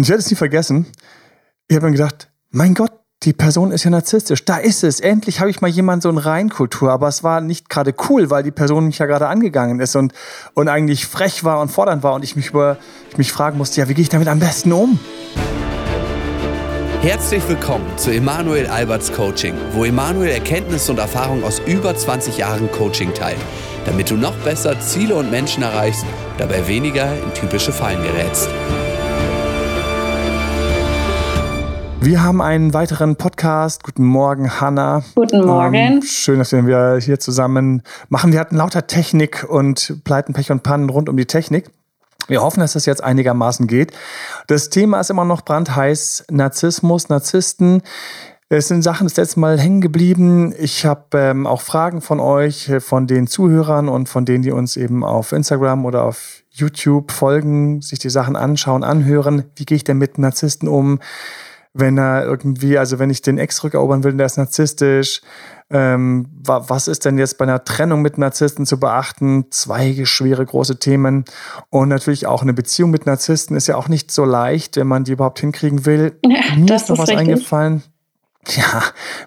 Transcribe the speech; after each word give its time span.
Und 0.00 0.04
ich 0.04 0.08
werde 0.08 0.22
es 0.22 0.30
nie 0.30 0.36
vergessen. 0.36 0.86
Ich 1.68 1.76
habe 1.76 1.84
mir 1.84 1.92
gedacht, 1.92 2.30
mein 2.48 2.72
Gott, 2.72 2.90
die 3.22 3.34
Person 3.34 3.70
ist 3.70 3.84
ja 3.84 3.90
narzisstisch. 3.90 4.46
Da 4.46 4.56
ist 4.56 4.82
es. 4.82 4.98
Endlich 4.98 5.40
habe 5.40 5.50
ich 5.50 5.60
mal 5.60 5.68
jemanden 5.68 6.00
so 6.00 6.08
in 6.08 6.16
Reinkultur. 6.16 6.90
Aber 6.90 7.06
es 7.06 7.22
war 7.22 7.42
nicht 7.42 7.68
gerade 7.68 7.94
cool, 8.08 8.30
weil 8.30 8.42
die 8.42 8.50
Person 8.50 8.86
mich 8.86 8.96
ja 8.96 9.04
gerade 9.04 9.28
angegangen 9.28 9.78
ist 9.78 9.96
und, 9.96 10.14
und 10.54 10.68
eigentlich 10.68 11.06
frech 11.06 11.44
war 11.44 11.60
und 11.60 11.70
fordernd 11.70 12.02
war 12.02 12.14
und 12.14 12.24
ich 12.24 12.34
mich 12.34 12.48
über, 12.48 12.78
ich 13.10 13.18
mich 13.18 13.30
fragen 13.30 13.58
musste, 13.58 13.82
ja, 13.82 13.90
wie 13.90 13.92
gehe 13.92 14.00
ich 14.00 14.08
damit 14.08 14.28
am 14.28 14.38
besten 14.38 14.72
um? 14.72 14.98
Herzlich 17.02 17.46
willkommen 17.46 17.84
zu 17.98 18.10
Emanuel 18.10 18.68
Alberts 18.68 19.12
Coaching, 19.12 19.54
wo 19.74 19.84
Emanuel 19.84 20.30
Erkenntnisse 20.30 20.92
und 20.92 20.98
Erfahrung 20.98 21.44
aus 21.44 21.60
über 21.66 21.94
20 21.94 22.38
Jahren 22.38 22.72
Coaching 22.72 23.12
teilt, 23.12 23.36
damit 23.84 24.08
du 24.08 24.16
noch 24.16 24.36
besser 24.44 24.80
Ziele 24.80 25.16
und 25.16 25.30
Menschen 25.30 25.62
erreichst, 25.62 26.06
dabei 26.38 26.66
weniger 26.66 27.12
in 27.22 27.34
typische 27.34 27.70
Fallen 27.70 28.02
gerätst. 28.02 28.48
Wir 32.02 32.22
haben 32.22 32.40
einen 32.40 32.72
weiteren 32.72 33.16
Podcast. 33.16 33.84
Guten 33.84 34.04
Morgen, 34.04 34.58
Hanna. 34.58 35.04
Guten 35.14 35.44
Morgen. 35.44 35.74
Ähm, 35.74 36.02
schön, 36.02 36.38
dass 36.38 36.50
wir 36.50 36.98
hier 36.98 37.20
zusammen 37.20 37.82
machen. 38.08 38.32
Wir 38.32 38.40
hatten 38.40 38.56
lauter 38.56 38.86
Technik 38.86 39.46
und 39.46 40.02
Pleiten, 40.02 40.32
Pech 40.32 40.50
und 40.50 40.62
Pannen 40.62 40.88
rund 40.88 41.10
um 41.10 41.16
die 41.18 41.26
Technik. 41.26 41.70
Wir 42.26 42.40
hoffen, 42.40 42.60
dass 42.60 42.72
das 42.72 42.86
jetzt 42.86 43.04
einigermaßen 43.04 43.66
geht. 43.66 43.92
Das 44.46 44.70
Thema 44.70 45.00
ist 45.00 45.10
immer 45.10 45.26
noch 45.26 45.42
brandheiß. 45.42 46.24
Narzissmus, 46.30 47.10
Narzissten. 47.10 47.82
Es 48.48 48.68
sind 48.68 48.80
Sachen 48.82 49.06
das 49.06 49.16
letzte 49.18 49.38
Mal 49.38 49.60
hängen 49.60 49.82
geblieben. 49.82 50.54
Ich 50.58 50.86
habe 50.86 51.18
ähm, 51.18 51.46
auch 51.46 51.60
Fragen 51.60 52.00
von 52.00 52.18
euch, 52.18 52.72
von 52.78 53.08
den 53.08 53.26
Zuhörern 53.26 53.90
und 53.90 54.08
von 54.08 54.24
denen, 54.24 54.42
die 54.42 54.52
uns 54.52 54.78
eben 54.78 55.04
auf 55.04 55.32
Instagram 55.32 55.84
oder 55.84 56.04
auf 56.04 56.44
YouTube 56.48 57.12
folgen, 57.12 57.82
sich 57.82 57.98
die 57.98 58.10
Sachen 58.10 58.36
anschauen, 58.36 58.84
anhören. 58.84 59.44
Wie 59.54 59.66
gehe 59.66 59.76
ich 59.76 59.84
denn 59.84 59.98
mit 59.98 60.16
Narzissten 60.16 60.66
um? 60.66 60.98
Wenn 61.72 61.98
er 61.98 62.24
irgendwie, 62.24 62.78
also 62.78 62.98
wenn 62.98 63.10
ich 63.10 63.22
den 63.22 63.38
Ex 63.38 63.62
rückerobern 63.62 64.02
will, 64.02 64.12
der 64.14 64.26
ist 64.26 64.38
narzisstisch. 64.38 65.20
Ähm, 65.72 66.26
was 66.42 66.88
ist 66.88 67.04
denn 67.04 67.16
jetzt 67.16 67.38
bei 67.38 67.44
einer 67.44 67.62
Trennung 67.62 68.02
mit 68.02 68.18
Narzissten 68.18 68.66
zu 68.66 68.80
beachten? 68.80 69.46
Zwei 69.50 70.04
schwere 70.04 70.44
große 70.44 70.80
Themen. 70.80 71.24
Und 71.68 71.88
natürlich 71.88 72.26
auch 72.26 72.42
eine 72.42 72.52
Beziehung 72.54 72.90
mit 72.90 73.06
Narzissten 73.06 73.56
ist 73.56 73.68
ja 73.68 73.76
auch 73.76 73.86
nicht 73.86 74.10
so 74.10 74.24
leicht, 74.24 74.76
wenn 74.76 74.88
man 74.88 75.04
die 75.04 75.12
überhaupt 75.12 75.40
hinkriegen 75.40 75.86
will. 75.86 76.18
Ja, 76.26 76.56
mir 76.56 76.74
ist 76.74 76.88
noch 76.88 76.98
was 76.98 77.08
richtig. 77.08 77.28
eingefallen. 77.28 77.82
Ja, 78.48 78.82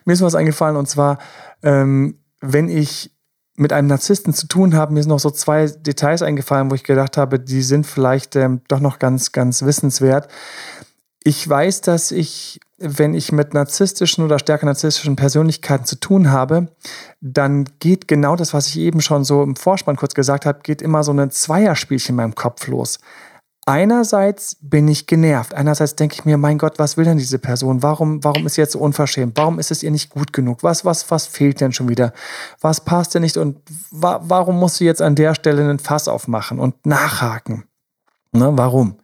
mir 0.05 0.13
ist 0.13 0.21
was 0.21 0.35
eingefallen 0.35 0.75
und 0.75 0.89
zwar, 0.89 1.19
ähm, 1.61 2.17
wenn 2.41 2.67
ich 2.67 3.11
mit 3.55 3.71
einem 3.71 3.87
Narzissten 3.87 4.33
zu 4.33 4.47
tun 4.47 4.75
habe, 4.75 4.93
mir 4.93 5.03
sind 5.03 5.09
noch 5.09 5.19
so 5.19 5.29
zwei 5.29 5.67
Details 5.67 6.21
eingefallen, 6.21 6.71
wo 6.71 6.75
ich 6.75 6.83
gedacht 6.83 7.17
habe, 7.17 7.39
die 7.39 7.61
sind 7.61 7.85
vielleicht 7.85 8.35
ähm, 8.35 8.61
doch 8.67 8.79
noch 8.79 8.99
ganz, 8.99 9.31
ganz 9.31 9.61
wissenswert. 9.61 10.27
Ich 11.23 11.47
weiß, 11.47 11.81
dass 11.81 12.11
ich, 12.11 12.59
wenn 12.77 13.13
ich 13.13 13.31
mit 13.31 13.53
narzisstischen 13.53 14.25
oder 14.25 14.39
stärker 14.39 14.65
narzisstischen 14.65 15.15
Persönlichkeiten 15.15 15.85
zu 15.85 15.95
tun 15.99 16.31
habe, 16.31 16.67
dann 17.21 17.65
geht 17.79 18.07
genau 18.09 18.35
das, 18.35 18.53
was 18.53 18.67
ich 18.67 18.79
eben 18.79 19.01
schon 19.01 19.23
so 19.23 19.41
im 19.41 19.55
Vorspann 19.55 19.95
kurz 19.95 20.13
gesagt 20.13 20.45
habe, 20.45 20.59
geht 20.63 20.81
immer 20.81 21.03
so 21.03 21.13
ein 21.13 21.31
Zweierspielchen 21.31 22.13
in 22.13 22.17
meinem 22.17 22.35
Kopf 22.35 22.67
los. 22.67 22.99
Einerseits 23.65 24.57
bin 24.59 24.89
ich 24.89 25.07
genervt. 25.07 25.53
Einerseits 25.53 25.95
denke 25.95 26.15
ich 26.15 26.25
mir, 26.25 26.37
mein 26.37 26.57
Gott, 26.57 26.79
was 26.79 26.97
will 26.97 27.05
denn 27.05 27.17
diese 27.17 27.39
Person? 27.39 27.81
Warum, 27.81 28.21
warum 28.21 28.45
ist 28.45 28.55
sie 28.55 28.61
jetzt 28.61 28.73
so 28.73 28.79
unverschämt? 28.79 29.37
Warum 29.37 29.57
ist 29.57 29.71
es 29.71 29.83
ihr 29.83 29.91
nicht 29.91 30.09
gut 30.09 30.33
genug? 30.33 30.63
Was, 30.63 30.83
was, 30.83 31.09
was 31.09 31.27
fehlt 31.27 31.61
denn 31.61 31.71
schon 31.71 31.87
wieder? 31.87 32.11
Was 32.59 32.81
passt 32.81 33.15
denn 33.15 33.21
nicht? 33.21 33.37
Und 33.37 33.61
wa 33.89 34.19
warum 34.23 34.59
muss 34.59 34.75
sie 34.75 34.85
jetzt 34.85 35.01
an 35.01 35.15
der 35.15 35.33
Stelle 35.33 35.61
einen 35.61 35.79
Fass 35.79 36.09
aufmachen 36.09 36.59
und 36.59 36.85
nachhaken? 36.85 37.63
Ne, 38.33 38.51
warum? 38.53 38.97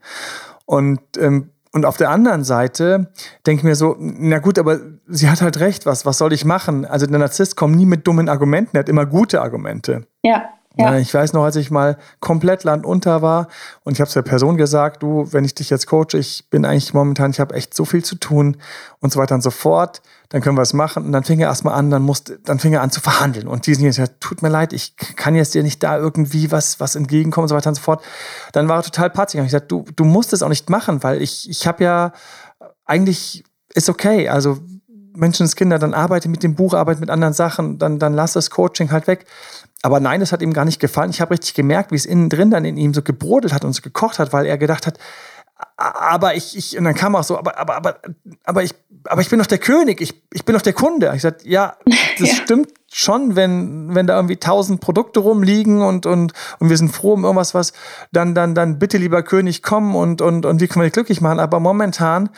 Und 0.65 0.99
ähm, 1.17 1.51
und 1.71 1.85
auf 1.85 1.97
der 1.97 2.09
anderen 2.09 2.43
Seite 2.43 3.11
denke 3.45 3.59
ich 3.59 3.63
mir 3.63 3.75
so, 3.75 3.95
na 3.99 4.39
gut, 4.39 4.57
aber 4.57 4.79
sie 5.07 5.29
hat 5.29 5.41
halt 5.41 5.59
recht, 5.59 5.85
was, 5.85 6.05
was 6.05 6.17
soll 6.17 6.33
ich 6.33 6.43
machen? 6.43 6.85
Also 6.85 7.05
der 7.05 7.19
Narzisst 7.19 7.55
kommt 7.55 7.75
nie 7.75 7.85
mit 7.85 8.07
dummen 8.07 8.27
Argumenten, 8.27 8.75
er 8.75 8.81
hat 8.81 8.89
immer 8.89 9.05
gute 9.05 9.41
Argumente. 9.41 10.07
Ja. 10.23 10.49
Ja. 10.77 10.97
Ich 10.97 11.13
weiß 11.13 11.33
noch, 11.33 11.43
als 11.43 11.57
ich 11.57 11.71
mal 11.71 11.97
komplett 12.21 12.63
landunter 12.63 13.21
war 13.21 13.47
und 13.83 13.93
ich 13.93 13.99
habe 13.99 14.07
es 14.07 14.13
der 14.13 14.21
Person 14.21 14.55
gesagt, 14.55 15.03
du, 15.03 15.27
wenn 15.31 15.43
ich 15.43 15.53
dich 15.53 15.69
jetzt 15.69 15.87
coache, 15.87 16.17
ich 16.17 16.49
bin 16.49 16.63
eigentlich 16.63 16.93
momentan, 16.93 17.31
ich 17.31 17.39
habe 17.39 17.53
echt 17.55 17.73
so 17.73 17.85
viel 17.85 18.03
zu 18.03 18.15
tun 18.15 18.57
und 18.99 19.11
so 19.11 19.19
weiter 19.19 19.35
und 19.35 19.41
so 19.41 19.51
fort, 19.51 20.01
dann 20.29 20.41
können 20.41 20.57
wir 20.57 20.61
es 20.61 20.73
machen. 20.73 21.05
Und 21.05 21.11
dann 21.11 21.23
fing 21.23 21.39
er 21.39 21.47
erstmal 21.47 21.73
an, 21.73 21.89
dann 21.89 22.03
musste, 22.03 22.39
dann 22.39 22.59
fing 22.59 22.73
er 22.73 22.81
an 22.81 22.91
zu 22.91 23.01
verhandeln. 23.01 23.47
Und 23.47 23.65
die 23.65 23.73
sind 23.73 23.85
jetzt, 23.85 23.97
ja, 23.97 24.07
tut 24.19 24.41
mir 24.41 24.49
leid, 24.49 24.73
ich 24.73 24.95
kann 24.95 25.35
jetzt 25.35 25.55
dir 25.55 25.63
nicht 25.63 25.81
da 25.81 25.97
irgendwie 25.97 26.51
was, 26.51 26.79
was 26.79 26.95
entgegenkommen 26.95 27.45
und 27.45 27.49
so 27.49 27.55
weiter 27.55 27.69
und 27.69 27.75
so 27.75 27.81
fort. 27.81 28.03
Dann 28.53 28.67
war 28.67 28.77
er 28.77 28.83
total 28.83 29.09
patzig. 29.09 29.39
Und 29.39 29.47
ich 29.47 29.51
gesagt, 29.51 29.71
du, 29.71 29.85
du 29.95 30.05
musst 30.05 30.31
es 30.33 30.43
auch 30.43 30.49
nicht 30.49 30.69
machen, 30.69 31.03
weil 31.03 31.21
ich, 31.21 31.49
ich 31.49 31.65
habe 31.65 31.83
ja 31.83 32.13
eigentlich 32.85 33.43
ist 33.73 33.89
okay. 33.89 34.29
Also 34.29 34.59
Menschenskinder, 35.15 35.79
dann 35.79 35.93
arbeite 35.93 36.29
mit 36.29 36.43
dem 36.43 36.55
Buch, 36.55 36.73
arbeite 36.73 36.99
mit 37.01 37.09
anderen 37.09 37.33
Sachen, 37.33 37.77
dann, 37.77 37.99
dann 37.99 38.13
lass 38.13 38.33
das 38.33 38.49
Coaching 38.49 38.91
halt 38.91 39.07
weg. 39.07 39.25
Aber 39.81 39.99
nein, 39.99 40.19
das 40.19 40.31
hat 40.31 40.41
ihm 40.41 40.53
gar 40.53 40.65
nicht 40.65 40.79
gefallen. 40.79 41.09
Ich 41.09 41.21
habe 41.21 41.31
richtig 41.31 41.53
gemerkt, 41.53 41.91
wie 41.91 41.95
es 41.95 42.05
innen 42.05 42.29
drin 42.29 42.51
dann 42.51 42.65
in 42.65 42.77
ihm 42.77 42.93
so 42.93 43.01
gebrodelt 43.01 43.53
hat 43.53 43.63
und 43.63 43.73
so 43.73 43.81
gekocht 43.81 44.19
hat, 44.19 44.33
weil 44.33 44.45
er 44.45 44.57
gedacht 44.57 44.85
hat, 44.85 44.99
aber 45.75 46.35
ich, 46.35 46.57
ich, 46.57 46.77
und 46.77 46.85
dann 46.85 46.95
kam 46.95 47.15
auch 47.15 47.23
so, 47.23 47.37
aber, 47.37 47.57
aber, 47.57 47.75
aber, 47.75 47.99
aber 48.43 48.63
ich, 48.63 48.73
aber 49.05 49.21
ich 49.21 49.29
bin 49.29 49.39
doch 49.39 49.45
der 49.45 49.57
König, 49.57 50.01
ich, 50.01 50.23
ich 50.33 50.45
bin 50.45 50.53
doch 50.53 50.61
der 50.61 50.73
Kunde. 50.73 51.11
Ich 51.15 51.21
sagte, 51.21 51.47
ja, 51.47 51.75
das 52.19 52.29
ja. 52.29 52.35
stimmt 52.35 52.69
schon, 52.91 53.35
wenn, 53.35 53.93
wenn 53.93 54.07
da 54.07 54.15
irgendwie 54.15 54.37
tausend 54.37 54.81
Produkte 54.81 55.19
rumliegen 55.19 55.81
und, 55.81 56.05
und, 56.05 56.33
und 56.59 56.69
wir 56.69 56.77
sind 56.77 56.89
froh 56.89 57.13
um 57.13 57.23
irgendwas, 57.23 57.53
was, 57.53 57.73
dann, 58.11 58.35
dann, 58.35 58.55
dann 58.55 58.79
bitte 58.79 58.97
lieber 58.97 59.21
König 59.23 59.61
kommen 59.63 59.95
und, 59.95 60.21
und, 60.21 60.45
und 60.45 60.61
wie 60.61 60.67
können 60.67 60.83
wir 60.83 60.87
dich 60.87 60.93
glücklich 60.93 61.21
machen? 61.21 61.39
Aber 61.39 61.59
momentan, 61.59 62.29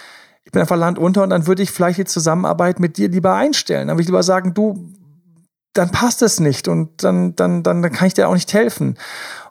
ich 0.43 0.51
bin 0.51 0.61
einfach 0.61 0.77
Land 0.77 0.97
unter 0.97 1.23
und 1.23 1.29
dann 1.29 1.47
würde 1.47 1.63
ich 1.63 1.71
vielleicht 1.71 1.99
die 1.99 2.05
Zusammenarbeit 2.05 2.79
mit 2.79 2.97
dir 2.97 3.09
lieber 3.09 3.35
einstellen. 3.35 3.87
Dann 3.87 3.95
würde 3.95 4.03
ich 4.03 4.09
lieber 4.09 4.23
sagen, 4.23 4.53
du, 4.53 4.93
dann 5.73 5.91
passt 5.91 6.21
es 6.21 6.39
nicht 6.39 6.67
und 6.67 7.03
dann, 7.03 7.35
dann, 7.35 7.63
dann, 7.63 7.81
dann 7.81 7.91
kann 7.91 8.07
ich 8.07 8.13
dir 8.13 8.27
auch 8.27 8.33
nicht 8.33 8.53
helfen. 8.53 8.97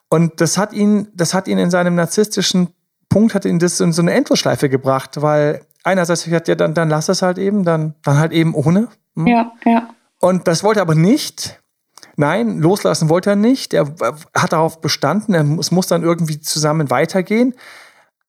Und 0.08 0.40
das 0.40 0.58
hat 0.58 0.72
ihn, 0.72 1.08
das 1.14 1.34
hat 1.34 1.48
ihn 1.48 1.58
in 1.58 1.70
seinem 1.70 1.94
narzisstischen 1.94 2.74
Punkt, 3.10 3.34
hat 3.34 3.44
ihn 3.44 3.58
das 3.58 3.78
in 3.80 3.92
so 3.92 4.00
eine 4.00 4.12
Endlosschleife 4.12 4.70
gebracht, 4.70 5.20
weil 5.20 5.60
einerseits 5.84 6.26
hat 6.26 6.48
ja 6.48 6.54
dann, 6.54 6.72
dann 6.72 6.88
lass 6.88 7.10
es 7.10 7.20
halt 7.20 7.36
eben, 7.36 7.64
dann, 7.64 7.94
dann 8.02 8.18
halt 8.18 8.32
eben 8.32 8.54
ohne. 8.54 8.88
Hm? 9.16 9.26
Ja, 9.26 9.52
ja. 9.66 9.90
Und 10.20 10.48
das 10.48 10.64
wollte 10.64 10.80
er 10.80 10.82
aber 10.82 10.94
nicht. 10.94 11.60
Nein, 12.16 12.58
loslassen 12.58 13.08
wollte 13.08 13.30
er 13.30 13.36
nicht. 13.36 13.74
Er 13.74 13.94
hat 14.34 14.52
darauf 14.52 14.80
bestanden, 14.80 15.58
es 15.58 15.70
muss 15.70 15.86
dann 15.86 16.02
irgendwie 16.02 16.40
zusammen 16.40 16.90
weitergehen 16.90 17.54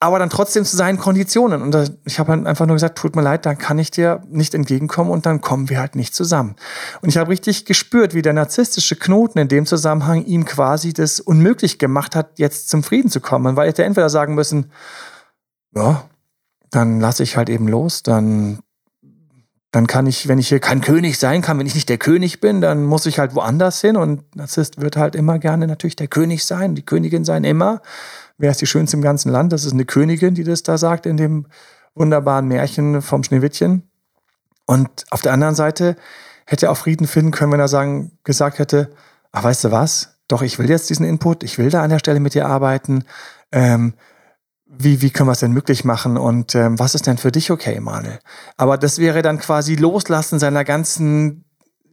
aber 0.02 0.18
dann 0.18 0.32
trotzdem 0.32 0.66
zu 0.66 0.76
seinen 0.76 0.98
Konditionen. 0.98 1.62
Und 1.62 1.96
ich 2.06 2.18
habe 2.18 2.32
halt 2.32 2.48
einfach 2.48 2.66
nur 2.66 2.76
gesagt, 2.76 2.98
tut 2.98 3.16
mir 3.16 3.22
leid, 3.22 3.46
dann 3.46 3.60
kann 3.60 3.78
ich 3.78 3.92
dir 3.92 4.24
nicht 4.30 4.56
entgegenkommen 4.56 5.12
und 5.12 5.28
dann 5.28 5.42
kommen 5.42 5.70
wir 5.70 5.80
halt 5.80 5.96
nicht 5.96 6.16
zusammen. 6.16 6.56
Und 7.02 7.10
ich 7.10 7.18
habe 7.18 7.30
richtig 7.30 7.66
gespürt, 7.66 8.16
wie 8.16 8.24
der 8.24 8.34
narzisstische 8.34 8.96
Knoten 8.96 9.38
in 9.38 9.48
dem 9.48 9.68
Zusammenhang 9.68 10.26
ihm 10.26 10.46
quasi 10.46 10.92
das 10.92 11.20
unmöglich 11.20 11.78
gemacht 11.78 12.16
hat, 12.16 12.40
jetzt 12.40 12.70
zum 12.70 12.82
Frieden 12.82 13.12
zu 13.12 13.22
kommen. 13.22 13.56
Weil 13.56 13.68
ich 13.68 13.74
hätte 13.74 13.84
entweder 13.84 14.10
sagen 14.10 14.34
müssen, 14.34 14.72
ja, 15.76 16.04
dann 16.72 17.00
lasse 17.00 17.22
ich 17.22 17.38
halt 17.38 17.50
eben 17.50 17.68
los, 17.68 18.02
dann 18.02 18.58
dann 19.74 19.88
kann 19.88 20.06
ich, 20.06 20.28
wenn 20.28 20.38
ich 20.38 20.50
hier 20.50 20.60
kein 20.60 20.82
König 20.82 21.18
sein 21.18 21.42
kann, 21.42 21.58
wenn 21.58 21.66
ich 21.66 21.76
nicht 21.76 21.88
der 21.88 21.98
König 21.98 22.42
bin, 22.42 22.60
dann 22.60 22.84
muss 22.84 23.06
ich 23.06 23.20
halt 23.20 23.36
woanders 23.36 23.80
hin. 23.80 23.96
Und 23.96 24.36
Narzisst 24.36 24.82
wird 24.82 24.98
halt 24.98 25.16
immer 25.16 25.40
gerne 25.40 25.66
natürlich 25.66 25.96
der 25.96 26.10
König 26.10 26.46
sein, 26.46 26.76
die 26.76 26.82
Königin 26.82 27.24
sein, 27.24 27.46
immer 27.46 27.82
wer 28.42 28.52
ist 28.52 28.62
die 28.62 28.68
schönste 28.68 28.98
im 28.98 29.04
ganzen 29.04 29.32
Land? 29.32 29.54
Das 29.54 29.66
ist 29.66 29.74
eine 29.74 29.86
Königin, 29.86 30.36
die 30.36 30.44
das 30.44 30.64
da 30.64 30.78
sagt 30.78 31.06
in 31.06 31.18
dem 31.18 31.48
wunderbaren 31.96 32.48
Märchen 32.48 33.02
vom 33.02 33.24
Schneewittchen. 33.24 33.90
Und 34.66 35.06
auf 35.10 35.22
der 35.22 35.34
anderen 35.34 35.56
Seite 35.56 35.96
hätte 36.46 36.68
er 36.68 36.72
auch 36.72 36.78
Frieden 36.78 37.08
finden 37.08 37.32
können, 37.32 37.52
wenn 37.52 37.60
er 37.60 37.68
sagen, 37.68 38.18
gesagt 38.24 38.60
hätte, 38.60 38.92
ach, 39.32 39.44
weißt 39.44 39.66
du 39.66 39.72
was? 39.72 40.18
Doch, 40.28 40.42
ich 40.42 40.60
will 40.60 40.70
jetzt 40.70 40.90
diesen 40.90 41.06
Input, 41.06 41.44
ich 41.44 41.58
will 41.58 41.70
da 41.70 41.84
an 41.84 41.90
der 41.90 42.00
Stelle 42.00 42.20
mit 42.20 42.34
dir 42.34 42.48
arbeiten. 42.48 43.04
Ähm, 43.52 43.94
wie, 44.66 45.02
wie 45.02 45.10
können 45.10 45.28
wir 45.28 45.34
es 45.34 45.40
denn 45.40 45.52
möglich 45.52 45.84
machen 45.84 46.18
und 46.18 46.56
ähm, 46.56 46.80
was 46.80 46.96
ist 46.96 47.06
denn 47.06 47.18
für 47.18 47.32
dich 47.32 47.52
okay, 47.52 47.76
Emanuel? 47.76 48.20
Aber 48.56 48.78
das 48.78 49.00
wäre 49.00 49.22
dann 49.22 49.38
quasi 49.38 49.76
Loslassen 49.76 50.40
seiner 50.40 50.64
ganzen 50.64 51.44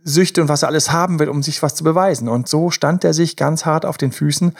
Süchte 0.04 0.40
und 0.40 0.48
was 0.48 0.62
er 0.62 0.68
alles 0.68 0.92
haben 0.92 1.18
will, 1.18 1.28
um 1.28 1.42
sich 1.42 1.60
was 1.62 1.74
zu 1.74 1.82
beweisen. 1.82 2.28
Und 2.28 2.48
so 2.48 2.70
stand 2.70 3.02
er 3.02 3.14
sich 3.14 3.36
ganz 3.36 3.64
hart 3.64 3.84
auf 3.84 3.98
den 3.98 4.12
Füßen 4.12 4.54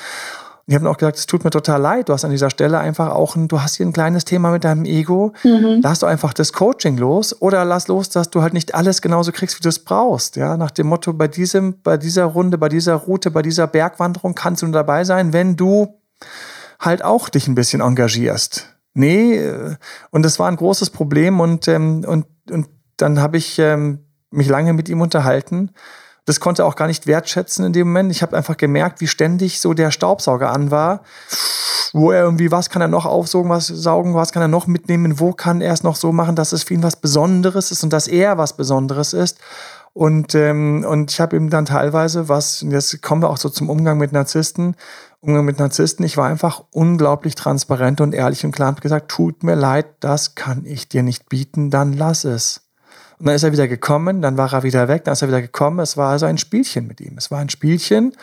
ich 0.69 0.75
habe 0.75 0.89
auch 0.91 0.99
gesagt, 0.99 1.17
es 1.17 1.25
tut 1.25 1.45
mir 1.45 1.51
total 1.51 1.81
leid. 1.81 2.11
Du 2.11 2.13
hast 2.13 2.27
an 2.27 2.31
dieser 2.31 2.51
Stelle 2.51 2.79
einfach 2.79 3.09
auch 3.09 3.37
ein, 3.37 3.49
du 3.49 3.63
hast 3.63 3.77
hier 3.77 3.87
ein 3.87 3.95
kleines 3.95 4.27
Thema 4.27 4.51
mit 4.51 4.65
deinem 4.65 4.85
Ego. 4.85 5.33
Mhm. 5.43 5.81
Lass 5.83 6.01
du 6.01 6.07
einfach 6.07 6.35
das 6.35 6.53
Coaching 6.53 6.99
los 6.99 7.41
oder 7.41 7.65
lass 7.65 7.89
los, 7.89 8.11
dass 8.11 8.29
du 8.29 8.43
halt 8.43 8.53
nicht 8.53 8.75
alles 8.75 9.01
genauso 9.01 9.33
kriegst, 9.33 9.57
wie 9.57 9.63
du 9.63 9.71
es 9.71 9.79
brauchst. 9.79 10.37
Ja, 10.37 10.59
nach 10.59 10.71
dem 10.71 10.89
Motto, 10.89 11.15
bei 11.15 11.27
diesem, 11.27 11.81
bei 11.81 11.97
dieser 11.97 12.27
Runde, 12.27 12.59
bei 12.59 12.69
dieser 12.69 12.97
Route, 12.97 13.31
bei 13.31 13.41
dieser 13.41 13.67
Bergwanderung 13.67 14.35
kannst 14.35 14.61
du 14.61 14.67
nur 14.67 14.75
dabei 14.75 15.05
sein, 15.05 15.33
wenn 15.33 15.57
du 15.57 15.99
halt 16.79 17.03
auch 17.03 17.31
dich 17.31 17.49
ein 17.49 17.55
bisschen 17.55 17.81
engagierst. 17.81 18.67
Nee, 18.93 19.37
äh, 19.37 19.77
und 20.11 20.23
das 20.23 20.39
war 20.39 20.49
ein 20.49 20.57
großes 20.57 20.91
Problem 20.91 21.41
und, 21.41 21.67
ähm, 21.67 22.05
und, 22.07 22.27
und 22.51 22.69
dann 22.99 23.21
habe 23.21 23.39
ich 23.39 23.59
ähm, 23.59 24.01
mich 24.31 24.49
lange 24.49 24.75
mit 24.75 24.91
ihm 24.91 25.01
unterhalten 25.01 25.71
das 26.29 26.41
konnte 26.41 26.67
auch 26.67 26.77
gar 26.77 26.89
nicht 26.89 27.07
wertschätzen 27.07 27.65
in 27.65 27.73
dem 27.73 27.89
Moment. 27.89 28.11
Ich 28.11 28.21
habe 28.21 28.37
einfach 28.37 28.59
gemerkt, 28.59 29.01
wie 29.01 29.07
ständig 29.07 29.61
so 29.61 29.73
der 29.73 29.91
Staubsauger 29.91 30.53
an 30.53 30.71
war. 30.71 31.01
wo 31.95 32.11
er 32.11 32.23
irgendwie, 32.23 32.51
was 32.51 32.69
kann 32.69 32.83
er 32.83 32.89
noch 32.89 33.07
aufsaugen, 33.07 33.51
was 33.51 33.67
saugen, 33.67 34.15
was 34.15 34.33
kann 34.33 34.43
er 34.43 34.49
noch 34.49 34.67
mitnehmen, 34.67 35.21
wo 35.21 35.33
kann 35.33 35.63
er 35.63 35.73
es 35.73 35.83
noch 35.83 35.97
so 35.97 36.13
machen, 36.13 36.37
dass 36.37 36.53
es 36.53 36.65
für 36.65 36.75
ihn 36.75 36.83
was 36.83 36.97
Besonderes 36.97 37.71
ist 37.71 37.83
und 37.83 37.95
dass 37.95 38.09
er 38.09 38.37
was 38.37 38.59
Besonderes 38.59 39.15
ist. 39.15 39.39
Und, 39.95 40.35
ähm, 40.35 40.85
und 40.87 41.11
ich 41.11 41.19
habe 41.19 41.35
ihm 41.35 41.49
dann 41.49 41.65
teilweise 41.65 42.29
was, 42.29 42.61
jetzt 42.69 43.01
kommen 43.01 43.23
wir 43.23 43.31
auch 43.31 43.39
so 43.39 43.49
zum 43.49 43.71
Umgang 43.71 43.97
mit 43.97 44.13
Narzissten, 44.13 44.77
Umgang 45.21 45.47
mit 45.47 45.59
Narzissten, 45.59 46.05
ich 46.05 46.19
war 46.19 46.29
einfach 46.29 46.63
unglaublich 46.73 47.37
transparent 47.37 48.03
und 48.03 48.15
ehrlich 48.15 48.45
und 48.45 48.53
klar 48.53 48.69
und 48.69 48.83
gesagt, 48.83 49.11
tut 49.11 49.43
mir 49.43 49.55
leid, 49.55 49.87
das 50.01 50.35
kann 50.35 50.67
ich 50.67 50.91
dir 50.91 51.03
nicht 51.03 51.31
bieten, 51.31 51.71
dann 51.71 51.95
lass 51.95 52.25
es. 52.25 52.68
Und 53.19 53.27
dann 53.27 53.35
ist 53.35 53.43
er 53.43 53.53
wieder 53.53 53.69
gekommen, 53.69 54.23
dann 54.23 54.37
war 54.37 54.53
er 54.53 54.63
wieder 54.63 54.87
weg, 54.89 55.05
dann 55.05 55.13
ist 55.13 55.23
er 55.23 55.29
wieder 55.29 55.43
gekommen. 55.43 55.81
Es 55.81 55.97
war 55.97 56.11
also 56.11 56.27
ein 56.27 56.39
Spielchen 56.39 56.87
mit 56.87 57.01
ihm. 57.01 57.15
Es 57.17 57.31
war 57.31 57.41
ein 57.41 57.51
Spielchen. 57.51 58.15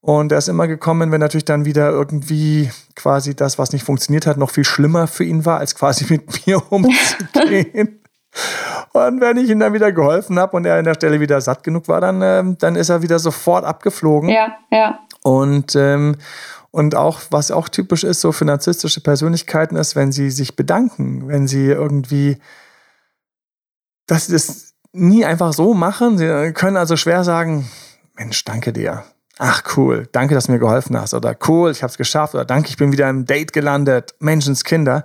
Und 0.00 0.32
er 0.32 0.38
ist 0.38 0.48
immer 0.48 0.68
gekommen, 0.68 1.12
wenn 1.12 1.20
natürlich 1.20 1.46
dann 1.46 1.64
wieder 1.64 1.88
irgendwie 1.88 2.70
quasi 2.94 3.34
das, 3.34 3.58
was 3.58 3.72
nicht 3.72 3.84
funktioniert 3.84 4.26
hat, 4.26 4.36
noch 4.36 4.50
viel 4.50 4.64
schlimmer 4.64 5.06
für 5.06 5.24
ihn 5.24 5.46
war, 5.46 5.60
als 5.60 5.74
quasi 5.74 6.04
mit 6.10 6.46
mir 6.46 6.60
umzugehen. 6.70 8.00
und 8.92 9.20
wenn 9.20 9.36
ich 9.38 9.48
ihm 9.48 9.60
dann 9.60 9.72
wieder 9.72 9.92
geholfen 9.92 10.38
habe 10.38 10.56
und 10.56 10.66
er 10.66 10.76
an 10.76 10.84
der 10.84 10.94
Stelle 10.94 11.20
wieder 11.20 11.40
satt 11.40 11.62
genug 11.62 11.88
war, 11.88 12.02
dann, 12.02 12.20
ähm, 12.20 12.58
dann 12.58 12.76
ist 12.76 12.90
er 12.90 13.00
wieder 13.00 13.18
sofort 13.18 13.64
abgeflogen. 13.64 14.28
Ja, 14.28 14.54
ja. 14.70 14.98
Und, 15.22 15.74
ähm, 15.74 16.16
und 16.70 16.96
auch, 16.96 17.20
was 17.30 17.50
auch 17.50 17.70
typisch 17.70 18.04
ist, 18.04 18.20
so 18.20 18.32
für 18.32 18.44
narzisstische 18.44 19.00
Persönlichkeiten 19.00 19.76
ist, 19.76 19.96
wenn 19.96 20.12
sie 20.12 20.30
sich 20.30 20.54
bedanken, 20.54 21.28
wenn 21.28 21.46
sie 21.46 21.68
irgendwie, 21.68 22.36
dass 24.06 24.26
sie 24.26 24.32
das 24.32 24.74
nie 24.92 25.24
einfach 25.24 25.52
so 25.52 25.74
machen. 25.74 26.18
Sie 26.18 26.52
können 26.52 26.76
also 26.76 26.96
schwer 26.96 27.24
sagen, 27.24 27.68
Mensch, 28.14 28.44
danke 28.44 28.72
dir 28.72 29.04
ach 29.38 29.62
cool, 29.76 30.08
danke, 30.12 30.34
dass 30.34 30.46
du 30.46 30.52
mir 30.52 30.58
geholfen 30.58 30.96
hast 30.98 31.14
oder 31.14 31.36
cool, 31.48 31.70
ich 31.70 31.82
habe 31.82 31.90
es 31.90 31.98
geschafft 31.98 32.34
oder 32.34 32.44
danke, 32.44 32.68
ich 32.68 32.76
bin 32.76 32.92
wieder 32.92 33.08
im 33.08 33.24
Date 33.24 33.52
gelandet, 33.52 34.14
Menschenskinder. 34.20 35.04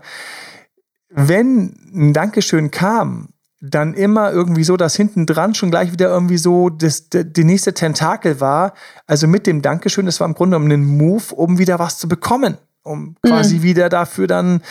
Wenn 1.09 1.75
ein 1.93 2.13
Dankeschön 2.13 2.69
kam, 2.69 3.29
dann 3.61 3.93
immer 3.93 4.31
irgendwie 4.31 4.63
so, 4.63 4.77
dass 4.77 4.95
hinten 4.95 5.25
dran 5.25 5.53
schon 5.53 5.71
gleich 5.71 5.91
wieder 5.91 6.09
irgendwie 6.09 6.37
so 6.37 6.69
das, 6.69 7.09
die 7.09 7.43
nächste 7.43 7.73
Tentakel 7.73 8.39
war. 8.39 8.73
Also 9.05 9.27
mit 9.27 9.47
dem 9.47 9.61
Dankeschön, 9.61 10.05
das 10.05 10.19
war 10.21 10.27
im 10.27 10.33
Grunde 10.33 10.55
genommen 10.55 10.71
ein 10.71 10.97
Move, 10.97 11.35
um 11.35 11.57
wieder 11.57 11.77
was 11.77 11.97
zu 11.97 12.07
bekommen, 12.07 12.57
um 12.83 13.15
quasi 13.25 13.55
mhm. 13.55 13.63
wieder 13.63 13.89
dafür 13.89 14.27
dann 14.27 14.61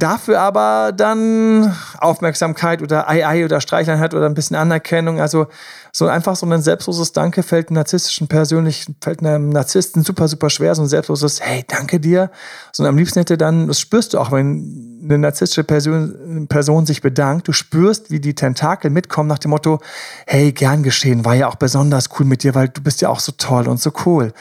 Dafür 0.00 0.40
aber 0.40 0.92
dann 0.92 1.76
Aufmerksamkeit 1.98 2.80
oder 2.80 3.06
Ei 3.06 3.26
Ei 3.26 3.44
oder 3.44 3.60
Streichleinheit 3.60 4.14
oder 4.14 4.24
ein 4.24 4.34
bisschen 4.34 4.56
Anerkennung. 4.56 5.20
Also 5.20 5.46
so 5.92 6.06
einfach 6.06 6.36
so 6.36 6.46
ein 6.46 6.62
selbstloses 6.62 7.12
Danke 7.12 7.42
fällt 7.42 7.68
einem 7.68 7.74
narzisstischen 7.74 8.26
persönlich, 8.26 8.86
fällt 9.02 9.20
einem 9.20 9.50
Narzissten 9.50 10.02
super, 10.02 10.26
super 10.26 10.48
schwer. 10.48 10.74
So 10.74 10.82
ein 10.82 10.88
selbstloses 10.88 11.42
Hey, 11.42 11.64
danke 11.68 12.00
dir. 12.00 12.30
So 12.72 12.84
am 12.86 12.96
liebsten 12.96 13.18
hätte 13.18 13.36
dann, 13.36 13.68
das 13.68 13.78
spürst 13.78 14.14
du 14.14 14.20
auch, 14.20 14.32
wenn 14.32 15.00
eine 15.04 15.18
narzisstische 15.18 15.64
Person, 15.64 16.46
Person 16.48 16.86
sich 16.86 17.02
bedankt. 17.02 17.46
Du 17.46 17.52
spürst, 17.52 18.10
wie 18.10 18.20
die 18.20 18.34
Tentakel 18.34 18.90
mitkommen 18.90 19.28
nach 19.28 19.38
dem 19.38 19.50
Motto, 19.50 19.80
hey, 20.26 20.52
gern 20.52 20.82
geschehen, 20.82 21.26
war 21.26 21.34
ja 21.34 21.46
auch 21.46 21.56
besonders 21.56 22.08
cool 22.18 22.24
mit 22.24 22.42
dir, 22.42 22.54
weil 22.54 22.70
du 22.70 22.80
bist 22.80 23.02
ja 23.02 23.10
auch 23.10 23.20
so 23.20 23.32
toll 23.36 23.68
und 23.68 23.78
so 23.78 23.92
cool. 24.06 24.32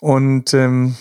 Und 0.00 0.52
ähm, 0.52 0.96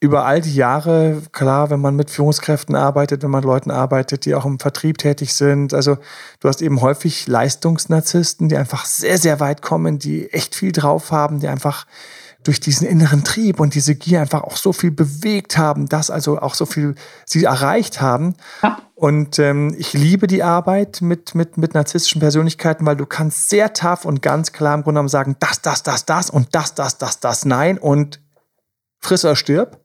über 0.00 0.24
all 0.24 0.40
die 0.40 0.54
Jahre, 0.54 1.22
klar, 1.32 1.70
wenn 1.70 1.80
man 1.80 1.96
mit 1.96 2.10
Führungskräften 2.10 2.76
arbeitet, 2.76 3.22
wenn 3.22 3.30
man 3.30 3.42
Leuten 3.42 3.70
arbeitet, 3.70 4.24
die 4.24 4.34
auch 4.34 4.46
im 4.46 4.60
Vertrieb 4.60 4.98
tätig 4.98 5.34
sind, 5.34 5.74
also 5.74 5.98
du 6.38 6.48
hast 6.48 6.62
eben 6.62 6.80
häufig 6.80 7.26
Leistungsnarzissten, 7.26 8.48
die 8.48 8.56
einfach 8.56 8.84
sehr, 8.84 9.18
sehr 9.18 9.40
weit 9.40 9.60
kommen, 9.60 9.98
die 9.98 10.32
echt 10.32 10.54
viel 10.54 10.70
drauf 10.70 11.10
haben, 11.10 11.40
die 11.40 11.48
einfach 11.48 11.86
durch 12.44 12.60
diesen 12.60 12.86
inneren 12.86 13.24
Trieb 13.24 13.58
und 13.58 13.74
diese 13.74 13.96
Gier 13.96 14.20
einfach 14.20 14.42
auch 14.42 14.56
so 14.56 14.72
viel 14.72 14.92
bewegt 14.92 15.58
haben, 15.58 15.88
dass 15.88 16.10
also 16.10 16.38
auch 16.38 16.54
so 16.54 16.66
viel 16.66 16.94
sie 17.26 17.44
erreicht 17.44 18.00
haben. 18.00 18.34
Ja. 18.62 18.78
Und 18.94 19.38
ähm, 19.38 19.74
ich 19.76 19.92
liebe 19.92 20.28
die 20.28 20.42
Arbeit 20.42 21.02
mit, 21.02 21.34
mit, 21.34 21.58
mit 21.58 21.74
narzisstischen 21.74 22.20
Persönlichkeiten, 22.20 22.86
weil 22.86 22.96
du 22.96 23.06
kannst 23.06 23.50
sehr 23.50 23.72
tough 23.72 24.04
und 24.04 24.22
ganz 24.22 24.52
klar 24.52 24.74
im 24.74 24.82
Grunde 24.82 24.98
genommen 24.98 25.08
sagen, 25.08 25.36
das, 25.40 25.60
das, 25.60 25.82
das, 25.82 26.04
das 26.04 26.30
und 26.30 26.54
das, 26.54 26.74
das, 26.74 26.98
das, 26.98 27.18
das, 27.18 27.44
nein 27.44 27.76
und 27.78 28.20
friss 29.00 29.24
oder 29.24 29.36
stirb. 29.36 29.80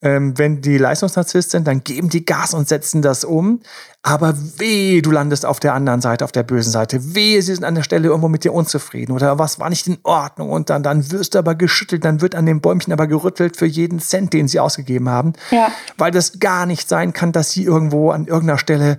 Ähm, 0.00 0.38
wenn 0.38 0.62
die 0.62 0.78
Leistungsnarzisst 0.78 1.50
sind, 1.50 1.66
dann 1.66 1.82
geben 1.82 2.08
die 2.08 2.24
Gas 2.24 2.54
und 2.54 2.68
setzen 2.68 3.02
das 3.02 3.24
um. 3.24 3.60
Aber 4.02 4.34
weh, 4.58 5.00
du 5.02 5.10
landest 5.10 5.44
auf 5.44 5.58
der 5.58 5.74
anderen 5.74 6.00
Seite, 6.00 6.24
auf 6.24 6.30
der 6.30 6.44
bösen 6.44 6.70
Seite. 6.70 7.16
Weh, 7.16 7.40
sie 7.40 7.54
sind 7.54 7.64
an 7.64 7.74
der 7.74 7.82
Stelle 7.82 8.06
irgendwo 8.06 8.28
mit 8.28 8.44
dir 8.44 8.54
unzufrieden 8.54 9.12
oder 9.12 9.40
was 9.40 9.58
war 9.58 9.68
nicht 9.70 9.88
in 9.88 9.98
Ordnung. 10.04 10.50
Und 10.50 10.70
dann, 10.70 10.84
dann 10.84 11.10
wirst 11.10 11.34
du 11.34 11.38
aber 11.40 11.56
geschüttelt, 11.56 12.04
dann 12.04 12.20
wird 12.20 12.36
an 12.36 12.46
dem 12.46 12.60
Bäumchen 12.60 12.92
aber 12.92 13.08
gerüttelt 13.08 13.56
für 13.56 13.66
jeden 13.66 13.98
Cent, 13.98 14.32
den 14.32 14.46
sie 14.46 14.60
ausgegeben 14.60 15.08
haben. 15.08 15.32
Ja. 15.50 15.72
Weil 15.96 16.12
das 16.12 16.38
gar 16.38 16.64
nicht 16.66 16.88
sein 16.88 17.12
kann, 17.12 17.32
dass 17.32 17.50
sie 17.50 17.64
irgendwo 17.64 18.10
an 18.10 18.26
irgendeiner 18.26 18.58
Stelle 18.58 18.98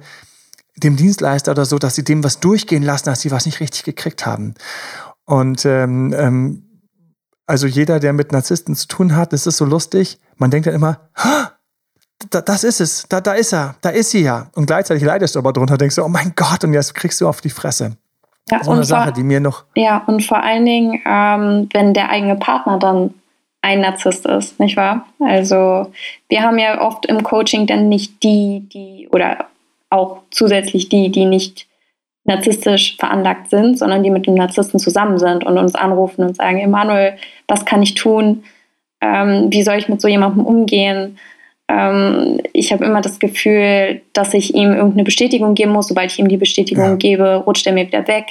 dem 0.76 0.98
Dienstleister 0.98 1.52
oder 1.52 1.66
so, 1.66 1.80
dass 1.80 1.96
sie 1.96 2.04
dem 2.04 2.26
was 2.26 2.42
durchgehen 2.42 2.84
lassen, 2.84 3.06
dass 3.06 3.22
sie 3.22 3.32
was 3.32 3.46
nicht 3.46 3.62
richtig 3.62 3.84
gekriegt 3.84 4.26
haben. 4.26 4.54
Und 5.26 5.66
ähm, 5.66 6.14
ähm, 6.18 6.69
also 7.50 7.66
jeder, 7.66 8.00
der 8.00 8.14
mit 8.14 8.32
Narzissten 8.32 8.76
zu 8.76 8.88
tun 8.88 9.16
hat, 9.16 9.34
das 9.34 9.48
ist 9.48 9.58
so 9.58 9.66
lustig. 9.66 10.20
Man 10.38 10.52
denkt 10.52 10.68
dann 10.68 10.76
immer, 10.76 11.00
da, 12.30 12.42
das 12.42 12.64
ist 12.64 12.80
es, 12.80 13.08
da, 13.10 13.22
da 13.22 13.34
ist 13.34 13.54
er, 13.54 13.76
da 13.82 13.90
ist 13.90 14.12
sie 14.12 14.22
ja. 14.22 14.48
Und 14.56 14.68
gleichzeitig 14.68 15.04
leidest 15.04 15.36
du 15.36 15.40
aber 15.40 15.52
drunter, 15.52 15.78
denkst 15.78 15.96
du, 15.96 16.04
oh 16.04 16.10
mein 16.10 16.34
Gott, 16.36 16.64
und 16.64 16.74
jetzt 16.74 16.94
kriegst 16.94 17.20
du 17.22 17.28
auf 17.28 17.42
die 17.42 17.50
Fresse. 17.50 17.98
Ja, 18.52 18.64
so 18.64 18.72
eine 18.72 18.84
Sache, 18.84 19.06
vor, 19.06 19.14
die 19.14 19.24
mir 19.24 19.40
noch. 19.40 19.64
Ja, 19.76 20.04
und 20.06 20.24
vor 20.24 20.44
allen 20.44 20.66
Dingen, 20.66 21.02
ähm, 21.06 21.70
wenn 21.74 21.94
der 21.94 22.10
eigene 22.10 22.36
Partner 22.36 22.78
dann 22.78 23.16
ein 23.62 23.82
Narzisst 23.82 24.26
ist, 24.26 24.60
nicht 24.60 24.78
wahr? 24.78 25.06
Also 25.20 25.92
wir 26.30 26.42
haben 26.44 26.60
ja 26.60 26.82
oft 26.82 27.08
im 27.08 27.24
Coaching 27.24 27.68
dann 27.68 27.90
nicht 27.90 28.24
die, 28.24 28.68
die 28.72 29.08
oder 29.12 29.46
auch 29.90 30.20
zusätzlich 30.30 30.90
die, 30.90 31.10
die 31.10 31.26
nicht 31.26 31.68
narzisstisch 32.30 32.96
veranlagt 32.98 33.50
sind, 33.50 33.78
sondern 33.78 34.04
die 34.04 34.12
mit 34.12 34.28
dem 34.28 34.36
Narzissten 34.36 34.80
zusammen 34.80 35.18
sind 35.18 35.44
und 35.44 35.58
uns 35.58 35.76
anrufen 35.76 36.24
und 36.24 36.36
sagen, 36.36 36.60
Emanuel, 36.60 37.18
was 37.48 37.66
kann 37.66 37.82
ich 37.82 37.96
tun? 37.96 38.44
Ähm, 39.02 39.48
wie 39.50 39.64
soll 39.64 39.78
ich 39.78 39.90
mit 39.90 40.00
so 40.00 40.08
jemandem 40.08 40.46
umgehen? 40.46 41.18
Ähm, 41.68 42.40
ich 42.54 42.72
habe 42.72 42.86
immer 42.86 43.02
das 43.02 43.20
Gefühl, 43.20 44.02
dass 44.14 44.34
ich 44.34 44.54
ihm 44.54 44.74
irgendeine 44.74 45.04
Bestätigung 45.04 45.56
geben 45.56 45.72
muss. 45.72 45.88
Sobald 45.88 46.12
ich 46.12 46.20
ihm 46.20 46.28
die 46.28 46.38
Bestätigung 46.38 46.86
ja. 46.86 46.96
gebe, 46.96 47.36
rutscht 47.46 47.66
er 47.66 47.74
mir 47.74 47.88
wieder 47.88 48.08
weg. 48.08 48.26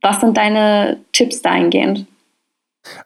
Was 0.00 0.20
sind 0.20 0.36
deine 0.36 0.98
Tipps 1.12 1.42
dahingehend? 1.42 2.06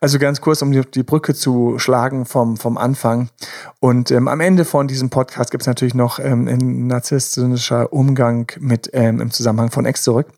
Also 0.01 0.19
ganz 0.19 0.41
kurz, 0.41 0.63
um 0.63 0.73
die, 0.73 1.03
Brücke 1.03 1.35
zu 1.35 1.79
schlagen 1.79 2.25
vom, 2.25 2.57
vom 2.57 2.79
Anfang. 2.79 3.31
Und 3.81 4.11
ähm, 4.11 4.29
am 4.29 4.41
Ende 4.41 4.65
von 4.65 4.89
diesem 4.89 5.11
Podcast 5.11 5.51
gibt 5.51 5.63
es 5.63 5.67
natürlich 5.67 5.95
noch 5.95 6.19
ähm, 6.19 6.49
ein 6.49 6.87
narzisstischer 6.87 7.93
Umgang 7.93 8.51
mit 8.59 8.91
ähm, 8.93 9.21
im 9.21 9.31
Zusammenhang 9.31 9.71
von 9.71 9.87
Ex 9.87 10.03
zurück. 10.03 10.29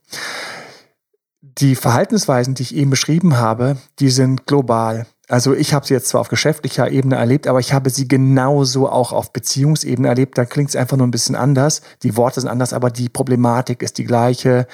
Die 1.41 1.75
Verhaltensweisen, 1.75 2.55
die 2.55 2.63
ich 2.63 2.77
eben 2.77 2.91
beschrieben 2.91 3.39
habe, 3.39 3.77
die 3.99 4.11
sind 4.11 4.47
global. 4.47 5.07
Also 5.31 5.55
ich 5.55 5.73
habe 5.73 5.87
sie 5.87 5.95
jetzt 5.95 6.09
zwar 6.09 6.23
auf 6.23 6.29
geschäftlicher 6.29 6.91
Ebene 6.91 7.15
erlebt, 7.15 7.47
aber 7.47 7.61
ich 7.61 7.73
habe 7.73 7.89
sie 7.89 8.09
genauso 8.09 8.89
auch 8.89 9.13
auf 9.13 9.33
Beziehungsebene 9.33 10.09
erlebt. 10.09 10.37
Da 10.37 10.45
klingt 10.45 10.71
es 10.71 10.77
einfach 10.77 10.97
nur 10.97 11.07
ein 11.07 11.13
bisschen 11.13 11.37
anders. 11.37 11.83
Die 12.03 12.17
Worte 12.17 12.41
sind 12.41 12.51
anders, 12.51 12.73
aber 12.73 12.91
die 12.91 13.09
Problematik 13.09 13.81
ist 13.83 13.99
die 13.99 14.05
gleiche. 14.05 14.67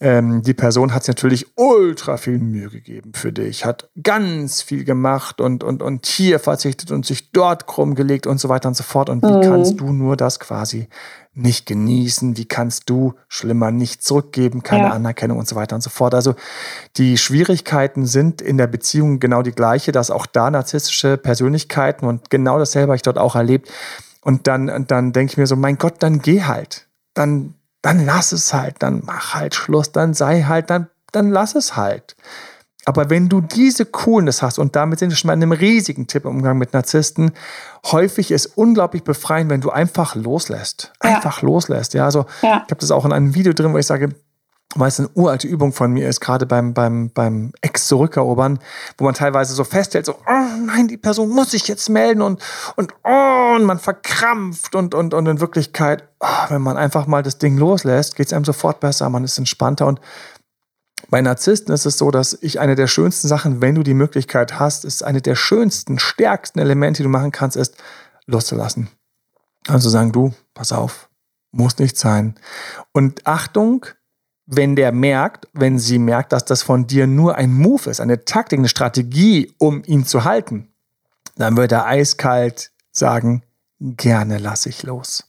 Ähm, 0.00 0.42
die 0.42 0.54
Person 0.54 0.94
hat 0.94 1.06
natürlich 1.06 1.46
ultra 1.56 2.16
viel 2.16 2.38
Mühe 2.38 2.70
gegeben 2.70 3.12
für 3.14 3.32
dich, 3.32 3.66
hat 3.66 3.90
ganz 4.02 4.62
viel 4.62 4.84
gemacht 4.84 5.42
und, 5.42 5.62
und, 5.62 5.82
und 5.82 6.06
hier 6.06 6.38
verzichtet 6.38 6.90
und 6.90 7.04
sich 7.04 7.30
dort 7.32 7.66
krumm 7.66 7.94
gelegt 7.94 8.26
und 8.26 8.40
so 8.40 8.48
weiter 8.48 8.68
und 8.68 8.76
so 8.76 8.84
fort. 8.84 9.10
Und 9.10 9.22
wie 9.22 9.26
mhm. 9.26 9.42
kannst 9.42 9.78
du 9.78 9.92
nur 9.92 10.16
das 10.16 10.40
quasi 10.40 10.88
nicht 11.38 11.66
genießen, 11.66 12.36
wie 12.36 12.44
kannst 12.44 12.90
du 12.90 13.14
schlimmer 13.28 13.70
nicht 13.70 14.02
zurückgeben, 14.02 14.62
keine 14.62 14.88
ja. 14.88 14.92
Anerkennung 14.92 15.38
und 15.38 15.48
so 15.48 15.56
weiter 15.56 15.76
und 15.76 15.82
so 15.82 15.90
fort. 15.90 16.14
Also 16.14 16.34
die 16.96 17.16
Schwierigkeiten 17.16 18.06
sind 18.06 18.42
in 18.42 18.58
der 18.58 18.66
Beziehung 18.66 19.20
genau 19.20 19.42
die 19.42 19.52
gleiche, 19.52 19.92
dass 19.92 20.10
auch 20.10 20.26
da 20.26 20.50
narzisstische 20.50 21.16
Persönlichkeiten 21.16 22.06
und 22.06 22.30
genau 22.30 22.58
dasselbe 22.58 22.88
habe 22.88 22.96
ich 22.96 23.02
dort 23.02 23.18
auch 23.18 23.34
erlebt. 23.34 23.70
Und 24.20 24.46
dann, 24.46 24.86
dann 24.86 25.12
denke 25.12 25.32
ich 25.32 25.38
mir 25.38 25.46
so, 25.46 25.56
mein 25.56 25.78
Gott, 25.78 25.94
dann 26.00 26.20
geh 26.20 26.42
halt. 26.42 26.86
Dann, 27.14 27.54
dann 27.82 28.04
lass 28.04 28.32
es 28.32 28.52
halt, 28.52 28.76
dann 28.80 29.02
mach 29.04 29.34
halt 29.34 29.54
Schluss, 29.54 29.92
dann 29.92 30.14
sei 30.14 30.42
halt, 30.42 30.70
dann, 30.70 30.88
dann 31.12 31.30
lass 31.30 31.54
es 31.54 31.76
halt. 31.76 32.16
Aber 32.88 33.10
wenn 33.10 33.28
du 33.28 33.42
diese 33.42 33.84
Coolness 33.84 34.40
hast, 34.40 34.58
und 34.58 34.74
damit 34.74 34.98
sind 34.98 35.10
wir 35.10 35.16
schon 35.16 35.28
mal 35.28 35.34
in 35.34 35.42
einem 35.42 35.52
riesigen 35.52 36.06
Tipp 36.06 36.24
im 36.24 36.30
Umgang 36.30 36.56
mit 36.56 36.72
Narzissten, 36.72 37.32
häufig 37.84 38.30
ist 38.30 38.46
unglaublich 38.56 39.04
befreiend, 39.04 39.50
wenn 39.50 39.60
du 39.60 39.68
einfach 39.68 40.14
loslässt. 40.14 40.94
Einfach 41.00 41.42
ja. 41.42 41.48
loslässt. 41.48 41.92
Ja, 41.92 42.06
also 42.06 42.24
ja. 42.40 42.62
ich 42.64 42.70
habe 42.70 42.80
das 42.80 42.90
auch 42.90 43.04
in 43.04 43.12
einem 43.12 43.34
Video 43.34 43.52
drin, 43.52 43.74
wo 43.74 43.76
ich 43.76 43.84
sage, 43.84 44.08
weil 44.74 44.88
es 44.88 44.98
eine 44.98 45.10
uralte 45.12 45.46
Übung 45.46 45.74
von 45.74 45.92
mir 45.92 46.08
ist, 46.08 46.20
gerade 46.20 46.46
beim, 46.46 46.72
beim, 46.72 47.10
beim 47.10 47.52
Ex 47.60 47.88
zurückerobern, 47.88 48.58
wo 48.96 49.04
man 49.04 49.12
teilweise 49.12 49.52
so 49.52 49.64
festhält, 49.64 50.06
so, 50.06 50.14
oh 50.14 50.64
nein, 50.64 50.88
die 50.88 50.96
Person 50.96 51.28
muss 51.28 51.50
sich 51.50 51.68
jetzt 51.68 51.90
melden 51.90 52.22
und, 52.22 52.42
und, 52.76 52.94
oh, 53.04 53.54
und 53.54 53.64
man 53.64 53.78
verkrampft 53.78 54.74
und, 54.74 54.94
und, 54.94 55.12
und 55.12 55.26
in 55.26 55.40
Wirklichkeit, 55.40 56.08
oh, 56.20 56.26
wenn 56.48 56.62
man 56.62 56.78
einfach 56.78 57.06
mal 57.06 57.22
das 57.22 57.36
Ding 57.36 57.58
loslässt, 57.58 58.16
geht 58.16 58.28
es 58.28 58.32
einem 58.32 58.46
sofort 58.46 58.80
besser, 58.80 59.10
man 59.10 59.24
ist 59.24 59.36
entspannter 59.36 59.86
und 59.86 60.00
bei 61.10 61.22
Narzissten 61.22 61.72
ist 61.72 61.86
es 61.86 61.96
so, 61.96 62.10
dass 62.10 62.38
ich 62.42 62.60
eine 62.60 62.74
der 62.74 62.86
schönsten 62.86 63.28
Sachen, 63.28 63.62
wenn 63.62 63.74
du 63.74 63.82
die 63.82 63.94
Möglichkeit 63.94 64.58
hast, 64.58 64.84
ist 64.84 65.02
eine 65.02 65.22
der 65.22 65.36
schönsten, 65.36 65.98
stärksten 65.98 66.58
Elemente, 66.58 66.98
die 66.98 67.04
du 67.04 67.08
machen 67.08 67.32
kannst, 67.32 67.56
ist 67.56 67.76
loszulassen. 68.26 68.88
Also 69.66 69.88
sagen, 69.88 70.12
du, 70.12 70.34
pass 70.52 70.72
auf, 70.72 71.08
muss 71.50 71.78
nicht 71.78 71.96
sein. 71.96 72.38
Und 72.92 73.26
Achtung, 73.26 73.86
wenn 74.44 74.76
der 74.76 74.92
merkt, 74.92 75.48
wenn 75.52 75.78
sie 75.78 75.98
merkt, 75.98 76.32
dass 76.32 76.44
das 76.44 76.62
von 76.62 76.86
dir 76.86 77.06
nur 77.06 77.36
ein 77.36 77.52
Move 77.52 77.90
ist, 77.90 78.00
eine 78.00 78.24
Taktik, 78.24 78.58
eine 78.58 78.68
Strategie, 78.68 79.54
um 79.58 79.82
ihn 79.84 80.04
zu 80.04 80.24
halten, 80.24 80.72
dann 81.36 81.56
wird 81.56 81.72
er 81.72 81.86
eiskalt 81.86 82.70
sagen, 82.90 83.42
gerne 83.80 84.38
lasse 84.38 84.68
ich 84.68 84.82
los. 84.82 85.27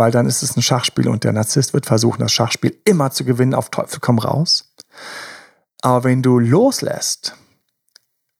Weil 0.00 0.12
dann 0.12 0.24
ist 0.24 0.42
es 0.42 0.56
ein 0.56 0.62
Schachspiel 0.62 1.08
und 1.08 1.24
der 1.24 1.32
Narzisst 1.34 1.74
wird 1.74 1.84
versuchen, 1.84 2.20
das 2.20 2.32
Schachspiel 2.32 2.74
immer 2.86 3.10
zu 3.10 3.22
gewinnen, 3.22 3.52
auf 3.52 3.68
Teufel 3.68 4.00
komm 4.00 4.18
raus. 4.18 4.72
Aber 5.82 6.04
wenn 6.04 6.22
du 6.22 6.38
loslässt, 6.38 7.36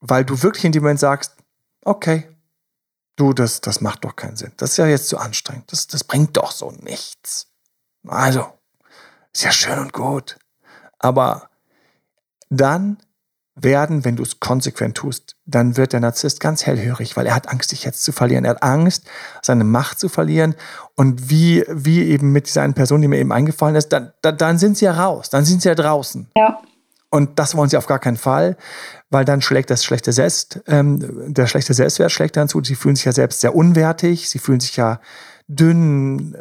weil 0.00 0.24
du 0.24 0.42
wirklich 0.42 0.64
in 0.64 0.72
dem 0.72 0.84
Moment 0.84 1.00
sagst, 1.00 1.36
okay, 1.84 2.34
du, 3.16 3.34
das, 3.34 3.60
das 3.60 3.82
macht 3.82 4.06
doch 4.06 4.16
keinen 4.16 4.38
Sinn. 4.38 4.52
Das 4.56 4.70
ist 4.70 4.76
ja 4.78 4.86
jetzt 4.86 5.08
zu 5.08 5.18
anstrengend. 5.18 5.70
Das, 5.70 5.86
das 5.86 6.02
bringt 6.02 6.34
doch 6.38 6.50
so 6.50 6.70
nichts. 6.80 7.48
Also, 8.08 8.46
ist 9.34 9.44
ja 9.44 9.52
schön 9.52 9.80
und 9.80 9.92
gut. 9.92 10.38
Aber 10.98 11.50
dann 12.48 12.96
werden, 13.54 14.04
wenn 14.04 14.16
du 14.16 14.22
es 14.22 14.40
konsequent 14.40 14.96
tust, 14.96 15.36
dann 15.44 15.76
wird 15.76 15.92
der 15.92 16.00
Narzisst 16.00 16.40
ganz 16.40 16.66
hellhörig, 16.66 17.16
weil 17.16 17.26
er 17.26 17.34
hat 17.34 17.48
Angst, 17.48 17.72
dich 17.72 17.84
jetzt 17.84 18.02
zu 18.02 18.12
verlieren. 18.12 18.44
Er 18.44 18.52
hat 18.52 18.62
Angst, 18.62 19.04
seine 19.42 19.64
Macht 19.64 19.98
zu 19.98 20.08
verlieren. 20.08 20.54
Und 20.96 21.30
wie, 21.30 21.64
wie 21.68 22.04
eben 22.04 22.32
mit 22.32 22.46
dieser 22.46 22.62
einen 22.62 22.74
Person, 22.74 23.02
die 23.02 23.08
mir 23.08 23.18
eben 23.18 23.32
eingefallen 23.32 23.76
ist, 23.76 23.88
dann, 23.88 24.12
dann, 24.22 24.36
dann 24.38 24.58
sind 24.58 24.78
sie 24.78 24.84
ja 24.84 24.92
raus, 24.92 25.30
dann 25.30 25.44
sind 25.44 25.62
sie 25.62 25.68
ja 25.68 25.74
draußen. 25.74 26.30
Ja. 26.36 26.60
Und 27.10 27.40
das 27.40 27.56
wollen 27.56 27.68
sie 27.68 27.76
auf 27.76 27.86
gar 27.86 27.98
keinen 27.98 28.16
Fall, 28.16 28.56
weil 29.10 29.24
dann 29.24 29.42
schlägt 29.42 29.70
das 29.70 29.84
schlechte 29.84 30.12
Selbst, 30.12 30.62
ähm, 30.68 31.34
der 31.34 31.48
schlechte 31.48 31.74
Selbstwert 31.74 32.12
schlägt 32.12 32.36
dann 32.36 32.48
zu. 32.48 32.62
Sie 32.62 32.76
fühlen 32.76 32.94
sich 32.94 33.04
ja 33.04 33.12
selbst 33.12 33.40
sehr 33.40 33.56
unwertig, 33.56 34.30
sie 34.30 34.38
fühlen 34.38 34.60
sich 34.60 34.76
ja 34.76 35.00
dünn, 35.48 36.36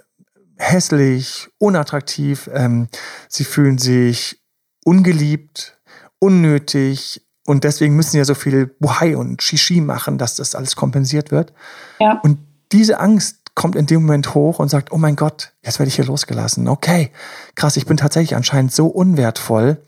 hässlich, 0.58 1.50
unattraktiv, 1.58 2.50
ähm, 2.54 2.88
sie 3.28 3.46
fühlen 3.46 3.80
sich 3.80 4.44
ungeliebt, 4.86 5.79
unnötig 6.20 7.26
und 7.46 7.64
deswegen 7.64 7.96
müssen 7.96 8.18
ja 8.18 8.26
so 8.26 8.36
viel 8.36 8.68
Buhai 8.68 9.18
und 9.18 9.42
Shishi 9.42 9.82
machen, 9.82 10.18
dass 10.18 10.36
das 10.36 10.56
alles 10.56 10.76
kompensiert 10.76 11.32
wird. 11.32 11.54
Ja. 12.00 12.20
Und 12.24 12.40
diese 12.72 13.00
Angst 13.00 13.38
kommt 13.56 13.76
in 13.76 13.88
dem 13.88 14.02
Moment 14.02 14.36
hoch 14.36 14.60
und 14.60 14.70
sagt, 14.70 14.92
oh 14.92 14.98
mein 14.98 15.16
Gott, 15.16 15.54
jetzt 15.64 15.80
werde 15.80 15.88
ich 15.88 15.96
hier 15.96 16.06
losgelassen. 16.06 16.68
Okay, 16.68 17.12
krass, 17.56 17.78
ich 17.78 17.86
bin 17.86 17.98
tatsächlich 17.98 18.36
anscheinend 18.36 18.72
so 18.72 18.88
unwertvoll 18.88 19.82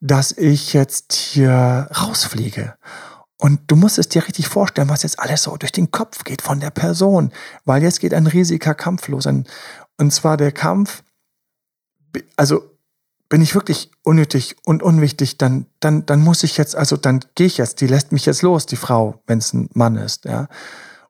dass 0.00 0.32
ich 0.32 0.72
jetzt 0.72 1.12
hier 1.12 1.88
rausfliege. 1.96 2.74
Und 3.40 3.60
du 3.68 3.76
musst 3.76 3.98
es 3.98 4.08
dir 4.08 4.26
richtig 4.26 4.48
vorstellen, 4.48 4.88
was 4.88 5.04
jetzt 5.04 5.20
alles 5.20 5.44
so 5.44 5.56
durch 5.56 5.72
den 5.72 5.90
Kopf 5.90 6.24
geht 6.24 6.42
von 6.42 6.60
der 6.60 6.70
Person, 6.70 7.32
weil 7.64 7.82
jetzt 7.82 8.00
geht 8.00 8.14
ein 8.14 8.26
riesiger 8.26 8.74
Kampf 8.74 9.08
los. 9.08 9.26
Und 9.26 9.46
zwar 10.10 10.36
der 10.36 10.52
Kampf, 10.52 11.02
also 12.36 12.77
bin 13.28 13.42
ich 13.42 13.54
wirklich 13.54 13.90
unnötig 14.02 14.56
und 14.64 14.82
unwichtig, 14.82 15.38
dann, 15.38 15.66
dann, 15.80 16.06
dann 16.06 16.20
muss 16.20 16.42
ich 16.42 16.56
jetzt, 16.56 16.74
also 16.76 16.96
dann 16.96 17.20
gehe 17.34 17.46
ich 17.46 17.58
jetzt, 17.58 17.80
die 17.80 17.86
lässt 17.86 18.12
mich 18.12 18.24
jetzt 18.26 18.42
los, 18.42 18.66
die 18.66 18.76
Frau, 18.76 19.20
wenn 19.26 19.38
es 19.38 19.52
ein 19.52 19.68
Mann 19.74 19.96
ist, 19.96 20.24
ja. 20.24 20.48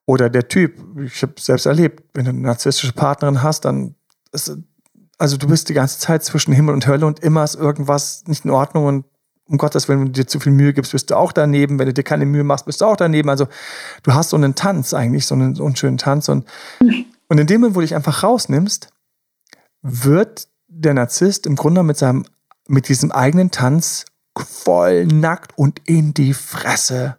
Oder 0.05 0.31
der 0.31 0.49
Typ, 0.49 0.75
ich 1.05 1.23
habe 1.23 1.35
selbst 1.39 1.67
erlebt, 1.67 2.03
wenn 2.15 2.25
du 2.25 2.31
eine 2.31 2.41
narzisstische 2.41 2.95
Partnerin 2.95 3.43
hast, 3.43 3.67
dann 3.67 3.95
ist, 4.33 4.57
also 5.19 5.37
du 5.37 5.47
bist 5.49 5.69
die 5.69 5.75
ganze 5.75 5.99
Zeit 5.99 6.25
zwischen 6.25 6.55
Himmel 6.55 6.75
und 6.75 6.87
Hölle 6.87 7.05
und 7.05 7.21
immer 7.21 7.45
ist 7.45 7.57
irgendwas 7.57 8.25
nicht 8.27 8.45
in 8.45 8.51
Ordnung 8.51 8.87
und 8.87 9.05
um 9.49 9.57
Gottes 9.57 9.89
Willen, 9.89 10.01
wenn 10.01 10.07
du 10.07 10.13
dir 10.13 10.27
zu 10.27 10.41
viel 10.41 10.53
Mühe 10.53 10.73
gibst, 10.73 10.93
bist 10.93 11.11
du 11.11 11.17
auch 11.17 11.33
daneben. 11.33 11.79
Wenn 11.79 11.87
du 11.87 11.95
dir 11.95 12.03
keine 12.03 12.27
Mühe 12.27 12.45
machst, 12.45 12.67
bist 12.67 12.81
du 12.81 12.85
auch 12.85 12.97
daneben. 12.97 13.31
Also 13.31 13.49
du 14.03 14.13
hast 14.13 14.31
so 14.31 14.37
einen 14.37 14.55
Tanz 14.55 14.93
eigentlich, 14.93 15.25
so 15.27 15.35
einen 15.35 15.59
unschönen 15.59 15.97
Tanz. 15.97 16.29
Und, 16.29 16.47
und 16.81 17.39
in 17.39 17.47
dem 17.47 17.63
Moment, 17.63 17.75
wo 17.75 17.81
du 17.81 17.87
dich 17.87 17.95
einfach 17.95 18.23
rausnimmst, 18.23 18.91
wird 19.81 20.49
der 20.69 20.95
Narzisst 20.95 21.47
im 21.47 21.57
Grunde 21.57 21.83
mit 21.83 21.97
seinem, 21.97 22.25
mit 22.69 22.89
diesem 22.89 23.11
eigenen 23.11 23.51
Tanz 23.51 24.05
voll 24.39 25.07
nackt 25.07 25.59
und 25.59 25.81
in 25.89 26.15
die 26.15 26.35
Fresse 26.35 27.19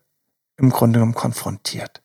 im 0.58 0.70
Grunde 0.70 1.00
genommen 1.00 1.16
konfrontiert. 1.16 2.02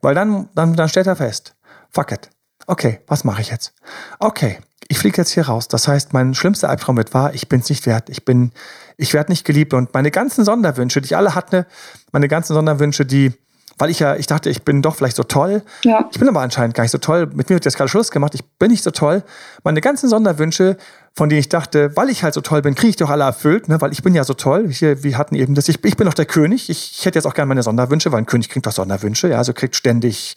Weil 0.00 0.14
dann, 0.14 0.48
dann, 0.54 0.74
dann 0.74 0.88
stellt 0.88 1.06
er 1.06 1.16
fest, 1.16 1.54
fuck 1.90 2.12
it. 2.12 2.30
Okay, 2.66 3.00
was 3.06 3.22
mache 3.22 3.40
ich 3.40 3.50
jetzt? 3.50 3.74
Okay, 4.18 4.58
ich 4.88 4.98
fliege 4.98 5.18
jetzt 5.18 5.30
hier 5.30 5.46
raus. 5.46 5.68
Das 5.68 5.86
heißt, 5.86 6.12
mein 6.12 6.34
schlimmster 6.34 6.68
Albtraum 6.68 6.96
wird 6.96 7.14
wahr, 7.14 7.34
ich 7.34 7.48
bin 7.48 7.60
es 7.60 7.68
nicht 7.68 7.86
wert. 7.86 8.08
Ich 8.08 8.24
bin, 8.24 8.52
ich 8.96 9.14
werde 9.14 9.30
nicht 9.30 9.44
geliebt. 9.44 9.74
Und 9.74 9.94
meine 9.94 10.10
ganzen 10.10 10.44
Sonderwünsche, 10.44 11.00
die 11.00 11.06
ich 11.06 11.16
alle 11.16 11.34
hatte, 11.34 11.66
meine 12.12 12.28
ganzen 12.28 12.54
Sonderwünsche, 12.54 13.04
die, 13.04 13.32
weil 13.78 13.90
ich 13.90 14.00
ja, 14.00 14.16
ich 14.16 14.26
dachte, 14.26 14.48
ich 14.48 14.62
bin 14.62 14.82
doch 14.82 14.96
vielleicht 14.96 15.16
so 15.16 15.22
toll. 15.22 15.62
Ja. 15.84 16.08
Ich 16.10 16.18
bin 16.18 16.28
aber 16.28 16.40
anscheinend 16.40 16.74
gar 16.74 16.82
nicht 16.84 16.92
so 16.92 16.98
toll. 16.98 17.26
Mit 17.26 17.48
mir 17.48 17.56
wird 17.56 17.64
jetzt 17.64 17.76
gerade 17.76 17.88
Schluss 17.88 18.10
gemacht. 18.10 18.34
Ich 18.34 18.44
bin 18.58 18.70
nicht 18.70 18.82
so 18.82 18.90
toll. 18.90 19.22
Meine 19.64 19.80
ganzen 19.80 20.08
Sonderwünsche, 20.08 20.76
von 21.14 21.28
denen 21.28 21.40
ich 21.40 21.48
dachte, 21.48 21.94
weil 21.96 22.08
ich 22.08 22.22
halt 22.22 22.34
so 22.34 22.40
toll 22.40 22.62
bin, 22.62 22.74
kriege 22.74 22.90
ich 22.90 22.96
doch 22.96 23.10
alle 23.10 23.24
erfüllt, 23.24 23.68
ne? 23.68 23.80
weil 23.80 23.92
ich 23.92 24.02
bin 24.02 24.14
ja 24.14 24.24
so 24.24 24.34
toll. 24.34 24.68
Hier, 24.70 25.02
wir 25.02 25.18
hatten 25.18 25.34
eben 25.34 25.54
das, 25.54 25.68
ich, 25.68 25.84
ich 25.84 25.96
bin 25.96 26.06
doch 26.06 26.14
der 26.14 26.26
König. 26.26 26.70
Ich, 26.70 26.92
ich 26.98 27.04
hätte 27.04 27.18
jetzt 27.18 27.26
auch 27.26 27.34
gerne 27.34 27.48
meine 27.48 27.62
Sonderwünsche, 27.62 28.12
weil 28.12 28.18
ein 28.18 28.26
König 28.26 28.48
kriegt 28.48 28.66
doch 28.66 28.72
Sonderwünsche. 28.72 29.28
Ja, 29.28 29.38
also 29.38 29.52
kriegt 29.52 29.76
ständig 29.76 30.36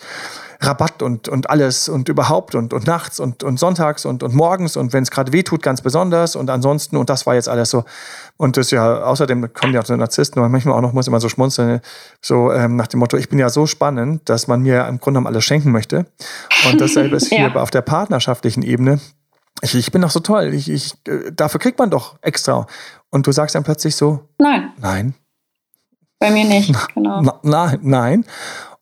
Rabatt 0.61 1.01
und, 1.01 1.29
und 1.29 1.49
alles 1.49 1.87
und 1.87 2.09
überhaupt 2.09 2.53
und, 2.53 2.73
und 2.73 2.85
nachts 2.85 3.19
und, 3.21 3.43
und 3.43 3.57
sonntags 3.57 4.05
und, 4.05 4.23
und 4.23 4.33
morgens 4.33 4.75
und 4.75 4.91
wenn 4.91 5.03
es 5.03 5.11
gerade 5.11 5.31
weh 5.31 5.41
tut, 5.41 5.63
ganz 5.63 5.81
besonders 5.81 6.35
und 6.35 6.49
ansonsten 6.49 6.97
und 6.97 7.09
das 7.09 7.25
war 7.25 7.35
jetzt 7.35 7.47
alles 7.47 7.69
so. 7.69 7.85
Und 8.35 8.57
das 8.57 8.71
ja, 8.71 9.03
außerdem 9.03 9.53
kommen 9.53 9.73
ja 9.73 9.79
auch 9.79 9.85
so 9.85 9.95
Narzissten, 9.95 10.39
aber 10.39 10.49
manchmal 10.49 10.75
auch 10.75 10.81
noch 10.81 10.91
muss 10.91 11.07
immer 11.07 11.21
so 11.21 11.29
schmunzeln, 11.29 11.79
so 12.21 12.51
ähm, 12.51 12.75
nach 12.75 12.87
dem 12.87 12.99
Motto, 12.99 13.15
ich 13.15 13.29
bin 13.29 13.39
ja 13.39 13.49
so 13.49 13.67
spannend, 13.67 14.27
dass 14.27 14.47
man 14.47 14.61
mir 14.61 14.81
im 14.87 14.99
Grunde 14.99 15.19
genommen 15.19 15.27
alles 15.27 15.45
schenken 15.45 15.71
möchte. 15.71 16.05
Und 16.69 16.81
dasselbe 16.81 17.15
ist 17.15 17.27
hier 17.29 17.47
ja. 17.47 17.55
auf 17.55 17.71
der 17.71 17.81
partnerschaftlichen 17.81 18.61
Ebene. 18.61 18.99
Ich, 19.61 19.75
ich 19.75 19.91
bin 19.91 20.01
doch 20.01 20.11
so 20.11 20.19
toll, 20.19 20.53
ich, 20.53 20.69
ich, 20.69 20.93
äh, 21.07 21.31
dafür 21.33 21.61
kriegt 21.61 21.79
man 21.79 21.89
doch 21.89 22.17
extra. 22.21 22.67
Und 23.09 23.27
du 23.27 23.31
sagst 23.31 23.55
dann 23.55 23.63
plötzlich 23.63 23.95
so, 23.95 24.27
nein. 24.37 24.73
Nein. 24.77 25.13
Bei 26.19 26.31
mir 26.31 26.43
nicht, 26.43 26.73
genau. 26.93 27.21
Na, 27.21 27.39
na, 27.43 27.73
nein. 27.81 28.25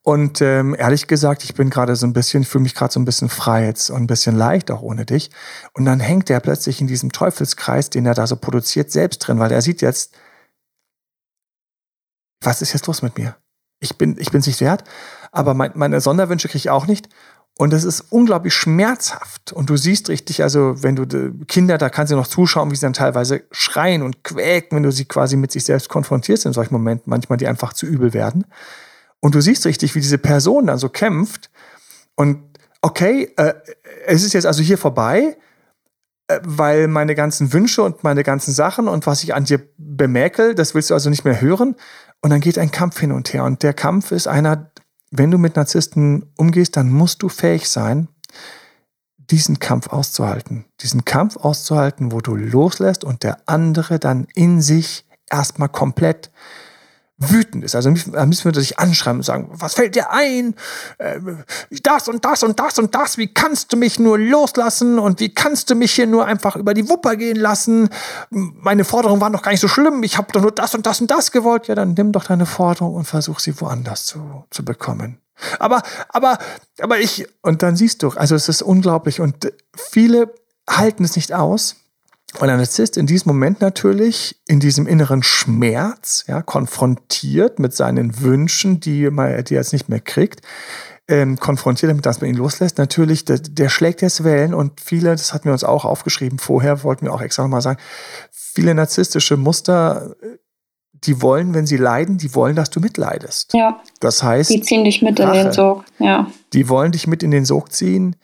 Und 0.08 0.40
ähm, 0.40 0.74
ehrlich 0.74 1.08
gesagt, 1.08 1.44
ich 1.44 1.54
bin 1.54 1.70
gerade 1.70 1.98
so 1.98 2.08
ein 2.08 2.14
bisschen, 2.14 2.46
fühle 2.46 2.62
mich 2.62 2.76
gerade 2.76 2.94
so 2.94 2.98
ein 2.98 3.04
bisschen 3.04 3.28
frei 3.28 3.66
jetzt 3.66 3.90
und 3.90 4.04
ein 4.04 4.08
bisschen 4.08 4.38
leicht 4.38 4.72
auch 4.72 4.82
ohne 4.82 5.06
dich. 5.06 5.32
Und 5.74 5.84
dann 5.84 6.00
hängt 6.00 6.30
er 6.30 6.40
plötzlich 6.40 6.80
in 6.80 6.88
diesem 6.88 7.12
Teufelskreis, 7.12 7.90
den 7.90 8.06
er 8.06 8.14
da 8.14 8.26
so 8.26 8.38
produziert, 8.38 8.90
selbst 8.90 9.18
drin, 9.18 9.38
weil 9.38 9.52
er 9.52 9.62
sieht 9.62 9.82
jetzt, 9.82 10.16
was 12.42 12.62
ist 12.62 12.72
jetzt 12.72 12.88
los 12.88 13.02
mit 13.02 13.18
mir? 13.18 13.36
Ich 13.82 13.98
bin, 13.98 14.16
ich 14.18 14.32
bin 14.32 14.40
es 14.40 14.48
nicht 14.48 14.62
wert, 14.62 14.86
aber 15.34 15.54
mein, 15.54 15.74
meine 15.76 16.00
Sonderwünsche 16.00 16.48
kriege 16.48 16.60
ich 16.60 16.70
auch 16.70 16.88
nicht. 16.88 17.10
Und 17.58 17.74
das 17.74 17.84
ist 17.84 18.00
unglaublich 18.10 18.54
schmerzhaft. 18.54 19.52
Und 19.52 19.70
du 19.70 19.76
siehst 19.76 20.08
richtig, 20.08 20.42
also 20.42 20.82
wenn 20.84 20.96
du 20.96 21.46
Kinder, 21.48 21.78
da 21.78 21.90
kannst 21.90 22.14
du 22.14 22.16
noch 22.16 22.28
zuschauen, 22.28 22.72
wie 22.72 22.76
sie 22.76 22.86
dann 22.86 22.94
teilweise 22.94 23.44
schreien 23.52 24.04
und 24.04 24.24
quäken, 24.24 24.78
wenn 24.78 24.84
du 24.84 24.92
sie 24.94 25.04
quasi 25.04 25.36
mit 25.36 25.52
sich 25.52 25.66
selbst 25.66 25.90
konfrontierst 25.90 26.46
in 26.46 26.54
solchen 26.54 26.76
Momenten, 26.76 27.10
manchmal 27.10 27.38
die 27.38 27.48
einfach 27.48 27.74
zu 27.74 27.86
übel 27.86 28.14
werden. 28.14 28.46
Und 29.28 29.36
du 29.36 29.42
siehst 29.42 29.66
richtig, 29.66 29.94
wie 29.94 30.00
diese 30.00 30.18
Person 30.18 30.68
dann 30.68 30.78
so 30.78 30.88
kämpft. 30.88 31.50
Und 32.16 32.46
okay, 32.82 33.34
äh, 33.36 33.56
es 34.06 34.24
ist 34.24 34.32
jetzt 34.32 34.46
also 34.46 34.64
hier 34.64 34.78
vorbei, 34.78 35.36
äh, 36.30 36.40
weil 36.46 36.88
meine 36.88 37.14
ganzen 37.14 37.52
Wünsche 37.52 37.84
und 37.84 38.06
meine 38.06 38.24
ganzen 38.24 38.54
Sachen 38.54 38.88
und 38.88 39.06
was 39.06 39.24
ich 39.24 39.36
an 39.36 39.44
dir 39.44 39.68
bemäkel, 39.78 40.56
das 40.56 40.74
willst 40.74 40.92
du 40.92 40.94
also 40.94 41.10
nicht 41.10 41.26
mehr 41.26 41.42
hören. 41.42 41.76
Und 42.22 42.30
dann 42.30 42.40
geht 42.40 42.58
ein 42.58 42.72
Kampf 42.72 43.02
hin 43.02 43.12
und 43.12 43.34
her. 43.34 43.44
Und 43.44 43.64
der 43.64 43.74
Kampf 43.74 44.14
ist 44.14 44.30
einer, 44.30 44.72
wenn 45.12 45.30
du 45.30 45.38
mit 45.38 45.58
Narzissten 45.58 46.32
umgehst, 46.38 46.78
dann 46.78 46.90
musst 46.90 47.22
du 47.22 47.28
fähig 47.28 47.68
sein, 47.68 48.08
diesen 49.30 49.60
Kampf 49.60 49.90
auszuhalten. 49.90 50.64
Diesen 50.80 51.04
Kampf 51.04 51.36
auszuhalten, 51.36 52.14
wo 52.14 52.22
du 52.22 52.34
loslässt 52.34 53.04
und 53.04 53.24
der 53.24 53.40
andere 53.46 54.00
dann 54.00 54.26
in 54.36 54.62
sich 54.62 55.06
erstmal 55.30 55.68
komplett 55.68 56.32
wütend 57.18 57.64
ist. 57.64 57.76
Also 57.76 57.90
würde 57.90 58.60
er 58.60 58.62
sich 58.62 58.78
anschreiben 58.78 59.20
und 59.20 59.24
sagen, 59.24 59.50
was 59.52 59.74
fällt 59.74 59.96
dir 59.96 60.12
ein? 60.12 60.56
Äh, 61.00 61.20
das 61.84 62.08
und 62.08 62.24
das 62.24 62.44
und 62.44 62.60
das 62.60 62.78
und 62.78 62.94
das, 62.94 63.18
wie 63.18 63.34
kannst 63.34 63.74
du 63.74 63.78
mich 63.78 64.00
nur 64.00 64.20
loslassen 64.20 65.00
und 65.00 65.20
wie 65.20 65.34
kannst 65.34 65.70
du 65.70 65.76
mich 65.76 65.94
hier 65.94 66.08
nur 66.08 66.26
einfach 66.26 66.56
über 66.56 66.74
die 66.74 66.88
Wupper 66.90 67.16
gehen 67.16 67.38
lassen? 67.38 67.90
Meine 68.30 68.86
Forderungen 68.86 69.20
waren 69.20 69.34
doch 69.34 69.42
gar 69.42 69.52
nicht 69.52 69.62
so 69.62 69.68
schlimm, 69.68 70.04
ich 70.04 70.18
habe 70.18 70.32
doch 70.32 70.42
nur 70.42 70.52
das 70.52 70.76
und 70.76 70.86
das 70.86 71.02
und 71.02 71.10
das 71.10 71.32
gewollt. 71.32 71.68
Ja, 71.68 71.76
dann 71.76 71.94
nimm 71.94 72.12
doch 72.12 72.26
deine 72.26 72.46
Forderung 72.46 72.94
und 72.94 73.06
versuch 73.06 73.40
sie 73.40 73.60
woanders 73.60 74.06
zu, 74.06 74.46
zu 74.52 74.64
bekommen. 74.64 75.20
Aber, 75.60 75.82
aber, 76.10 76.38
aber 76.80 77.00
ich, 77.00 77.28
und 77.42 77.62
dann 77.62 77.76
siehst 77.76 78.04
du, 78.04 78.10
also 78.10 78.36
es 78.36 78.50
ist 78.50 78.62
unglaublich 78.62 79.22
und 79.22 79.52
viele 79.76 80.34
halten 80.70 81.04
es 81.04 81.16
nicht 81.16 81.34
aus 81.34 81.76
und 82.40 82.50
ein 82.50 82.58
Narzisst 82.58 82.98
in 82.98 83.08
diesem 83.08 83.30
Moment 83.30 83.62
natürlich 83.62 84.36
in 84.48 84.60
diesem 84.60 84.86
inneren 84.86 85.24
Schmerz, 85.24 86.26
ja, 86.28 86.42
konfrontiert 86.42 87.58
mit 87.58 87.74
seinen 87.74 88.22
Wünschen, 88.22 88.80
die, 88.80 89.10
man, 89.10 89.44
die 89.46 89.56
er 89.56 89.62
jetzt 89.62 89.74
nicht 89.74 89.90
mehr 89.90 90.02
kriegt, 90.02 90.42
ähm, 91.08 91.40
konfrontiert 91.40 91.90
damit, 91.90 92.06
dass 92.06 92.20
man 92.20 92.30
ihn 92.30 92.36
loslässt, 92.36 92.78
natürlich, 92.78 93.24
der, 93.24 93.40
der 93.40 93.70
schlägt 93.70 94.02
jetzt 94.02 94.24
Wellen 94.24 94.54
und 94.54 94.82
viele, 94.82 95.12
das 95.12 95.34
hatten 95.34 95.46
wir 95.46 95.54
uns 95.54 95.64
auch 95.64 95.86
aufgeschrieben 95.86 96.38
vorher, 96.38 96.84
wollten 96.84 97.06
wir 97.06 97.14
auch 97.14 97.22
extra 97.22 97.44
nochmal 97.44 97.62
sagen, 97.62 97.80
viele 98.30 98.76
narzisstische 98.76 99.38
Muster, 99.38 100.16
die 100.94 101.22
wollen, 101.22 101.54
wenn 101.54 101.66
sie 101.66 101.78
leiden, 101.78 102.18
die 102.18 102.36
wollen, 102.36 102.56
dass 102.56 102.70
du 102.70 102.80
mitleidest. 102.80 103.54
Ja. 103.54 103.80
Das 104.00 104.22
heißt. 104.22 104.50
Die 104.50 104.62
ziehen 104.62 104.84
dich 104.84 105.02
mit 105.02 105.20
Rache. 105.20 105.38
in 105.38 105.44
den 105.46 105.54
Sog. 105.54 105.86
Ja. 106.00 106.30
Die 106.54 106.68
wollen 106.68 106.92
dich 106.92 107.08
mit 107.08 107.24
in 107.24 107.32
den 107.32 107.46
Sog 107.46 107.72
ziehen. 107.72 108.16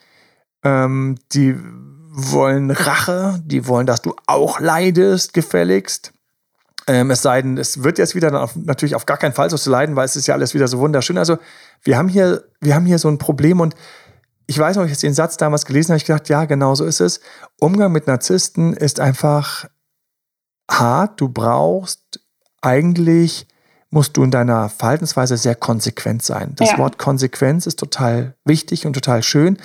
Ähm, 0.63 1.17
die 1.33 1.55
wollen 2.13 2.69
Rache. 2.71 3.41
Die 3.43 3.67
wollen, 3.67 3.87
dass 3.87 4.01
du 4.01 4.15
auch 4.27 4.59
leidest, 4.59 5.33
gefälligst. 5.33 6.13
Ähm, 6.85 7.11
es 7.11 7.21
sei 7.21 7.41
denn, 7.41 7.57
es 7.57 7.83
wird 7.83 7.97
jetzt 7.97 8.13
wieder 8.13 8.41
auf, 8.41 8.55
natürlich 8.55 8.95
auf 8.95 9.05
gar 9.05 9.17
keinen 9.17 9.33
Fall 9.33 9.49
so 9.49 9.57
zu 9.57 9.69
leiden, 9.69 9.95
weil 9.95 10.05
es 10.05 10.15
ist 10.15 10.27
ja 10.27 10.35
alles 10.35 10.53
wieder 10.53 10.67
so 10.67 10.79
wunderschön. 10.79 11.17
Also 11.17 11.37
wir 11.81 11.97
haben 11.97 12.09
hier, 12.09 12.43
wir 12.61 12.75
haben 12.75 12.85
hier 12.85 12.99
so 12.99 13.07
ein 13.07 13.17
Problem 13.17 13.59
und 13.59 13.75
ich 14.45 14.59
weiß 14.59 14.75
noch, 14.75 14.85
ich 14.85 14.97
den 14.97 15.13
Satz 15.13 15.37
damals 15.37 15.65
gelesen 15.65 15.89
habe, 15.89 15.97
ich 15.97 16.05
gedacht, 16.05 16.29
ja, 16.29 16.45
genau 16.45 16.75
so 16.75 16.85
ist 16.85 16.99
es. 16.99 17.21
Umgang 17.59 17.91
mit 17.91 18.07
Narzissten 18.07 18.73
ist 18.73 18.99
einfach 18.99 19.65
hart. 20.69 21.19
Du 21.19 21.29
brauchst 21.29 22.19
eigentlich 22.61 23.47
musst 23.89 24.17
du 24.17 24.23
in 24.23 24.31
deiner 24.31 24.69
Verhaltensweise 24.69 25.37
sehr 25.37 25.55
konsequent 25.55 26.23
sein. 26.23 26.53
Das 26.55 26.71
ja. 26.71 26.77
Wort 26.79 26.97
Konsequenz 26.97 27.67
ist 27.67 27.77
total 27.77 28.35
wichtig 28.43 28.85
und 28.85 28.93
total 28.93 29.21
schön. 29.21 29.57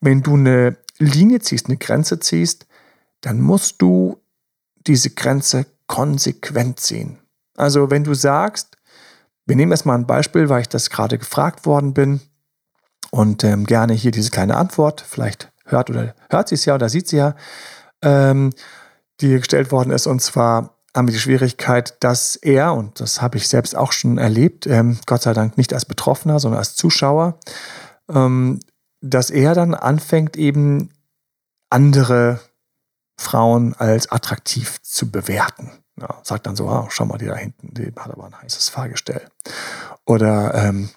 Wenn 0.00 0.22
du 0.22 0.34
eine 0.34 0.76
Linie 0.98 1.40
ziehst, 1.40 1.66
eine 1.66 1.76
Grenze 1.76 2.20
ziehst, 2.20 2.66
dann 3.20 3.40
musst 3.40 3.82
du 3.82 4.20
diese 4.86 5.10
Grenze 5.10 5.66
konsequent 5.86 6.80
ziehen. 6.80 7.18
Also 7.56 7.90
wenn 7.90 8.04
du 8.04 8.14
sagst, 8.14 8.76
wir 9.46 9.56
nehmen 9.56 9.72
erstmal 9.72 9.96
ein 9.96 10.06
Beispiel, 10.06 10.48
weil 10.48 10.62
ich 10.62 10.68
das 10.68 10.90
gerade 10.90 11.18
gefragt 11.18 11.66
worden 11.66 11.94
bin 11.94 12.20
und 13.10 13.44
ähm, 13.44 13.64
gerne 13.64 13.94
hier 13.94 14.10
diese 14.10 14.30
kleine 14.30 14.56
Antwort, 14.56 15.00
vielleicht 15.06 15.52
hört 15.64 15.90
oder 15.90 16.14
hört 16.30 16.48
sie 16.48 16.56
es 16.56 16.64
ja 16.64 16.74
oder 16.74 16.88
sieht 16.88 17.08
sie 17.08 17.16
ja, 17.16 17.36
ähm, 18.02 18.52
die 19.20 19.36
gestellt 19.38 19.72
worden 19.72 19.90
ist 19.90 20.06
und 20.06 20.20
zwar 20.20 20.76
haben 20.94 21.08
wir 21.08 21.12
die 21.12 21.20
Schwierigkeit, 21.20 21.96
dass 22.00 22.36
er, 22.36 22.72
und 22.72 23.00
das 23.00 23.20
habe 23.20 23.36
ich 23.36 23.48
selbst 23.48 23.76
auch 23.76 23.92
schon 23.92 24.16
erlebt, 24.16 24.66
ähm, 24.66 24.98
Gott 25.06 25.22
sei 25.22 25.34
Dank 25.34 25.58
nicht 25.58 25.74
als 25.74 25.84
Betroffener, 25.84 26.40
sondern 26.40 26.58
als 26.58 26.74
Zuschauer, 26.74 27.38
ähm, 28.08 28.60
dass 29.00 29.30
er 29.30 29.54
dann 29.54 29.74
anfängt, 29.74 30.36
eben 30.36 30.90
andere 31.70 32.40
Frauen 33.18 33.74
als 33.74 34.10
attraktiv 34.10 34.80
zu 34.82 35.10
bewerten. 35.10 35.70
Ja, 35.98 36.20
sagt 36.22 36.46
dann 36.46 36.56
so, 36.56 36.68
ah, 36.68 36.88
schau 36.90 37.06
mal, 37.06 37.18
die 37.18 37.26
da 37.26 37.36
hinten, 37.36 37.72
die 37.72 37.92
hat 37.96 38.10
aber 38.10 38.26
ein 38.26 38.42
heißes 38.42 38.68
Fahrgestell. 38.68 39.28
Oder, 40.04 40.54
ähm, 40.54 40.90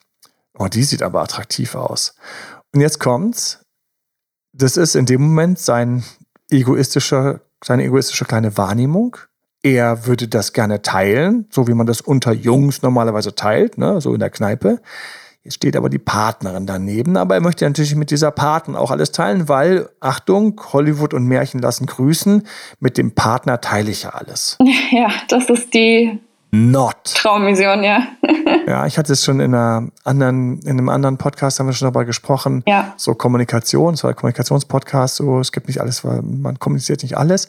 oh, 0.57 0.67
die 0.67 0.83
sieht 0.83 1.01
aber 1.01 1.21
attraktiv 1.21 1.75
aus. 1.75 2.15
Und 2.73 2.81
jetzt 2.81 2.99
kommt's, 2.99 3.59
das 4.51 4.75
ist 4.75 4.95
in 4.95 5.05
dem 5.05 5.21
Moment 5.21 5.59
sein 5.59 6.03
egoistischer, 6.49 7.41
seine 7.63 7.85
egoistische 7.85 8.25
kleine 8.25 8.57
Wahrnehmung 8.57 9.17
er 9.61 10.05
würde 10.05 10.27
das 10.27 10.53
gerne 10.53 10.81
teilen, 10.81 11.47
so 11.51 11.67
wie 11.67 11.73
man 11.73 11.85
das 11.85 12.01
unter 12.01 12.31
Jungs 12.31 12.81
normalerweise 12.81 13.35
teilt, 13.35 13.77
ne, 13.77 13.99
so 13.99 14.13
in 14.13 14.19
der 14.19 14.29
Kneipe. 14.29 14.81
Jetzt 15.49 15.55
steht 15.55 15.75
aber 15.75 15.89
die 15.89 15.97
Partnerin 15.97 16.67
daneben, 16.67 17.17
aber 17.17 17.33
er 17.33 17.41
möchte 17.41 17.65
natürlich 17.65 17.95
mit 17.95 18.11
dieser 18.11 18.29
Partnerin 18.29 18.79
auch 18.79 18.91
alles 18.91 19.11
teilen, 19.11 19.49
weil, 19.49 19.89
Achtung, 19.99 20.61
Hollywood 20.73 21.15
und 21.15 21.25
Märchen 21.25 21.59
lassen 21.59 21.87
grüßen, 21.87 22.47
mit 22.79 22.99
dem 22.99 23.15
Partner 23.15 23.59
teile 23.59 23.89
ich 23.89 24.03
ja 24.03 24.11
alles. 24.11 24.59
Ja, 24.91 25.09
das 25.27 25.49
ist 25.49 25.73
die 25.73 26.19
Not. 26.51 27.15
Traumvision, 27.15 27.83
ja. 27.83 28.09
ja, 28.67 28.85
ich 28.85 28.99
hatte 28.99 29.13
es 29.13 29.25
schon 29.25 29.39
in, 29.39 29.55
einer 29.55 29.87
anderen, 30.03 30.59
in 30.59 30.69
einem 30.69 30.89
anderen 30.89 31.17
Podcast, 31.17 31.59
haben 31.59 31.65
wir 31.65 31.73
schon 31.73 31.87
darüber 31.87 32.05
gesprochen. 32.05 32.63
Ja. 32.67 32.93
So 32.95 33.15
Kommunikation, 33.15 33.95
es 33.95 34.03
war 34.03 34.11
ein 34.11 34.15
Kommunikationspodcast, 34.15 35.15
so 35.15 35.39
es 35.39 35.51
gibt 35.51 35.67
nicht 35.67 35.81
alles, 35.81 36.05
weil 36.05 36.21
man 36.21 36.59
kommuniziert 36.59 37.01
nicht 37.01 37.17
alles. 37.17 37.47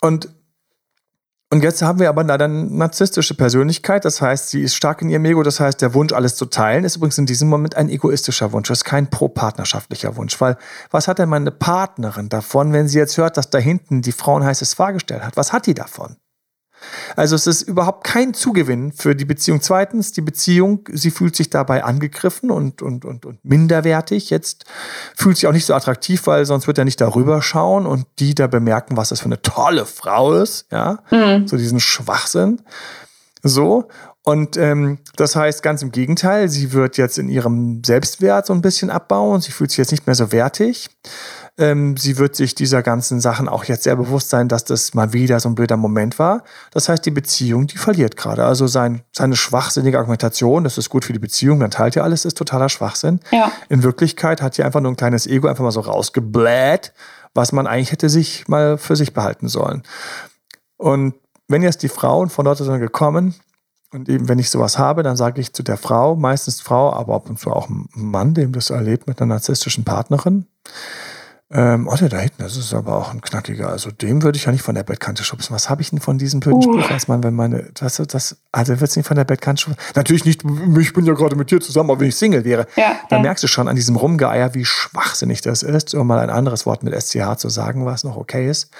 Und 0.00 0.30
und 1.50 1.62
jetzt 1.62 1.80
haben 1.80 1.98
wir 1.98 2.10
aber 2.10 2.24
leider 2.24 2.44
eine 2.44 2.64
narzisstische 2.64 3.34
Persönlichkeit, 3.34 4.04
das 4.04 4.20
heißt, 4.20 4.50
sie 4.50 4.60
ist 4.60 4.74
stark 4.74 5.00
in 5.00 5.08
ihrem 5.08 5.24
Ego, 5.24 5.42
das 5.42 5.60
heißt, 5.60 5.80
der 5.80 5.94
Wunsch, 5.94 6.12
alles 6.12 6.36
zu 6.36 6.44
teilen, 6.44 6.84
ist 6.84 6.96
übrigens 6.96 7.16
in 7.16 7.24
diesem 7.24 7.48
Moment 7.48 7.74
ein 7.74 7.88
egoistischer 7.88 8.52
Wunsch, 8.52 8.68
das 8.68 8.78
ist 8.78 8.84
kein 8.84 9.08
pro-partnerschaftlicher 9.08 10.16
Wunsch, 10.16 10.38
weil 10.40 10.58
was 10.90 11.08
hat 11.08 11.18
denn 11.18 11.30
meine 11.30 11.50
Partnerin 11.50 12.28
davon, 12.28 12.72
wenn 12.74 12.86
sie 12.86 12.98
jetzt 12.98 13.16
hört, 13.16 13.38
dass 13.38 13.48
da 13.48 13.58
hinten 13.58 14.02
die 14.02 14.12
Frau 14.12 14.36
ein 14.36 14.44
heißes 14.44 14.74
Fahrgestell 14.74 15.22
hat? 15.22 15.36
Was 15.38 15.52
hat 15.54 15.66
die 15.66 15.74
davon? 15.74 16.16
Also 17.16 17.34
es 17.34 17.46
ist 17.46 17.62
überhaupt 17.62 18.04
kein 18.04 18.34
Zugewinn 18.34 18.92
für 18.92 19.14
die 19.14 19.24
Beziehung. 19.24 19.60
Zweitens, 19.60 20.12
die 20.12 20.20
Beziehung, 20.20 20.88
sie 20.92 21.10
fühlt 21.10 21.36
sich 21.36 21.50
dabei 21.50 21.84
angegriffen 21.84 22.50
und, 22.50 22.82
und, 22.82 23.04
und, 23.04 23.26
und 23.26 23.44
minderwertig. 23.44 24.30
Jetzt 24.30 24.64
fühlt 25.16 25.36
sich 25.36 25.46
auch 25.46 25.52
nicht 25.52 25.66
so 25.66 25.74
attraktiv, 25.74 26.26
weil 26.26 26.44
sonst 26.44 26.66
wird 26.66 26.78
er 26.78 26.84
nicht 26.84 27.00
darüber 27.00 27.42
schauen 27.42 27.86
und 27.86 28.06
die 28.18 28.34
da 28.34 28.46
bemerken, 28.46 28.96
was 28.96 29.10
das 29.10 29.20
für 29.20 29.26
eine 29.26 29.42
tolle 29.42 29.86
Frau 29.86 30.34
ist. 30.34 30.66
Ja, 30.70 30.98
mhm. 31.10 31.46
so 31.46 31.56
diesen 31.56 31.80
Schwachsinn. 31.80 32.62
So. 33.42 33.88
Und 34.24 34.58
ähm, 34.58 34.98
das 35.16 35.36
heißt 35.36 35.62
ganz 35.62 35.80
im 35.80 35.90
Gegenteil, 35.90 36.50
sie 36.50 36.72
wird 36.72 36.98
jetzt 36.98 37.18
in 37.18 37.30
ihrem 37.30 37.82
Selbstwert 37.82 38.44
so 38.44 38.52
ein 38.52 38.60
bisschen 38.60 38.90
abbauen. 38.90 39.40
Sie 39.40 39.52
fühlt 39.52 39.70
sich 39.70 39.78
jetzt 39.78 39.90
nicht 39.90 40.06
mehr 40.06 40.14
so 40.14 40.32
wertig. 40.32 40.90
Ähm, 41.58 41.96
sie 41.96 42.18
wird 42.18 42.36
sich 42.36 42.54
dieser 42.54 42.82
ganzen 42.82 43.20
Sachen 43.20 43.48
auch 43.48 43.64
jetzt 43.64 43.82
sehr 43.82 43.96
bewusst 43.96 44.30
sein, 44.30 44.48
dass 44.48 44.64
das 44.64 44.94
mal 44.94 45.12
wieder 45.12 45.40
so 45.40 45.48
ein 45.48 45.56
blöder 45.56 45.76
Moment 45.76 46.18
war. 46.18 46.44
Das 46.70 46.88
heißt, 46.88 47.04
die 47.04 47.10
Beziehung, 47.10 47.66
die 47.66 47.78
verliert 47.78 48.16
gerade. 48.16 48.44
Also 48.44 48.68
sein, 48.68 49.02
seine 49.12 49.34
schwachsinnige 49.34 49.98
Argumentation, 49.98 50.62
das 50.62 50.78
ist 50.78 50.88
gut 50.88 51.04
für 51.04 51.12
die 51.12 51.18
Beziehung, 51.18 51.58
dann 51.58 51.72
teilt 51.72 51.96
ihr 51.96 52.04
alles, 52.04 52.24
ist 52.24 52.38
totaler 52.38 52.68
Schwachsinn. 52.68 53.20
Ja. 53.32 53.50
In 53.68 53.82
Wirklichkeit 53.82 54.40
hat 54.40 54.54
hier 54.54 54.66
einfach 54.66 54.80
nur 54.80 54.92
ein 54.92 54.96
kleines 54.96 55.26
Ego 55.26 55.48
einfach 55.48 55.64
mal 55.64 55.72
so 55.72 55.80
rausgebläht, 55.80 56.92
was 57.34 57.50
man 57.52 57.66
eigentlich 57.66 57.90
hätte 57.90 58.08
sich 58.08 58.46
mal 58.46 58.78
für 58.78 58.94
sich 58.94 59.12
behalten 59.12 59.48
sollen. 59.48 59.82
Und 60.76 61.14
wenn 61.48 61.62
jetzt 61.62 61.82
die 61.82 61.88
Frauen 61.88 62.30
von 62.30 62.44
dort 62.44 62.58
sind 62.58 62.78
gekommen, 62.78 63.34
und 63.90 64.08
eben, 64.08 64.28
wenn 64.28 64.38
ich 64.38 64.50
sowas 64.50 64.78
habe, 64.78 65.02
dann 65.02 65.16
sage 65.16 65.40
ich 65.40 65.54
zu 65.54 65.62
der 65.62 65.78
Frau, 65.78 66.14
meistens 66.14 66.60
Frau, 66.60 66.92
aber 66.92 67.14
ab 67.14 67.30
und 67.30 67.38
zu 67.38 67.50
auch 67.50 67.70
ein 67.70 67.88
Mann, 67.94 68.34
dem 68.34 68.52
das 68.52 68.70
erlebt 68.70 69.06
mit 69.06 69.20
einer 69.20 69.34
narzisstischen 69.34 69.84
Partnerin, 69.84 70.46
ähm, 71.50 71.88
oh, 71.88 71.96
der 71.96 72.10
da 72.10 72.18
hinten, 72.18 72.42
das 72.42 72.58
ist 72.58 72.74
aber 72.74 72.96
auch 72.96 73.10
ein 73.10 73.22
knackiger. 73.22 73.70
Also 73.70 73.90
dem 73.90 74.22
würde 74.22 74.36
ich 74.36 74.44
ja 74.44 74.52
nicht 74.52 74.60
von 74.60 74.74
der 74.74 74.82
Bettkante 74.82 75.24
schubsen. 75.24 75.54
Was 75.54 75.70
habe 75.70 75.80
ich 75.80 75.88
denn 75.88 76.00
von 76.00 76.18
diesem 76.18 76.40
blöden 76.40 76.58
uh. 76.58 76.82
Spruch 76.82 77.08
Mann, 77.08 77.24
wenn 77.24 77.34
meine, 77.34 77.70
das, 77.72 77.96
das, 77.96 78.36
also 78.52 78.78
wird 78.80 78.90
es 78.90 78.96
nicht 78.96 79.06
von 79.06 79.16
der 79.16 79.24
Bettkante 79.24 79.62
schubsen? 79.62 79.80
Natürlich 79.94 80.26
nicht, 80.26 80.42
ich 80.44 80.92
bin 80.92 81.06
ja 81.06 81.14
gerade 81.14 81.36
mit 81.36 81.50
dir 81.50 81.58
zusammen, 81.60 81.90
aber 81.90 82.00
wenn 82.00 82.08
ich 82.08 82.16
Single 82.16 82.44
wäre. 82.44 82.66
Ja, 82.76 82.96
dann 83.08 83.20
ja. 83.20 83.22
merkst 83.22 83.42
du 83.42 83.48
schon 83.48 83.66
an 83.66 83.76
diesem 83.76 83.96
Rumgeeier, 83.96 84.52
wie 84.54 84.66
schwachsinnig 84.66 85.40
das 85.40 85.62
ist, 85.62 85.94
um 85.94 86.06
mal 86.06 86.18
ein 86.18 86.28
anderes 86.28 86.66
Wort 86.66 86.82
mit 86.82 86.94
SCH 86.94 87.38
zu 87.38 87.48
sagen, 87.48 87.86
was 87.86 88.04
noch 88.04 88.16
okay 88.16 88.50
ist. 88.50 88.70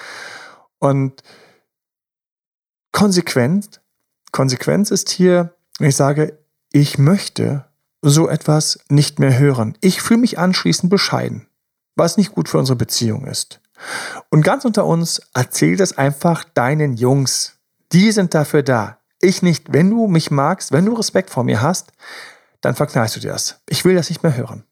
Und 0.77 1.23
konsequent, 2.91 3.81
Konsequenz 4.31 4.91
ist 4.91 5.09
hier, 5.09 5.55
wenn 5.79 5.89
ich 5.89 5.95
sage, 5.95 6.37
ich 6.71 6.99
möchte 6.99 7.65
so 8.03 8.29
etwas 8.29 8.79
nicht 8.89 9.17
mehr 9.17 9.39
hören. 9.39 9.75
Ich 9.81 10.03
fühle 10.03 10.19
mich 10.19 10.37
anschließend 10.37 10.91
bescheiden 10.91 11.48
was 11.99 12.17
nicht 12.17 12.33
gut 12.33 12.49
für 12.49 12.57
unsere 12.57 12.75
Beziehung 12.75 13.27
ist. 13.27 13.61
Und 14.29 14.41
ganz 14.41 14.65
unter 14.65 14.85
uns, 14.85 15.21
erzähl 15.35 15.77
das 15.77 15.97
einfach 15.97 16.43
deinen 16.43 16.95
Jungs. 16.95 17.59
Die 17.91 18.11
sind 18.11 18.33
dafür 18.33 18.63
da. 18.63 18.97
Ich 19.21 19.43
nicht. 19.43 19.71
Wenn 19.71 19.89
du 19.91 20.07
mich 20.07 20.31
magst, 20.31 20.71
wenn 20.71 20.85
du 20.85 20.93
Respekt 20.93 21.29
vor 21.29 21.43
mir 21.43 21.61
hast, 21.61 21.91
dann 22.61 22.75
verknallst 22.75 23.15
du 23.15 23.19
dir 23.19 23.31
das. 23.31 23.61
Ich 23.69 23.85
will 23.85 23.95
das 23.95 24.09
nicht 24.09 24.23
mehr 24.23 24.35
hören. 24.35 24.63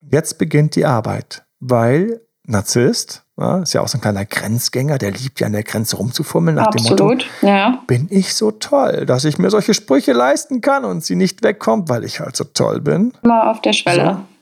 Jetzt 0.00 0.38
beginnt 0.38 0.76
die 0.76 0.84
Arbeit, 0.84 1.44
weil 1.58 2.20
Narzisst, 2.48 3.24
ja, 3.36 3.58
ist 3.58 3.72
ja 3.72 3.80
auch 3.80 3.88
so 3.88 3.98
ein 3.98 4.00
kleiner 4.00 4.24
Grenzgänger, 4.24 4.98
der 4.98 5.10
liebt 5.10 5.40
ja 5.40 5.48
an 5.48 5.52
der 5.52 5.64
Grenze 5.64 5.96
rumzufummeln 5.96 6.54
nach 6.54 6.68
Absolut, 6.68 7.00
dem 7.00 7.06
Motto, 7.06 7.26
ja. 7.42 7.82
bin 7.88 8.06
ich 8.08 8.34
so 8.34 8.52
toll, 8.52 9.04
dass 9.04 9.24
ich 9.24 9.38
mir 9.38 9.50
solche 9.50 9.74
Sprüche 9.74 10.12
leisten 10.12 10.60
kann 10.60 10.84
und 10.84 11.04
sie 11.04 11.16
nicht 11.16 11.42
wegkommt, 11.42 11.88
weil 11.88 12.04
ich 12.04 12.20
halt 12.20 12.36
so 12.36 12.44
toll 12.44 12.80
bin. 12.80 13.12
Immer 13.22 13.50
auf 13.50 13.60
der 13.62 13.72
Schwelle. 13.72 14.14
So 14.14 14.35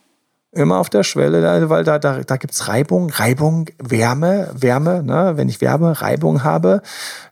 immer 0.55 0.79
auf 0.79 0.91
der 0.91 1.03
Schwelle, 1.03 1.69
weil 1.69 1.85
da, 1.85 1.99
da, 1.99 2.21
da 2.21 2.37
gibt 2.37 2.55
es 2.55 2.69
Reibung, 2.69 3.11
Reibung, 3.11 3.69
Wärme, 3.79 4.51
Wärme. 4.55 5.03
Ne? 5.03 5.33
Wenn 5.37 5.49
ich 5.49 5.61
Wärme, 5.61 6.01
Reibung 6.01 6.45
habe, 6.45 6.83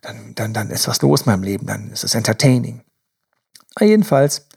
dann, 0.00 0.34
dann, 0.34 0.52
dann 0.52 0.70
ist 0.70 0.88
was 0.88 1.02
los 1.02 1.22
in 1.22 1.32
meinem 1.32 1.42
Leben, 1.42 1.66
dann 1.66 1.90
ist 1.90 2.04
es 2.04 2.14
entertaining. 2.14 2.82
Aber 3.74 3.86
jedenfalls 3.86 4.48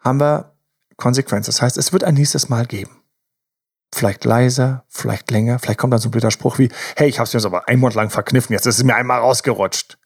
haben 0.00 0.20
wir 0.20 0.56
Konsequenz. 0.96 1.46
Das 1.46 1.62
heißt, 1.62 1.78
es 1.78 1.92
wird 1.92 2.04
ein 2.04 2.14
nächstes 2.14 2.48
Mal 2.48 2.66
geben. 2.66 3.02
Vielleicht 3.94 4.24
leiser, 4.24 4.84
vielleicht 4.88 5.30
länger, 5.30 5.58
vielleicht 5.58 5.78
kommt 5.78 5.92
dann 5.92 6.00
so 6.00 6.08
ein 6.08 6.10
blöder 6.10 6.30
Spruch 6.30 6.58
wie, 6.58 6.70
hey, 6.96 7.08
ich 7.08 7.18
habe 7.18 7.26
es 7.26 7.34
mir 7.34 7.44
aber 7.44 7.68
einen 7.68 7.80
Monat 7.80 7.94
lang 7.94 8.10
verkniffen, 8.10 8.52
jetzt 8.52 8.66
ist 8.66 8.78
es 8.78 8.84
mir 8.84 8.96
einmal 8.96 9.20
rausgerutscht. 9.20 9.96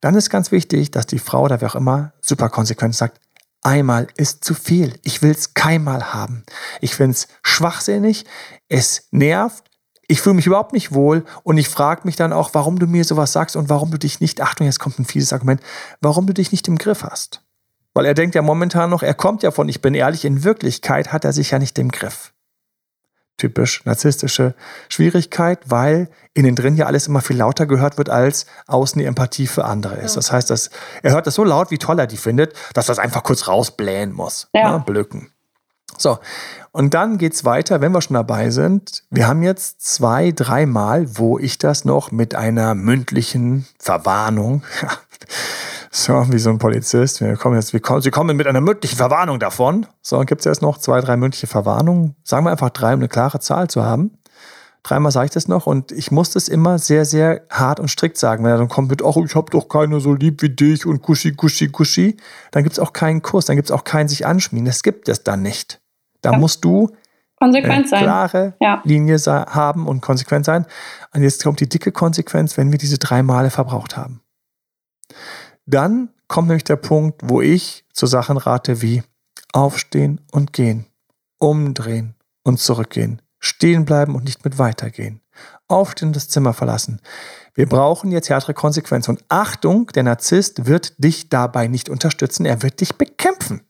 Dann 0.00 0.14
ist 0.14 0.30
ganz 0.30 0.50
wichtig, 0.50 0.92
dass 0.92 1.06
die 1.06 1.18
Frau 1.18 1.42
oder 1.42 1.60
wer 1.60 1.70
auch 1.70 1.74
immer 1.74 2.12
super 2.20 2.48
konsequent 2.48 2.94
sagt, 2.94 3.20
Einmal 3.62 4.06
ist 4.16 4.44
zu 4.44 4.54
viel. 4.54 4.98
Ich 5.02 5.22
will 5.22 5.32
es 5.32 5.54
keinmal 5.54 6.12
haben. 6.12 6.44
Ich 6.80 6.94
finde 6.94 7.12
es 7.12 7.28
schwachsinnig. 7.42 8.24
Es 8.68 9.08
nervt. 9.10 9.64
Ich 10.06 10.22
fühle 10.22 10.36
mich 10.36 10.46
überhaupt 10.46 10.72
nicht 10.72 10.92
wohl 10.92 11.24
und 11.42 11.58
ich 11.58 11.68
frage 11.68 12.02
mich 12.04 12.16
dann 12.16 12.32
auch, 12.32 12.54
warum 12.54 12.78
du 12.78 12.86
mir 12.86 13.04
sowas 13.04 13.32
sagst 13.32 13.56
und 13.56 13.68
warum 13.68 13.90
du 13.90 13.98
dich 13.98 14.20
nicht, 14.20 14.40
Achtung, 14.40 14.66
jetzt 14.66 14.78
kommt 14.78 14.98
ein 14.98 15.04
fieses 15.04 15.34
Argument, 15.34 15.60
warum 16.00 16.26
du 16.26 16.32
dich 16.32 16.50
nicht 16.50 16.66
im 16.66 16.78
Griff 16.78 17.02
hast. 17.02 17.42
Weil 17.92 18.06
er 18.06 18.14
denkt 18.14 18.34
ja 18.34 18.40
momentan 18.40 18.88
noch, 18.88 19.02
er 19.02 19.12
kommt 19.12 19.42
ja 19.42 19.50
von, 19.50 19.68
ich 19.68 19.82
bin 19.82 19.92
ehrlich, 19.92 20.24
in 20.24 20.44
Wirklichkeit 20.44 21.12
hat 21.12 21.26
er 21.26 21.34
sich 21.34 21.50
ja 21.50 21.58
nicht 21.58 21.78
im 21.78 21.90
Griff. 21.90 22.32
Typisch 23.38 23.84
narzisstische 23.84 24.54
Schwierigkeit, 24.88 25.60
weil 25.66 26.08
innen 26.34 26.54
drin 26.54 26.76
ja 26.76 26.86
alles 26.86 27.06
immer 27.06 27.22
viel 27.22 27.36
lauter 27.36 27.66
gehört 27.66 27.96
wird, 27.96 28.10
als 28.10 28.46
außen 28.66 28.98
die 28.98 29.06
Empathie 29.06 29.46
für 29.46 29.64
andere 29.64 29.96
ist. 29.96 30.16
Das 30.16 30.30
heißt, 30.30 30.50
dass 30.50 30.70
er 31.02 31.12
hört 31.12 31.26
das 31.26 31.34
so 31.34 31.44
laut, 31.44 31.70
wie 31.70 31.78
toll 31.78 31.98
er 31.98 32.06
die 32.06 32.16
findet, 32.16 32.52
dass 32.74 32.86
er 32.86 32.94
das 32.94 32.98
einfach 32.98 33.22
kurz 33.22 33.48
rausblähen 33.48 34.12
muss. 34.12 34.48
Ja. 34.52 34.72
Ne? 34.72 34.84
Blöken. 34.84 35.32
So, 35.96 36.18
und 36.70 36.94
dann 36.94 37.18
geht's 37.18 37.44
weiter, 37.44 37.80
wenn 37.80 37.92
wir 37.92 38.02
schon 38.02 38.14
dabei 38.14 38.50
sind. 38.50 39.02
Wir 39.10 39.26
haben 39.26 39.42
jetzt 39.42 39.80
zwei, 39.80 40.32
dreimal, 40.32 41.18
wo 41.18 41.38
ich 41.38 41.58
das 41.58 41.84
noch 41.84 42.12
mit 42.12 42.34
einer 42.34 42.74
mündlichen 42.74 43.66
Verwarnung, 43.78 44.62
so 46.04 46.32
wie 46.32 46.38
so 46.38 46.50
ein 46.50 46.58
Polizist, 46.58 47.20
wir 47.20 47.36
kommen 47.36 47.56
jetzt, 47.56 47.72
wir 47.72 47.80
kommen, 47.80 48.00
Sie 48.00 48.10
kommen 48.10 48.36
mit 48.36 48.46
einer 48.46 48.60
mündlichen 48.60 48.96
Verwarnung 48.96 49.38
davon. 49.38 49.86
So, 50.00 50.20
gibt's 50.20 50.44
jetzt 50.44 50.62
noch 50.62 50.78
zwei, 50.78 51.00
drei 51.00 51.16
mündliche 51.16 51.46
Verwarnungen. 51.46 52.14
Sagen 52.24 52.44
wir 52.46 52.50
einfach 52.50 52.70
drei, 52.70 52.94
um 52.94 53.00
eine 53.00 53.08
klare 53.08 53.40
Zahl 53.40 53.68
zu 53.68 53.84
haben. 53.84 54.18
Dreimal 54.82 55.12
sage 55.12 55.26
ich 55.26 55.32
das 55.32 55.48
noch 55.48 55.66
und 55.66 55.92
ich 55.92 56.10
muss 56.10 56.30
das 56.30 56.48
immer 56.48 56.78
sehr, 56.78 57.04
sehr 57.04 57.42
hart 57.50 57.80
und 57.80 57.88
strikt 57.88 58.16
sagen. 58.16 58.44
Wenn 58.44 58.52
er 58.52 58.58
dann 58.58 58.68
kommt 58.68 58.90
mit, 58.90 59.04
ach, 59.04 59.16
ich 59.16 59.34
habe 59.34 59.50
doch 59.50 59.68
keine 59.68 60.00
so 60.00 60.14
lieb 60.14 60.40
wie 60.40 60.50
dich 60.50 60.86
und 60.86 61.02
kuschi, 61.02 61.32
kuschi, 61.32 61.68
kuschi, 61.68 62.16
dann 62.52 62.62
gibt's 62.62 62.78
auch 62.78 62.92
keinen 62.92 63.20
Kurs, 63.20 63.44
dann 63.46 63.56
gibt's 63.56 63.70
auch 63.70 63.84
keinen 63.84 64.08
sich 64.08 64.24
anschmieden. 64.24 64.66
Das 64.66 64.82
gibt 64.82 65.08
es 65.08 65.24
dann 65.24 65.42
nicht. 65.42 65.80
Da 66.22 66.32
ja. 66.32 66.38
musst 66.38 66.64
du 66.64 66.90
konsequent 67.38 67.92
äh, 67.92 67.98
klare 67.98 68.54
ja. 68.60 68.80
Linie 68.84 69.18
haben 69.18 69.86
und 69.86 70.00
konsequent 70.00 70.44
sein. 70.44 70.64
Und 71.12 71.22
jetzt 71.22 71.42
kommt 71.42 71.60
die 71.60 71.68
dicke 71.68 71.92
Konsequenz, 71.92 72.56
wenn 72.56 72.70
wir 72.70 72.78
diese 72.78 72.98
drei 72.98 73.22
Male 73.22 73.50
verbraucht 73.50 73.96
haben. 73.96 74.22
Dann 75.68 76.08
kommt 76.28 76.48
nämlich 76.48 76.64
der 76.64 76.76
Punkt, 76.76 77.20
wo 77.24 77.42
ich 77.42 77.84
zu 77.92 78.06
Sachen 78.06 78.38
rate 78.38 78.80
wie 78.80 79.02
aufstehen 79.52 80.22
und 80.32 80.54
gehen, 80.54 80.86
umdrehen 81.38 82.14
und 82.42 82.58
zurückgehen, 82.58 83.20
stehen 83.38 83.84
bleiben 83.84 84.14
und 84.14 84.24
nicht 84.24 84.44
mit 84.44 84.58
weitergehen, 84.58 85.20
aufstehen 85.68 86.08
und 86.08 86.16
das 86.16 86.28
Zimmer 86.28 86.54
verlassen. 86.54 87.02
Wir 87.52 87.68
brauchen 87.68 88.10
jetzt 88.12 88.30
härtere 88.30 88.54
Konsequenzen. 88.54 89.10
Und 89.10 89.24
Achtung, 89.28 89.88
der 89.88 90.04
Narzisst 90.04 90.64
wird 90.64 91.02
dich 91.04 91.28
dabei 91.28 91.66
nicht 91.66 91.90
unterstützen, 91.90 92.46
er 92.46 92.62
wird 92.62 92.80
dich 92.80 92.96
bekämpfen. 92.96 93.60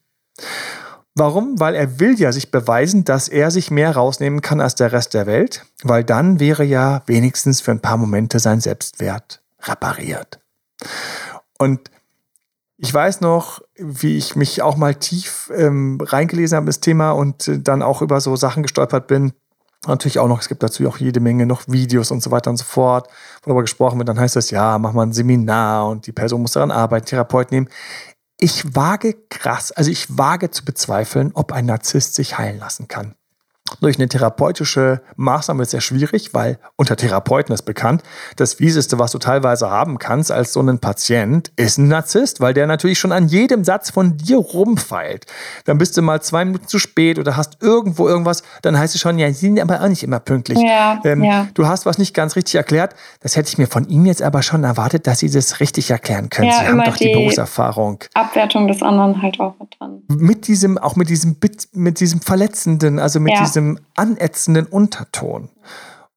Warum? 1.17 1.59
Weil 1.59 1.75
er 1.75 1.99
will 1.99 2.17
ja 2.17 2.31
sich 2.31 2.53
beweisen, 2.53 3.03
dass 3.03 3.27
er 3.27 3.51
sich 3.51 3.73
mehr 3.73 3.97
rausnehmen 3.97 4.41
kann 4.41 4.61
als 4.61 4.77
der 4.77 4.93
Rest 4.93 5.15
der 5.15 5.27
Welt, 5.27 5.67
weil 5.83 6.05
dann 6.05 6.39
wäre 6.39 6.63
ja 6.63 7.03
wenigstens 7.07 7.61
für 7.61 7.73
ein 7.73 7.83
paar 7.83 7.97
Momente 7.97 8.39
sein 8.39 8.61
Selbstwert 8.61 9.43
repariert. 9.63 10.39
Und 11.59 11.91
ich 12.77 12.95
weiß 12.95 13.21
noch, 13.21 13.61
wie 13.77 14.17
ich 14.17 14.37
mich 14.37 14.63
auch 14.63 14.77
mal 14.77 14.95
tief 14.95 15.51
ähm, 15.55 15.99
reingelesen 16.01 16.57
habe 16.57 16.67
ins 16.67 16.81
Thema 16.81 17.11
und 17.11 17.49
äh, 17.49 17.59
dann 17.59 17.83
auch 17.83 18.03
über 18.03 18.21
so 18.21 18.37
Sachen 18.37 18.63
gestolpert 18.63 19.09
bin. 19.09 19.33
Natürlich 19.87 20.19
auch 20.19 20.29
noch, 20.29 20.41
es 20.41 20.49
gibt 20.49 20.63
dazu 20.63 20.89
auch 20.89 20.99
jede 20.99 21.21
Menge 21.21 21.47
noch 21.47 21.63
Videos 21.67 22.11
und 22.11 22.23
so 22.23 22.31
weiter 22.31 22.51
und 22.51 22.57
so 22.57 22.65
fort, 22.65 23.09
wo 23.43 23.47
darüber 23.47 23.63
gesprochen 23.63 23.99
wird. 23.99 24.09
Dann 24.09 24.19
heißt 24.19 24.37
es, 24.37 24.51
ja, 24.51 24.79
mach 24.79 24.93
mal 24.93 25.07
ein 25.07 25.13
Seminar 25.13 25.89
und 25.89 26.07
die 26.07 26.13
Person 26.13 26.43
muss 26.43 26.53
daran 26.53 26.71
arbeiten, 26.71 27.07
Therapeut 27.07 27.51
nehmen. 27.51 27.69
Ich 28.39 28.77
wage 28.77 29.15
krass, 29.29 29.73
also 29.73 29.91
ich 29.91 30.17
wage 30.17 30.51
zu 30.53 30.65
bezweifeln, 30.65 31.33
ob 31.35 31.53
ein 31.53 31.67
Narzisst 31.67 32.15
sich 32.15 32.39
heilen 32.39 32.59
lassen 32.59 32.87
kann. 32.87 33.15
Durch 33.81 33.99
eine 33.99 34.09
therapeutische 34.09 35.03
Maßnahme 35.17 35.63
ist 35.63 35.71
sehr 35.71 35.81
schwierig, 35.81 36.35
weil 36.35 36.59
unter 36.77 36.97
Therapeuten 36.97 37.55
ist 37.55 37.63
bekannt, 37.63 38.03
das 38.37 38.55
Fieseste, 38.55 38.99
was 38.99 39.13
du 39.13 39.19
teilweise 39.19 39.71
haben 39.71 39.99
kannst 39.99 40.33
als 40.33 40.53
so 40.53 40.61
ein 40.61 40.79
Patient, 40.79 41.53
ist 41.57 41.79
ein 41.79 41.89
Narzisst, 41.89 42.41
weil 42.41 42.55
der 42.55 42.67
natürlich 42.67 42.99
schon 42.99 43.13
an 43.13 43.29
jedem 43.29 43.65
Satz 43.65 43.91
von 43.91 44.17
dir 44.17 44.39
rumfeilt. 44.39 45.27
Dann 45.65 45.79
bist 45.79 45.97
du 45.97 46.03
mal 46.03 46.21
zwei 46.23 46.45
Minuten 46.45 46.67
zu 46.67 46.79
spät 46.79 47.19
oder 47.19 47.37
hast 47.37 47.63
irgendwo 47.63 48.09
irgendwas, 48.09 48.43
dann 48.63 48.79
heißt 48.79 48.95
es 48.95 49.01
schon, 49.01 49.19
ja, 49.19 49.29
sie 49.29 49.47
sind 49.47 49.61
aber 49.61 49.81
auch 49.83 49.89
nicht 49.89 50.03
immer 50.03 50.21
pünktlich. 50.21 50.59
Ja, 50.59 51.01
ähm, 51.05 51.23
ja. 51.23 51.49
Du 51.55 51.67
hast 51.67 51.87
was 51.87 51.99
nicht 51.99 52.15
ganz 52.15 52.37
richtig 52.37 52.55
erklärt. 52.57 52.95
Das 53.21 53.37
hätte 53.37 53.49
ich 53.49 53.59
mir 53.59 53.67
von 53.67 53.89
ihm 53.89 54.07
jetzt 54.07 54.23
aber 54.23 54.43
schon 54.43 54.65
erwartet, 54.65 55.07
dass 55.07 55.21
sie 55.21 55.31
das 55.31 55.61
richtig 55.61 55.91
erklären 55.91 56.31
können. 56.31 56.49
Ja, 56.49 56.61
sie 56.61 56.67
haben 56.67 56.83
doch 56.85 56.97
die, 56.97 57.09
die 57.09 57.13
Berufserfahrung. 57.13 58.05
Abwertung 58.15 58.69
des 58.69 58.83
anderen 58.83 59.21
halt 59.23 59.39
auch 59.41 59.55
mit 59.59 59.75
dran. 59.79 60.03
Mit 60.09 60.47
diesem, 60.47 60.79
auch 60.79 60.97
mit 60.97 61.09
diesem, 61.09 61.37
mit 61.73 62.01
diesem 62.01 62.21
Verletzenden, 62.21 62.99
also 62.99 63.21
mit 63.21 63.39
diesem 63.39 63.58
diesem 63.59 63.79
anätzenden 63.97 64.67
Unterton. 64.67 65.51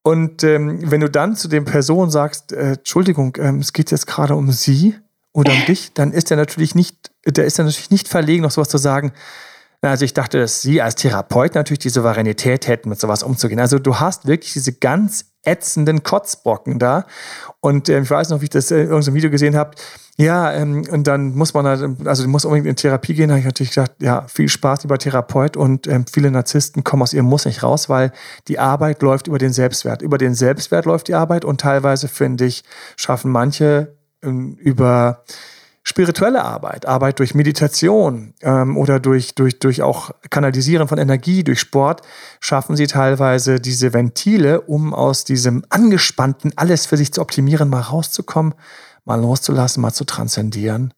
Und 0.03 0.43
ähm, 0.43 0.89
wenn 0.89 1.01
du 1.01 1.09
dann 1.09 1.35
zu 1.35 1.47
den 1.47 1.65
Personen 1.65 2.09
sagst, 2.09 2.53
äh, 2.53 2.73
Entschuldigung, 2.73 3.37
ähm, 3.39 3.59
es 3.59 3.73
geht 3.73 3.91
jetzt 3.91 4.07
gerade 4.07 4.35
um 4.35 4.51
sie 4.51 4.95
oder 5.33 5.53
um 5.53 5.65
dich, 5.65 5.93
dann 5.93 6.11
ist 6.11 6.31
er 6.31 6.37
natürlich 6.37 6.73
nicht, 6.73 7.11
der 7.25 7.45
ist 7.45 7.59
er 7.59 7.65
natürlich 7.65 7.91
nicht 7.91 8.07
verlegen, 8.07 8.43
noch 8.43 8.51
sowas 8.51 8.69
zu 8.69 8.77
sagen. 8.79 9.13
Also 9.81 10.05
ich 10.05 10.13
dachte, 10.13 10.39
dass 10.39 10.61
Sie 10.61 10.79
als 10.81 10.95
Therapeut 10.95 11.55
natürlich 11.55 11.79
die 11.79 11.89
Souveränität 11.89 12.67
hätten, 12.67 12.89
mit 12.89 12.99
sowas 12.99 13.23
umzugehen. 13.23 13.59
Also 13.59 13.79
du 13.79 13.99
hast 13.99 14.27
wirklich 14.27 14.53
diese 14.53 14.73
ganz 14.73 15.30
ätzenden 15.43 16.03
Kotzbrocken 16.03 16.79
da. 16.79 17.05
Und 17.59 17.89
äh, 17.89 17.99
ich 18.01 18.09
weiß 18.09 18.29
noch, 18.29 18.41
wie 18.41 18.45
ich 18.45 18.49
das 18.49 18.71
in 18.71 18.89
irgendeinem 18.89 19.15
Video 19.15 19.29
gesehen 19.29 19.55
habe. 19.55 19.71
Ja, 20.17 20.51
ähm, 20.51 20.83
und 20.91 21.07
dann 21.07 21.35
muss 21.35 21.53
man 21.53 21.65
halt, 21.65 21.81
also 22.05 22.23
du 22.23 22.29
musst 22.29 22.45
unbedingt 22.45 22.67
in 22.67 22.75
Therapie 22.75 23.13
gehen. 23.13 23.29
Da 23.29 23.33
habe 23.33 23.39
ich 23.39 23.45
natürlich 23.45 23.71
gesagt, 23.71 24.01
ja, 24.01 24.23
viel 24.27 24.49
Spaß, 24.49 24.83
lieber 24.83 24.97
Therapeut. 24.97 25.57
Und 25.57 25.87
ähm, 25.87 26.05
viele 26.11 26.29
Narzissten 26.29 26.83
kommen 26.83 27.01
aus 27.01 27.13
ihrem 27.13 27.25
Muss 27.25 27.45
nicht 27.45 27.63
raus, 27.63 27.89
weil 27.89 28.11
die 28.47 28.59
Arbeit 28.59 29.01
läuft 29.01 29.27
über 29.27 29.37
den 29.37 29.53
Selbstwert. 29.53 30.01
Über 30.01 30.17
den 30.17 30.35
Selbstwert 30.35 30.85
läuft 30.85 31.07
die 31.07 31.15
Arbeit 31.15 31.45
und 31.45 31.61
teilweise, 31.61 32.07
finde 32.07 32.45
ich, 32.45 32.63
schaffen 32.97 33.31
manche 33.31 33.95
ähm, 34.21 34.55
über 34.59 35.23
spirituelle 35.83 36.43
Arbeit, 36.43 36.85
Arbeit 36.85 37.19
durch 37.19 37.33
Meditation 37.33 38.33
ähm, 38.41 38.77
oder 38.77 38.99
durch, 38.99 39.33
durch, 39.33 39.59
durch 39.59 39.81
auch 39.81 40.11
Kanalisieren 40.29 40.87
von 40.87 40.97
Energie, 40.97 41.43
durch 41.43 41.59
Sport, 41.59 42.01
schaffen 42.39 42.75
sie 42.75 42.87
teilweise 42.87 43.59
diese 43.59 43.93
Ventile, 43.93 44.61
um 44.61 44.93
aus 44.93 45.23
diesem 45.23 45.65
angespannten, 45.69 46.53
alles 46.55 46.85
für 46.85 46.97
sich 46.97 47.13
zu 47.13 47.21
optimieren, 47.21 47.69
mal 47.69 47.81
rauszukommen, 47.81 48.53
mal 49.05 49.19
loszulassen, 49.19 49.81
mal 49.81 49.93
zu 49.93 50.05
transzendieren, 50.05 50.93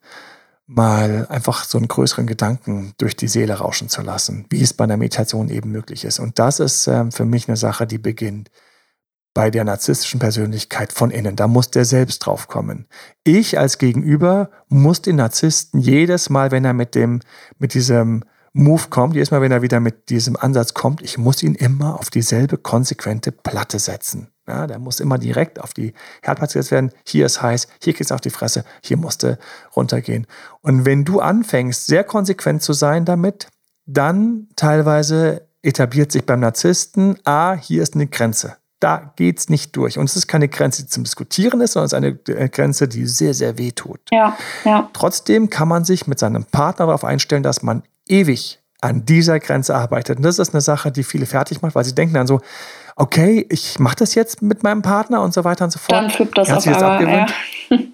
mal 0.68 1.28
einfach 1.30 1.64
so 1.64 1.78
einen 1.78 1.88
größeren 1.88 2.28
Gedanken 2.28 2.94
durch 2.98 3.16
die 3.16 3.28
Seele 3.28 3.56
rauschen 3.56 3.88
zu 3.88 4.02
lassen, 4.02 4.46
wie 4.50 4.62
es 4.62 4.74
bei 4.74 4.84
einer 4.84 4.98
Meditation 4.98 5.50
eben 5.50 5.72
möglich 5.72 6.04
ist. 6.04 6.20
Und 6.20 6.40
das 6.40 6.60
ist 6.60 6.88
ähm, 6.88 7.12
für 7.12 7.26
mich 7.26 7.48
eine 7.48 7.58
Sache, 7.58 7.88
die 7.88 7.98
beginnt 8.00 8.50
bei 9.34 9.50
der 9.50 9.64
narzisstischen 9.64 10.20
Persönlichkeit 10.20 10.94
von 10.94 11.12
innen. 11.12 11.36
Da 11.36 11.48
muss 11.48 11.72
der 11.72 11.86
selbst 11.86 12.20
drauf 12.20 12.48
kommen. 12.48 12.88
Ich 13.24 13.58
als 13.58 13.78
Gegenüber 13.78 14.50
muss 14.70 15.02
den 15.02 15.16
Narzissten 15.16 15.80
jedes 15.80 16.30
Mal, 16.30 16.52
wenn 16.52 16.66
er 16.66 16.74
mit 16.74 16.96
dem, 16.96 17.22
mit 17.58 17.74
diesem 17.74 18.24
Move 18.54 18.84
kommt, 18.90 19.16
jedes 19.16 19.32
Mal, 19.32 19.42
wenn 19.42 19.52
er 19.52 19.64
wieder 19.64 19.80
mit 19.80 20.10
diesem 20.10 20.38
Ansatz 20.38 20.76
kommt, 20.76 21.02
ich 21.02 21.18
muss 21.18 21.42
ihn 21.42 21.56
immer 21.56 22.00
auf 22.00 22.12
dieselbe 22.12 22.58
konsequente 22.58 23.32
Platte 23.32 23.80
setzen. 23.80 24.30
Ja, 24.48 24.68
der 24.68 24.78
muss 24.78 25.00
immer 25.00 25.18
direkt 25.18 25.60
auf 25.60 25.74
die 25.74 25.94
Herdplatte 26.22 26.54
gesetzt 26.54 26.72
werden. 26.72 26.92
Hier 27.08 27.26
ist 27.26 27.42
heiß, 27.42 27.68
hier 27.82 27.94
geht's 27.94 28.12
auf 28.12 28.22
die 28.22 28.30
Fresse, 28.30 28.66
hier 28.84 28.98
musste 28.98 29.40
runtergehen. 29.76 30.28
Und 30.62 30.86
wenn 30.86 31.06
du 31.06 31.22
anfängst, 31.22 31.88
sehr 31.88 32.04
konsequent 32.04 32.62
zu 32.62 32.74
sein 32.74 33.06
damit, 33.06 33.48
dann 33.86 34.50
teilweise 34.56 35.48
etabliert 35.64 36.12
sich 36.12 36.26
beim 36.26 36.42
Narzissten, 36.42 37.18
ah, 37.24 37.54
hier 37.54 37.82
ist 37.82 37.96
eine 37.96 38.08
Grenze 38.08 38.58
da 38.84 39.14
geht 39.16 39.40
es 39.40 39.50
nicht 39.50 39.76
durch. 39.76 39.98
Und 39.98 40.10
es 40.10 40.16
ist 40.16 40.28
keine 40.28 40.50
Grenze, 40.50 40.84
die 40.84 40.90
zum 40.90 41.04
Diskutieren 41.04 41.62
ist, 41.62 41.74
sondern 41.74 41.86
es 41.86 41.94
ist 41.94 42.30
eine 42.30 42.46
äh, 42.46 42.50
Grenze, 42.50 42.88
die 42.88 43.06
sehr, 43.06 43.34
sehr 43.34 43.58
weh 43.58 43.72
tut. 43.72 44.00
Ja, 44.12 44.38
ja. 44.66 44.90
Trotzdem 44.94 45.50
kann 45.50 45.68
man 45.68 45.86
sich 45.86 46.06
mit 46.06 46.20
seinem 46.20 46.44
Partner 46.44 46.88
darauf 46.88 47.06
einstellen, 47.06 47.44
dass 47.44 47.64
man 47.64 47.84
ewig 48.08 48.60
an 48.82 49.06
dieser 49.06 49.40
Grenze 49.40 49.74
arbeitet. 49.74 50.18
Und 50.18 50.24
das 50.24 50.40
ist 50.40 50.54
eine 50.54 50.60
Sache, 50.60 50.92
die 50.92 51.04
viele 51.04 51.26
fertig 51.26 51.62
macht, 51.62 51.76
weil 51.76 51.86
sie 51.86 51.96
denken 51.96 52.16
dann 52.16 52.28
so, 52.28 52.42
okay, 52.98 53.46
ich 53.50 53.80
mache 53.80 53.96
das 53.96 54.16
jetzt 54.16 54.42
mit 54.42 54.64
meinem 54.64 54.82
Partner 54.82 55.22
und 55.22 55.34
so 55.34 55.46
weiter 55.46 55.64
und 55.64 55.72
so 55.72 55.80
fort. 55.80 55.94
Dann 55.94 56.10
flippt 56.10 56.38
das 56.38 56.52
auf 56.52 56.68
einmal, 56.68 56.84
abgewöhnt. 56.84 57.34
Ja. 57.70 57.78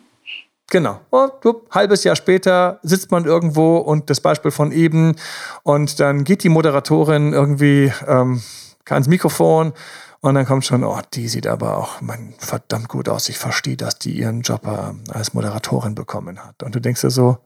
Genau. 0.71 0.99
Und 1.10 1.32
halbes 1.71 2.04
Jahr 2.04 2.15
später 2.15 2.80
sitzt 2.84 3.10
man 3.10 3.25
irgendwo 3.25 3.78
und 3.78 4.12
das 4.12 4.21
Beispiel 4.21 4.52
von 4.52 4.71
eben 4.71 5.15
und 5.63 5.99
dann 5.99 6.23
geht 6.23 6.43
die 6.43 6.49
Moderatorin 6.49 7.34
irgendwie 7.34 7.91
ähm, 8.08 8.43
ans 8.88 9.08
Mikrofon 9.08 9.73
und 10.21 10.36
dann 10.36 10.45
kommt 10.45 10.65
schon, 10.65 10.84
oh, 10.84 10.99
die 11.13 11.27
sieht 11.27 11.47
aber 11.47 11.77
auch 11.77 12.01
man, 12.01 12.34
verdammt 12.38 12.89
gut 12.89 13.08
aus. 13.08 13.29
Ich 13.29 13.38
verstehe, 13.38 13.77
dass 13.77 13.99
die 13.99 14.12
ihren 14.12 14.41
Job 14.41 14.65
äh, 14.65 15.12
als 15.12 15.34
Moderatorin 15.34 15.95
bekommen 15.95 16.43
hat. 16.43 16.62
Und 16.63 16.75
du 16.75 16.82
denkst 16.82 17.01
dir 17.01 17.10
so, 17.10 17.38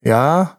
ja, 0.00 0.58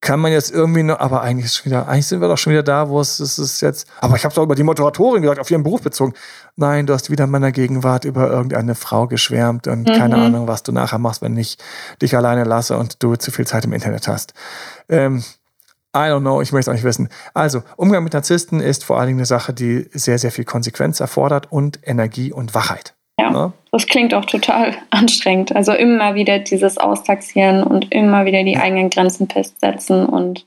kann 0.00 0.20
man 0.20 0.30
jetzt 0.30 0.52
irgendwie 0.52 0.82
noch, 0.84 1.00
aber 1.00 1.22
eigentlich 1.22 1.46
ist 1.46 1.56
schon 1.56 1.66
wieder, 1.66 1.88
eigentlich 1.88 2.06
sind 2.06 2.20
wir 2.20 2.28
doch 2.28 2.38
schon 2.38 2.52
wieder 2.52 2.62
da, 2.62 2.88
wo 2.88 3.00
es, 3.00 3.18
es 3.18 3.38
ist 3.38 3.60
jetzt, 3.60 3.88
aber 4.00 4.14
ich 4.14 4.24
habe 4.24 4.34
doch 4.34 4.44
über 4.44 4.54
die 4.54 4.62
Moderatorin 4.62 5.22
gesagt, 5.22 5.40
auf 5.40 5.50
ihren 5.50 5.64
Beruf 5.64 5.82
bezogen. 5.82 6.14
Nein, 6.54 6.86
du 6.86 6.92
hast 6.92 7.10
wieder 7.10 7.24
in 7.24 7.30
meiner 7.30 7.50
Gegenwart 7.50 8.04
über 8.04 8.30
irgendeine 8.30 8.76
Frau 8.76 9.08
geschwärmt 9.08 9.66
und 9.66 9.88
mhm. 9.88 9.92
keine 9.94 10.16
Ahnung, 10.16 10.46
was 10.46 10.62
du 10.62 10.70
nachher 10.70 10.98
machst, 10.98 11.22
wenn 11.22 11.36
ich 11.36 11.58
dich 12.00 12.16
alleine 12.16 12.44
lasse 12.44 12.76
und 12.76 13.02
du 13.02 13.16
zu 13.16 13.32
viel 13.32 13.46
Zeit 13.46 13.64
im 13.64 13.72
Internet 13.72 14.06
hast. 14.06 14.32
Ähm, 14.88 15.24
I 15.96 16.10
don't 16.10 16.20
know, 16.20 16.42
ich 16.42 16.52
möchte 16.52 16.68
es 16.70 16.74
auch 16.74 16.74
nicht 16.74 16.84
wissen. 16.84 17.08
Also, 17.32 17.62
Umgang 17.76 18.04
mit 18.04 18.12
Narzissten 18.12 18.60
ist 18.60 18.84
vor 18.84 18.98
allen 18.98 19.06
Dingen 19.06 19.20
eine 19.20 19.26
Sache, 19.26 19.54
die 19.54 19.88
sehr, 19.92 20.18
sehr 20.18 20.30
viel 20.30 20.44
Konsequenz 20.44 21.00
erfordert 21.00 21.50
und 21.50 21.80
Energie 21.84 22.32
und 22.32 22.54
Wachheit. 22.54 22.94
Ja, 23.18 23.32
ja, 23.32 23.52
das 23.72 23.86
klingt 23.86 24.12
auch 24.12 24.26
total 24.26 24.74
anstrengend. 24.90 25.56
Also 25.56 25.72
immer 25.72 26.14
wieder 26.14 26.38
dieses 26.38 26.76
Austaxieren 26.76 27.62
und 27.62 27.92
immer 27.92 28.26
wieder 28.26 28.44
die 28.44 28.58
eigenen 28.58 28.90
Grenzen 28.90 29.28
festsetzen 29.28 30.04
und 30.06 30.46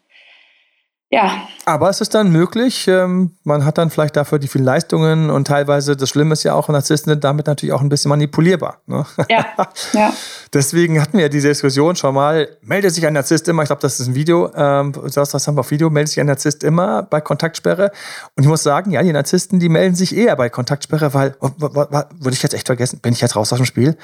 Ja. 1.11 1.47
Aber 1.65 1.89
es 1.89 2.01
ist 2.01 2.15
dann 2.15 2.31
möglich, 2.31 2.87
ähm, 2.87 3.37
man 3.43 3.65
hat 3.65 3.77
dann 3.77 3.89
vielleicht 3.89 4.15
dafür 4.15 4.39
die 4.39 4.47
vielen 4.47 4.63
Leistungen 4.63 5.29
und 5.29 5.45
teilweise, 5.45 5.95
das 5.95 6.09
Schlimme 6.09 6.33
ist 6.33 6.43
ja 6.43 6.53
auch, 6.53 6.67
Narzissten 6.67 7.11
sind 7.11 7.23
damit 7.23 7.47
natürlich 7.47 7.73
auch 7.73 7.81
ein 7.81 7.89
bisschen 7.89 8.09
manipulierbar. 8.09 8.81
Ne? 8.87 9.05
Ja, 9.29 9.45
ja. 9.93 10.13
Deswegen 10.53 10.99
hatten 11.01 11.13
wir 11.13 11.23
ja 11.23 11.29
diese 11.29 11.47
Diskussion 11.47 11.95
schon 11.95 12.15
mal, 12.15 12.47
meldet 12.61 12.93
sich 12.93 13.05
ein 13.05 13.13
Narzisst 13.13 13.47
immer, 13.47 13.63
ich 13.63 13.69
glaube, 13.69 13.81
das 13.81 13.99
ist 13.99 14.07
ein 14.07 14.15
Video, 14.15 14.51
ähm, 14.55 14.93
das, 15.13 15.29
das 15.29 15.47
haben 15.47 15.57
wir 15.57 15.61
auf 15.61 15.71
Video, 15.71 15.89
meldet 15.89 16.09
sich 16.09 16.19
ein 16.19 16.25
Narzisst 16.27 16.63
immer 16.63 17.03
bei 17.03 17.21
Kontaktsperre. 17.21 17.91
Und 18.35 18.43
ich 18.43 18.49
muss 18.49 18.63
sagen, 18.63 18.91
ja, 18.91 19.03
die 19.03 19.13
Narzissten, 19.13 19.59
die 19.59 19.69
melden 19.69 19.95
sich 19.95 20.15
eher 20.15 20.35
bei 20.35 20.49
Kontaktsperre, 20.49 21.13
weil, 21.13 21.35
würde 21.39 22.33
ich 22.33 22.41
jetzt 22.41 22.53
echt 22.53 22.67
vergessen, 22.67 22.99
bin 22.99 23.13
ich 23.13 23.21
jetzt 23.21 23.35
raus 23.35 23.51
aus 23.51 23.59
dem 23.59 23.65
Spiel? 23.65 23.95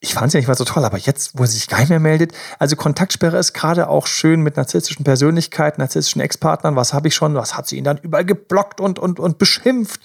Ich 0.00 0.14
fand 0.14 0.28
es 0.28 0.32
ja 0.34 0.40
nicht 0.40 0.48
mal 0.48 0.54
so 0.54 0.64
toll, 0.64 0.84
aber 0.84 0.98
jetzt, 0.98 1.32
wo 1.34 1.46
sie 1.46 1.52
sich 1.52 1.68
gar 1.68 1.80
nicht 1.80 1.88
mehr 1.88 2.00
meldet, 2.00 2.32
also 2.58 2.76
Kontaktsperre 2.76 3.38
ist 3.38 3.54
gerade 3.54 3.88
auch 3.88 4.06
schön 4.06 4.42
mit 4.42 4.56
narzisstischen 4.56 5.04
Persönlichkeiten, 5.04 5.80
narzisstischen 5.80 6.20
Ex-Partnern, 6.46 6.76
was 6.76 6.94
habe 6.94 7.08
ich 7.08 7.14
schon, 7.14 7.34
was 7.34 7.56
hat 7.56 7.66
sie 7.66 7.76
ihn 7.76 7.84
dann 7.84 7.98
überall 7.98 8.24
geblockt 8.24 8.80
und, 8.80 8.98
und, 8.98 9.18
und 9.18 9.38
beschimpft. 9.38 10.00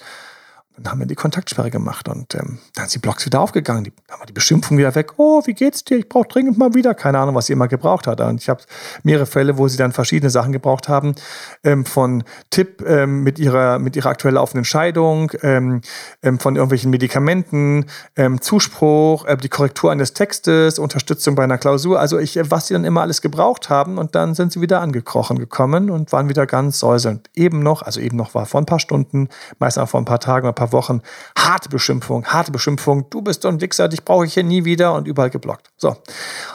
Dann 0.76 0.90
haben 0.90 0.98
wir 1.00 1.06
die 1.06 1.14
Kontaktsperre 1.14 1.70
gemacht 1.70 2.08
und 2.08 2.34
ähm, 2.34 2.58
dann 2.74 2.88
sind 2.88 2.94
die 2.94 2.98
Blogs 3.00 3.26
wieder 3.26 3.40
aufgegangen. 3.40 3.84
Die, 3.84 3.92
war 4.08 4.24
die 4.26 4.32
Beschimpfung 4.32 4.78
wieder 4.78 4.94
weg. 4.94 5.12
Oh, 5.18 5.42
wie 5.44 5.52
geht's 5.52 5.84
dir? 5.84 5.98
Ich 5.98 6.08
brauche 6.08 6.28
dringend 6.28 6.56
mal 6.56 6.74
wieder. 6.74 6.94
Keine 6.94 7.18
Ahnung, 7.18 7.34
was 7.34 7.46
sie 7.46 7.52
immer 7.52 7.68
gebraucht 7.68 8.06
hat. 8.06 8.20
Und 8.20 8.40
ich 8.40 8.48
habe 8.48 8.62
mehrere 9.02 9.26
Fälle, 9.26 9.58
wo 9.58 9.68
sie 9.68 9.76
dann 9.76 9.92
verschiedene 9.92 10.30
Sachen 10.30 10.52
gebraucht 10.52 10.88
haben. 10.88 11.14
Ähm, 11.62 11.84
von 11.84 12.24
Tipp 12.50 12.82
ähm, 12.86 13.22
mit, 13.22 13.38
ihrer, 13.38 13.78
mit 13.78 13.96
ihrer 13.96 14.10
aktuell 14.10 14.34
laufenden 14.34 14.64
Scheidung, 14.64 15.32
ähm, 15.42 15.82
ähm, 16.22 16.38
von 16.38 16.56
irgendwelchen 16.56 16.90
Medikamenten, 16.90 17.86
ähm, 18.16 18.40
Zuspruch, 18.40 19.26
äh, 19.26 19.36
die 19.36 19.50
Korrektur 19.50 19.92
eines 19.92 20.14
Textes, 20.14 20.78
Unterstützung 20.78 21.34
bei 21.34 21.44
einer 21.44 21.58
Klausur. 21.58 22.00
Also 22.00 22.18
ich, 22.18 22.36
äh, 22.36 22.50
was 22.50 22.68
sie 22.68 22.74
dann 22.74 22.84
immer 22.84 23.02
alles 23.02 23.20
gebraucht 23.20 23.68
haben. 23.68 23.98
Und 23.98 24.14
dann 24.14 24.34
sind 24.34 24.52
sie 24.52 24.60
wieder 24.60 24.80
angekrochen 24.80 25.38
gekommen 25.38 25.90
und 25.90 26.12
waren 26.12 26.28
wieder 26.28 26.46
ganz 26.46 26.78
säuselnd. 26.78 27.28
Eben 27.34 27.62
noch, 27.62 27.82
also 27.82 28.00
eben 28.00 28.16
noch 28.16 28.34
war 28.34 28.46
vor 28.46 28.60
ein 28.60 28.66
paar 28.66 28.80
Stunden, 28.80 29.28
meistens 29.58 29.82
auch 29.82 29.88
vor 29.88 30.00
ein 30.00 30.06
paar 30.06 30.20
Tagen, 30.20 30.48
ein 30.48 30.54
paar 30.54 30.61
paar 30.62 30.72
Wochen. 30.72 31.02
Harte 31.36 31.68
Beschimpfung, 31.68 32.24
harte 32.26 32.52
Beschimpfung. 32.52 33.10
Du 33.10 33.22
bist 33.22 33.42
so 33.42 33.48
ein 33.48 33.60
Wichser, 33.60 33.88
dich 33.88 34.04
brauche 34.04 34.24
ich 34.26 34.34
hier 34.34 34.44
nie 34.44 34.64
wieder 34.64 34.94
und 34.94 35.08
überall 35.08 35.30
geblockt. 35.30 35.70
So. 35.76 35.96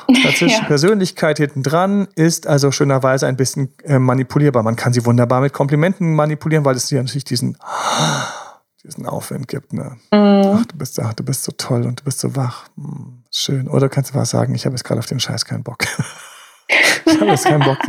Narzisstische 0.08 0.48
ja. 0.62 0.66
Persönlichkeit 0.66 1.38
hinten 1.38 1.64
dran 1.64 2.08
ist 2.16 2.48
also 2.48 2.72
schönerweise 2.72 3.28
ein 3.28 3.36
bisschen 3.36 3.74
äh, 3.84 4.00
manipulierbar. 4.00 4.64
Man 4.64 4.76
kann 4.76 4.94
sie 4.94 5.06
wunderbar 5.06 5.42
mit 5.42 5.54
Komplimenten 5.54 6.16
manipulieren, 6.16 6.64
weil 6.64 6.76
es 6.76 6.88
dir 6.88 7.02
natürlich 7.02 7.26
diesen, 7.26 7.58
diesen 8.84 9.06
Aufwind 9.06 9.48
gibt. 9.48 9.74
Ne? 9.74 9.98
Mhm. 10.12 10.58
Ach, 10.60 10.66
du 10.66 10.78
bist, 10.78 11.00
ach, 11.00 11.14
du 11.14 11.24
bist 11.24 11.44
so 11.44 11.52
toll 11.58 11.86
und 11.86 12.00
du 12.00 12.04
bist 12.06 12.20
so 12.20 12.36
wach. 12.36 12.68
Hm, 12.78 13.24
schön. 13.32 13.68
Oder 13.68 13.90
kannst 13.90 14.14
du 14.14 14.16
was 14.16 14.30
sagen, 14.30 14.56
ich 14.56 14.66
habe 14.66 14.76
jetzt 14.76 14.84
gerade 14.84 15.00
auf 15.00 15.06
den 15.06 15.20
Scheiß 15.20 15.46
keinen 15.46 15.64
Bock. 15.64 15.80
ich 17.06 17.20
habe 17.20 17.32
jetzt 17.32 17.46
keinen 17.46 17.64
Bock. 17.64 17.80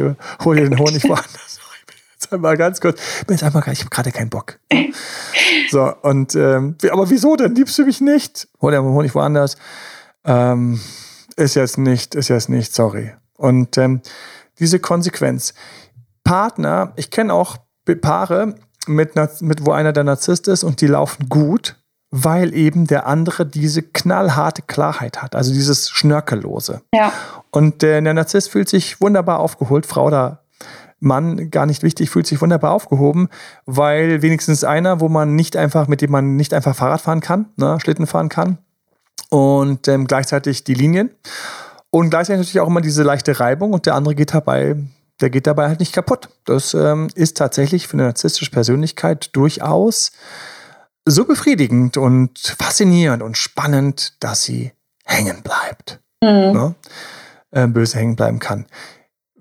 Hol 0.44 0.56
dir 0.56 0.68
den 0.68 0.78
Honig 0.78 1.04
woanders 1.04 1.47
jetzt 2.30 2.32
einmal 2.34 2.56
ganz 2.56 2.80
kurz. 2.80 3.00
Ich 3.22 3.28
jetzt 3.30 3.42
einmal, 3.42 3.62
ich 3.72 3.80
habe 3.80 3.90
gerade 3.90 4.12
keinen 4.12 4.30
Bock. 4.30 4.58
so, 5.70 5.92
und 6.02 6.34
ähm, 6.34 6.76
aber 6.90 7.08
wieso 7.10 7.36
denn? 7.36 7.54
Liebst 7.54 7.78
du 7.78 7.84
mich 7.84 8.00
nicht? 8.00 8.48
Hol 8.60 8.72
dir 8.72 8.82
mal 8.82 8.92
Honig 8.92 9.14
woanders. 9.14 9.56
Ähm, 10.24 10.80
ist 11.36 11.54
jetzt 11.54 11.78
nicht, 11.78 12.14
ist 12.14 12.28
jetzt 12.28 12.48
nicht, 12.48 12.74
sorry. 12.74 13.12
Und 13.36 13.78
ähm, 13.78 14.02
diese 14.58 14.80
Konsequenz. 14.80 15.54
Partner, 16.24 16.92
ich 16.96 17.10
kenne 17.10 17.32
auch 17.32 17.56
Paare, 18.02 18.54
mit, 18.86 19.12
mit, 19.40 19.64
wo 19.64 19.72
einer 19.72 19.94
der 19.94 20.04
Narzisst 20.04 20.46
ist 20.46 20.62
und 20.62 20.82
die 20.82 20.86
laufen 20.86 21.30
gut, 21.30 21.76
weil 22.10 22.52
eben 22.54 22.86
der 22.86 23.06
andere 23.06 23.46
diese 23.46 23.82
knallharte 23.82 24.62
Klarheit 24.62 25.22
hat, 25.22 25.34
also 25.34 25.52
dieses 25.52 25.88
Schnörkellose. 25.88 26.82
Ja. 26.92 27.12
Und 27.50 27.80
der, 27.80 28.02
der 28.02 28.12
Narzisst 28.12 28.50
fühlt 28.50 28.68
sich 28.68 29.00
wunderbar 29.00 29.38
aufgeholt, 29.38 29.86
Frau 29.86 30.06
oder 30.06 30.42
Mann 31.00 31.50
gar 31.50 31.66
nicht 31.66 31.82
wichtig, 31.82 32.10
fühlt 32.10 32.26
sich 32.26 32.40
wunderbar 32.40 32.72
aufgehoben, 32.72 33.28
weil 33.66 34.22
wenigstens 34.22 34.64
einer, 34.64 35.00
wo 35.00 35.08
man 35.08 35.34
nicht 35.34 35.56
einfach, 35.56 35.88
mit 35.88 36.00
dem 36.00 36.10
man 36.10 36.36
nicht 36.36 36.54
einfach 36.54 36.74
Fahrrad 36.74 37.00
fahren 37.00 37.20
kann, 37.20 37.46
ne, 37.56 37.78
Schlitten 37.80 38.06
fahren 38.06 38.28
kann 38.28 38.58
und 39.30 39.88
ähm, 39.88 40.06
gleichzeitig 40.06 40.64
die 40.64 40.74
Linien 40.74 41.10
und 41.90 42.10
gleichzeitig 42.10 42.40
natürlich 42.40 42.60
auch 42.60 42.68
immer 42.68 42.80
diese 42.80 43.02
leichte 43.02 43.38
Reibung 43.38 43.72
und 43.72 43.86
der 43.86 43.94
andere 43.94 44.14
geht 44.14 44.34
dabei, 44.34 44.76
der 45.20 45.30
geht 45.30 45.46
dabei 45.46 45.68
halt 45.68 45.80
nicht 45.80 45.92
kaputt. 45.92 46.28
Das 46.44 46.74
ähm, 46.74 47.08
ist 47.14 47.36
tatsächlich 47.36 47.88
für 47.88 47.94
eine 47.94 48.04
narzisstische 48.04 48.50
Persönlichkeit 48.50 49.34
durchaus 49.34 50.12
so 51.04 51.24
befriedigend 51.24 51.96
und 51.96 52.38
faszinierend 52.38 53.22
und 53.22 53.36
spannend, 53.36 54.14
dass 54.20 54.42
sie 54.42 54.72
hängen 55.04 55.42
bleibt. 55.42 56.00
Mhm. 56.22 56.52
Ne? 56.52 56.74
Äh, 57.50 57.66
böse 57.66 57.98
hängen 57.98 58.16
bleiben 58.16 58.38
kann. 58.38 58.66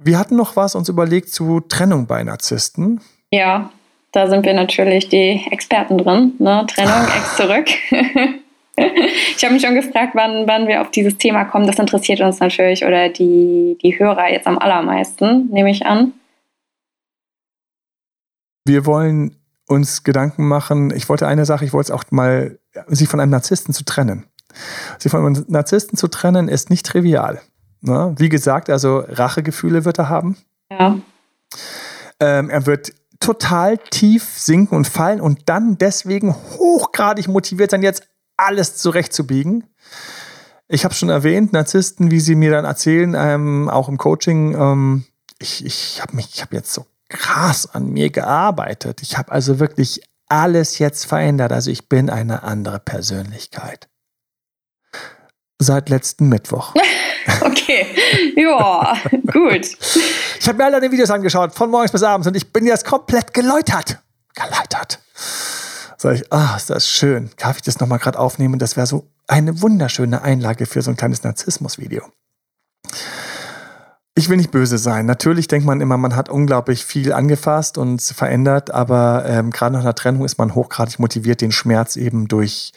Wir 0.07 0.17
hatten 0.17 0.37
noch 0.37 0.55
was 0.55 0.73
uns 0.73 0.87
überlegt 0.87 1.29
zu 1.31 1.59
Trennung 1.59 2.07
bei 2.07 2.23
Narzissten. 2.23 3.01
Ja, 3.29 3.71
da 4.13 4.29
sind 4.29 4.45
wir 4.45 4.53
natürlich 4.53 5.09
die 5.09 5.45
Experten 5.51 5.97
drin. 5.97 6.31
Ne? 6.39 6.65
Trennung, 6.65 7.05
Ex 7.13 7.35
zurück. 7.35 7.65
ich 8.77 9.43
habe 9.43 9.53
mich 9.53 9.61
schon 9.61 9.75
gefragt, 9.75 10.11
wann, 10.13 10.47
wann 10.47 10.65
wir 10.69 10.79
auf 10.79 10.91
dieses 10.91 11.17
Thema 11.17 11.43
kommen. 11.43 11.67
Das 11.67 11.77
interessiert 11.77 12.21
uns 12.21 12.39
natürlich 12.39 12.85
oder 12.85 13.09
die, 13.09 13.77
die 13.83 13.99
Hörer 13.99 14.31
jetzt 14.31 14.47
am 14.47 14.57
allermeisten, 14.57 15.49
nehme 15.51 15.71
ich 15.71 15.85
an. 15.85 16.13
Wir 18.65 18.85
wollen 18.85 19.35
uns 19.67 20.05
Gedanken 20.05 20.47
machen. 20.47 20.93
Ich 20.95 21.09
wollte 21.09 21.27
eine 21.27 21.43
Sache, 21.43 21.65
ich 21.65 21.73
wollte 21.73 21.91
es 21.91 21.99
auch 21.99 22.05
mal, 22.11 22.59
sich 22.87 23.09
von 23.09 23.19
einem 23.19 23.31
Narzissten 23.31 23.73
zu 23.73 23.83
trennen. 23.83 24.23
Sich 24.99 25.11
von 25.11 25.25
einem 25.25 25.45
Narzissten 25.49 25.97
zu 25.97 26.07
trennen, 26.07 26.47
ist 26.47 26.69
nicht 26.69 26.85
trivial. 26.85 27.41
Ne? 27.81 28.13
Wie 28.17 28.29
gesagt, 28.29 28.69
also 28.69 28.99
Rachegefühle 28.99 29.85
wird 29.85 29.99
er 29.99 30.09
haben. 30.09 30.37
Ja. 30.69 30.97
Ähm, 32.19 32.49
er 32.49 32.65
wird 32.65 32.91
total 33.19 33.77
tief 33.77 34.37
sinken 34.37 34.75
und 34.75 34.87
fallen 34.87 35.21
und 35.21 35.49
dann 35.49 35.77
deswegen 35.77 36.33
hochgradig 36.33 37.27
motiviert 37.27 37.71
sein, 37.71 37.83
jetzt 37.83 38.07
alles 38.37 38.77
zurechtzubiegen. 38.77 39.65
Ich 40.67 40.83
habe 40.83 40.93
schon 40.93 41.09
erwähnt, 41.09 41.53
Narzissten, 41.53 42.11
wie 42.11 42.19
sie 42.19 42.35
mir 42.35 42.51
dann 42.51 42.65
erzählen, 42.65 43.15
ähm, 43.17 43.69
auch 43.69 43.89
im 43.89 43.97
Coaching, 43.97 44.53
ähm, 44.53 45.05
ich, 45.39 45.65
ich 45.65 46.01
habe 46.01 46.15
mich, 46.15 46.29
ich 46.33 46.41
habe 46.41 46.55
jetzt 46.55 46.73
so 46.73 46.85
krass 47.09 47.73
an 47.73 47.89
mir 47.89 48.09
gearbeitet. 48.09 49.01
Ich 49.01 49.17
habe 49.17 49.31
also 49.31 49.59
wirklich 49.59 50.01
alles 50.27 50.77
jetzt 50.77 51.05
verändert. 51.05 51.51
Also 51.51 51.71
ich 51.71 51.87
bin 51.87 52.09
eine 52.09 52.43
andere 52.43 52.79
Persönlichkeit. 52.79 53.87
Seit 55.59 55.89
letzten 55.89 56.29
Mittwoch. 56.29 56.73
Okay, 57.41 57.85
ja, 58.37 58.97
gut. 59.31 59.77
Ich 60.39 60.47
habe 60.47 60.57
mir 60.57 60.63
alle 60.63 60.79
deine 60.79 60.91
Videos 60.91 61.09
angeschaut, 61.09 61.53
von 61.53 61.69
morgens 61.69 61.91
bis 61.91 62.01
abends, 62.01 62.25
und 62.25 62.37
ich 62.37 62.53
bin 62.53 62.65
jetzt 62.65 62.85
komplett 62.85 63.33
geläutert. 63.33 63.99
Geläutert. 64.33 64.99
Sag 65.97 66.15
ich, 66.15 66.31
ah, 66.31 66.55
ist 66.55 66.69
das 66.69 66.87
schön. 66.89 67.29
Darf 67.37 67.57
ich 67.57 67.63
das 67.63 67.79
nochmal 67.79 67.99
gerade 67.99 68.17
aufnehmen? 68.17 68.59
Das 68.59 68.77
wäre 68.77 68.87
so 68.87 69.09
eine 69.27 69.61
wunderschöne 69.61 70.21
Einlage 70.21 70.65
für 70.65 70.81
so 70.81 70.89
ein 70.89 70.95
kleines 70.95 71.23
Narzissmus-Video 71.23 72.03
ich 74.17 74.29
will 74.29 74.37
nicht 74.37 74.49
böse 74.49 74.79
sein. 74.79 75.05
Natürlich 75.05 75.47
denkt 75.47 75.67
man 75.67 75.79
immer, 75.79 75.95
man 75.95 76.15
hat 76.15 76.27
unglaublich 76.27 76.83
viel 76.83 77.13
angefasst 77.13 77.77
und 77.77 78.01
verändert, 78.01 78.73
aber 78.73 79.25
ähm, 79.27 79.51
gerade 79.51 79.73
nach 79.73 79.81
einer 79.81 79.93
Trennung 79.93 80.25
ist 80.25 80.39
man 80.39 80.55
hochgradig 80.55 80.97
motiviert, 80.97 81.39
den 81.41 81.51
Schmerz 81.51 81.95
eben 81.95 82.27
durch, 82.27 82.73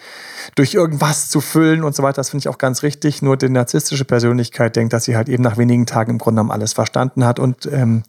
durch 0.55 0.75
irgendwas 0.75 1.31
zu 1.31 1.41
füllen 1.41 1.83
und 1.83 1.97
so 1.97 2.03
weiter. 2.03 2.17
Das 2.17 2.29
finde 2.29 2.43
ich 2.43 2.49
auch 2.49 2.59
ganz 2.59 2.83
richtig. 2.83 3.23
Nur 3.23 3.39
die 3.39 3.49
narzisstische 3.49 4.05
Persönlichkeit 4.05 4.77
denkt, 4.77 4.93
dass 4.93 5.05
sie 5.05 5.17
halt 5.17 5.31
eben 5.31 5.43
nach 5.43 5.57
wenigen 5.57 5.87
Tagen 5.87 6.13
im 6.13 6.19
Grunde 6.19 6.41
genommen 6.41 6.51
alles 6.51 6.75
verstanden 6.75 7.25
hat 7.25 7.39
und 7.39 7.65
ähm, 7.73 8.03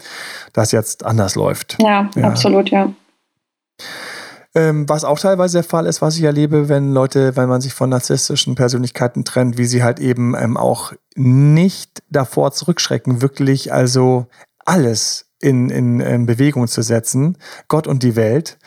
das 0.51 0.73
jetzt 0.73 1.05
anders 1.05 1.35
läuft. 1.35 1.77
Ja, 1.81 2.09
ja. 2.15 2.27
absolut, 2.27 2.69
ja. 2.69 2.91
Ähm, 4.53 4.87
was 4.89 5.05
auch 5.05 5.19
teilweise 5.19 5.59
der 5.59 5.63
Fall 5.63 5.85
ist, 5.85 6.01
was 6.01 6.17
ich 6.17 6.23
erlebe, 6.23 6.67
wenn 6.67 6.93
Leute, 6.93 7.37
wenn 7.37 7.47
man 7.47 7.61
sich 7.61 7.73
von 7.73 7.89
narzisstischen 7.89 8.55
Persönlichkeiten 8.55 9.23
trennt, 9.23 9.57
wie 9.57 9.65
sie 9.65 9.81
halt 9.81 9.99
eben 9.99 10.35
ähm, 10.35 10.57
auch 10.57 10.91
nicht 11.15 12.03
davor 12.09 12.51
zurückschrecken, 12.51 13.21
wirklich 13.21 13.71
also 13.71 14.27
alles 14.65 15.27
in, 15.39 15.69
in, 15.69 16.01
in 16.01 16.25
Bewegung 16.25 16.67
zu 16.67 16.81
setzen, 16.81 17.37
Gott 17.69 17.87
und 17.87 18.03
die 18.03 18.17
Welt, 18.17 18.57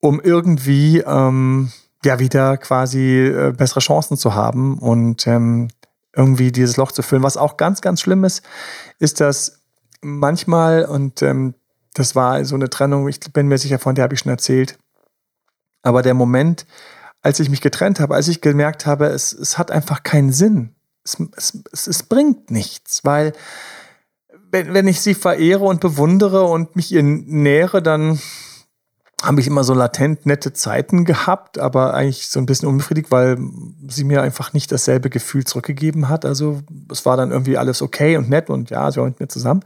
um 0.00 0.20
irgendwie 0.20 0.98
ähm, 0.98 1.72
ja 2.04 2.18
wieder 2.18 2.58
quasi 2.58 3.26
äh, 3.26 3.52
bessere 3.56 3.80
Chancen 3.80 4.18
zu 4.18 4.34
haben 4.34 4.78
und 4.78 5.26
ähm, 5.26 5.68
irgendwie 6.14 6.52
dieses 6.52 6.76
Loch 6.76 6.92
zu 6.92 7.02
füllen. 7.02 7.22
Was 7.22 7.38
auch 7.38 7.56
ganz, 7.56 7.80
ganz 7.80 8.02
schlimm 8.02 8.24
ist, 8.24 8.42
ist, 8.98 9.20
dass 9.20 9.62
manchmal, 10.02 10.84
und 10.84 11.22
ähm, 11.22 11.54
das 11.94 12.14
war 12.14 12.44
so 12.44 12.54
eine 12.54 12.68
Trennung, 12.68 13.08
ich 13.08 13.20
bin 13.32 13.48
mir 13.48 13.58
sicher, 13.58 13.78
von 13.78 13.94
der 13.94 14.04
habe 14.04 14.14
ich 14.14 14.20
schon 14.20 14.30
erzählt, 14.30 14.78
aber 15.84 16.02
der 16.02 16.14
Moment, 16.14 16.66
als 17.22 17.38
ich 17.38 17.50
mich 17.50 17.60
getrennt 17.60 18.00
habe, 18.00 18.14
als 18.14 18.26
ich 18.26 18.40
gemerkt 18.40 18.86
habe, 18.86 19.06
es, 19.06 19.32
es 19.32 19.58
hat 19.58 19.70
einfach 19.70 20.02
keinen 20.02 20.32
Sinn. 20.32 20.74
Es, 21.04 21.18
es, 21.36 21.86
es 21.86 22.02
bringt 22.02 22.50
nichts, 22.50 23.04
weil 23.04 23.32
wenn, 24.50 24.72
wenn 24.72 24.88
ich 24.88 25.00
sie 25.00 25.14
verehre 25.14 25.64
und 25.64 25.80
bewundere 25.80 26.44
und 26.44 26.74
mich 26.74 26.90
ihr 26.90 27.02
nähere, 27.02 27.82
dann 27.82 28.18
habe 29.22 29.40
ich 29.40 29.46
immer 29.46 29.64
so 29.64 29.74
latent 29.74 30.26
nette 30.26 30.52
Zeiten 30.52 31.04
gehabt, 31.04 31.58
aber 31.58 31.94
eigentlich 31.94 32.28
so 32.28 32.38
ein 32.40 32.46
bisschen 32.46 32.68
unbefriedigt, 32.68 33.10
weil 33.10 33.38
sie 33.88 34.04
mir 34.04 34.22
einfach 34.22 34.52
nicht 34.52 34.70
dasselbe 34.70 35.10
Gefühl 35.10 35.44
zurückgegeben 35.44 36.08
hat. 36.08 36.24
Also 36.24 36.60
es 36.90 37.06
war 37.06 37.16
dann 37.16 37.30
irgendwie 37.30 37.56
alles 37.56 37.80
okay 37.80 38.16
und 38.16 38.28
nett 38.28 38.50
und 38.50 38.70
ja, 38.70 38.90
sie 38.90 38.98
war 39.00 39.06
mit 39.06 39.20
mir 39.20 39.28
zusammen 39.28 39.64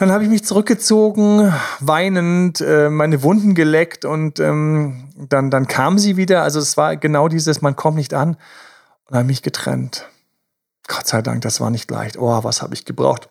Dann 0.00 0.12
habe 0.12 0.24
ich 0.24 0.30
mich 0.30 0.46
zurückgezogen, 0.46 1.52
weinend, 1.80 2.62
äh, 2.62 2.88
meine 2.88 3.22
Wunden 3.22 3.54
geleckt 3.54 4.06
und 4.06 4.40
ähm, 4.40 5.12
dann, 5.14 5.50
dann 5.50 5.66
kam 5.66 5.98
sie 5.98 6.16
wieder. 6.16 6.42
Also 6.42 6.58
es 6.58 6.78
war 6.78 6.96
genau 6.96 7.28
dieses, 7.28 7.60
man 7.60 7.76
kommt 7.76 7.98
nicht 7.98 8.14
an 8.14 8.38
und 9.10 9.14
habe 9.14 9.26
mich 9.26 9.42
getrennt. 9.42 10.08
Gott 10.88 11.06
sei 11.06 11.20
Dank, 11.20 11.42
das 11.42 11.60
war 11.60 11.68
nicht 11.68 11.90
leicht. 11.90 12.16
Oh, 12.16 12.42
was 12.42 12.62
habe 12.62 12.72
ich 12.72 12.86
gebraucht, 12.86 13.28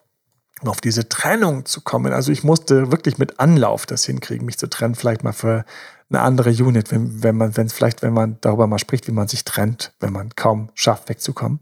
um 0.61 0.69
auf 0.69 0.79
diese 0.79 1.09
Trennung 1.09 1.65
zu 1.65 1.81
kommen. 1.81 2.13
Also 2.13 2.31
ich 2.31 2.43
musste 2.43 2.91
wirklich 2.91 3.17
mit 3.17 3.39
Anlauf 3.39 3.87
das 3.87 4.05
hinkriegen, 4.05 4.45
mich 4.45 4.59
zu 4.59 4.69
trennen. 4.69 4.93
Vielleicht 4.93 5.23
mal 5.23 5.33
für 5.33 5.65
eine 6.11 6.21
andere 6.21 6.51
Unit, 6.51 6.91
wenn, 6.91 7.23
wenn 7.23 7.35
man, 7.35 7.57
wenn 7.57 7.65
es 7.65 7.73
vielleicht, 7.73 8.03
wenn 8.03 8.13
man 8.13 8.37
darüber 8.41 8.67
mal 8.67 8.77
spricht, 8.77 9.07
wie 9.07 9.11
man 9.11 9.27
sich 9.27 9.43
trennt, 9.43 9.91
wenn 9.99 10.13
man 10.13 10.35
kaum 10.35 10.69
schafft, 10.75 11.09
wegzukommen. 11.09 11.61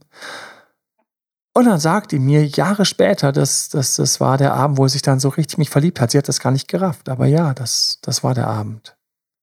Und 1.58 1.66
dann 1.66 1.80
sagt 1.80 2.12
die 2.12 2.20
mir 2.20 2.46
Jahre 2.46 2.86
später, 2.86 3.32
dass, 3.32 3.70
dass 3.70 3.96
das 3.96 4.20
war 4.20 4.38
der 4.38 4.54
Abend, 4.54 4.78
wo 4.78 4.88
sie 4.88 4.92
sich 4.92 5.02
dann 5.02 5.20
so 5.20 5.30
richtig 5.30 5.58
mich 5.58 5.72
verliebt 5.72 6.00
hat. 6.00 6.12
Sie 6.12 6.20
hat 6.20 6.28
das 6.28 6.40
gar 6.40 6.52
nicht 6.52 6.68
gerafft, 6.68 7.10
aber 7.10 7.26
ja, 7.26 7.56
das, 7.56 7.98
das 8.04 8.24
war 8.24 8.36
der 8.36 8.46
Abend, 8.46 8.96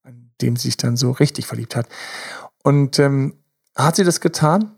an 0.03 0.31
dem 0.39 0.55
sie 0.55 0.69
sich 0.69 0.77
dann 0.77 0.95
so 0.95 1.11
richtig 1.11 1.45
verliebt 1.45 1.75
hat. 1.75 1.89
Und 2.63 2.99
ähm, 2.99 3.33
hat 3.75 3.97
sie 3.97 4.05
das 4.05 4.21
getan? 4.21 4.71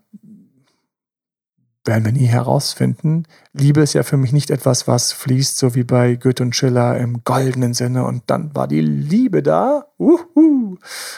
Werden 1.86 2.06
wir 2.06 2.12
nie 2.12 2.26
herausfinden. 2.26 3.28
Liebe 3.54 3.82
ist 3.82 3.94
ja 3.94 4.02
für 4.02 4.18
mich 4.18 4.34
nicht 4.34 4.50
etwas, 4.50 4.88
was 4.88 5.12
fließt, 5.12 5.60
so 5.60 5.76
wie 5.76 5.84
bei 5.84 6.16
Goethe 6.16 6.42
und 6.42 6.56
Schiller 6.56 6.98
im 6.98 7.24
goldenen 7.24 7.76
Sinne. 7.76 8.04
Und 8.06 8.24
dann 8.32 8.56
war 8.56 8.68
die 8.68 8.82
Liebe 8.82 9.44
da. 9.44 9.86
Uhu. 10.00 10.78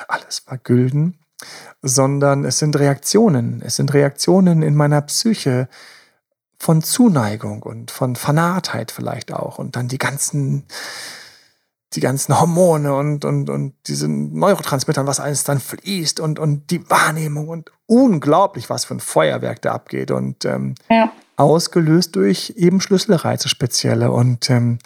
Alles 0.09 0.43
war 0.47 0.57
gülden. 0.57 1.17
Sondern 1.81 2.43
es 2.43 2.59
sind 2.59 2.77
Reaktionen. 2.77 3.61
Es 3.61 3.77
sind 3.77 3.93
Reaktionen 3.93 4.63
in 4.63 4.75
meiner 4.75 5.01
Psyche, 5.03 5.69
von 6.59 6.81
Zuneigung 6.81 7.63
und 7.63 7.89
von 7.89 8.15
Fanatheit 8.15 8.91
vielleicht 8.91 9.31
auch 9.31 9.57
und 9.57 9.75
dann 9.75 9.87
die 9.87 9.97
ganzen 9.97 10.65
die 11.93 12.01
ganzen 12.01 12.39
Hormone 12.39 12.93
und, 12.93 13.25
und, 13.25 13.49
und 13.49 13.73
diese 13.87 14.07
Neurotransmitter, 14.07 15.07
was 15.07 15.19
alles 15.19 15.43
dann 15.43 15.59
fließt 15.59 16.19
und, 16.19 16.37
und 16.37 16.69
die 16.69 16.87
Wahrnehmung 16.87 17.47
und 17.47 17.71
unglaublich, 17.87 18.69
was 18.69 18.85
für 18.85 18.93
ein 18.93 18.99
Feuerwerk 18.99 19.61
da 19.63 19.71
abgeht 19.71 20.11
und 20.11 20.45
ähm, 20.45 20.75
ja. 20.87 21.11
ausgelöst 21.35 22.15
durch 22.15 22.53
eben 22.57 22.79
Schlüsselreize 22.79 23.49
spezielle 23.49 24.11
und 24.11 24.51
ähm, 24.51 24.77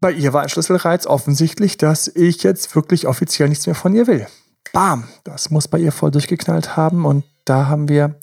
bei 0.00 0.12
ihr 0.12 0.32
war 0.32 0.42
ein 0.42 0.48
Schlüsselreiz 0.48 1.06
offensichtlich, 1.06 1.76
dass 1.76 2.08
ich 2.08 2.42
jetzt 2.42 2.74
wirklich 2.74 3.06
offiziell 3.06 3.48
nichts 3.48 3.66
mehr 3.66 3.74
von 3.74 3.94
ihr 3.94 4.06
will. 4.06 4.26
Bam, 4.72 5.08
das 5.24 5.50
muss 5.50 5.68
bei 5.68 5.78
ihr 5.78 5.92
voll 5.92 6.10
durchgeknallt 6.10 6.76
haben 6.76 7.04
und 7.04 7.24
da 7.44 7.66
haben 7.66 7.88
wir 7.88 8.16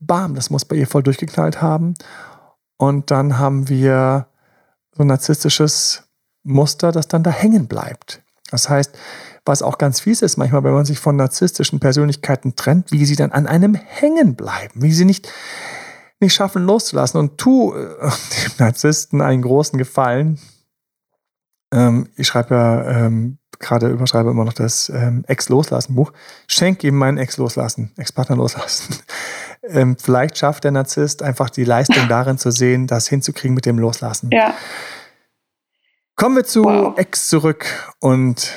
bam, 0.00 0.34
das 0.34 0.50
muss 0.50 0.64
bei 0.64 0.76
ihr 0.76 0.86
voll 0.86 1.02
durchgeknallt 1.02 1.62
haben. 1.62 1.94
Und 2.76 3.10
dann 3.10 3.38
haben 3.38 3.68
wir 3.68 4.26
so 4.96 5.02
ein 5.02 5.08
narzisstisches 5.08 6.04
Muster, 6.42 6.92
das 6.92 7.08
dann 7.08 7.22
da 7.22 7.30
hängen 7.30 7.68
bleibt. 7.68 8.22
Das 8.50 8.68
heißt, 8.68 8.96
was 9.44 9.62
auch 9.62 9.78
ganz 9.78 10.00
fies 10.00 10.22
ist 10.22 10.36
manchmal, 10.36 10.64
wenn 10.64 10.72
man 10.72 10.84
sich 10.84 10.98
von 10.98 11.16
narzisstischen 11.16 11.80
Persönlichkeiten 11.80 12.56
trennt, 12.56 12.92
wie 12.92 13.04
sie 13.04 13.16
dann 13.16 13.32
an 13.32 13.46
einem 13.46 13.74
hängen 13.74 14.34
bleiben, 14.34 14.82
wie 14.82 14.92
sie 14.92 15.04
nicht, 15.04 15.32
nicht 16.20 16.34
schaffen 16.34 16.64
loszulassen. 16.64 17.20
Und 17.20 17.38
tu 17.38 17.74
äh, 17.74 17.76
dem 18.00 18.52
Narzissten 18.58 19.20
einen 19.20 19.42
großen 19.42 19.78
Gefallen. 19.78 20.38
Ähm, 21.72 22.08
ich 22.16 22.26
schreibe 22.26 22.54
ja 22.54 23.06
ähm, 23.06 23.38
gerade 23.60 23.88
überschreibe 23.88 24.30
immer 24.30 24.44
noch 24.44 24.54
das 24.54 24.88
ähm, 24.88 25.24
Ex-Loslassen-Buch. 25.28 26.12
Schenk 26.48 26.82
ihm 26.82 26.96
meinen 26.96 27.18
Ex-Loslassen, 27.18 27.92
Ex-Partner 27.96 28.36
loslassen. 28.36 28.96
ähm, 29.62 29.96
vielleicht 30.02 30.38
schafft 30.38 30.64
der 30.64 30.72
Narzisst 30.72 31.22
einfach 31.22 31.50
die 31.50 31.64
Leistung 31.64 32.04
darin 32.08 32.38
zu 32.38 32.50
sehen, 32.50 32.86
das 32.86 33.06
hinzukriegen 33.06 33.54
mit 33.54 33.66
dem 33.66 33.78
Loslassen. 33.78 34.30
Ja. 34.32 34.54
Kommen 36.16 36.36
wir 36.36 36.44
zu 36.44 36.64
wow. 36.64 36.98
Ex 36.98 37.28
zurück 37.28 37.66
und 38.00 38.52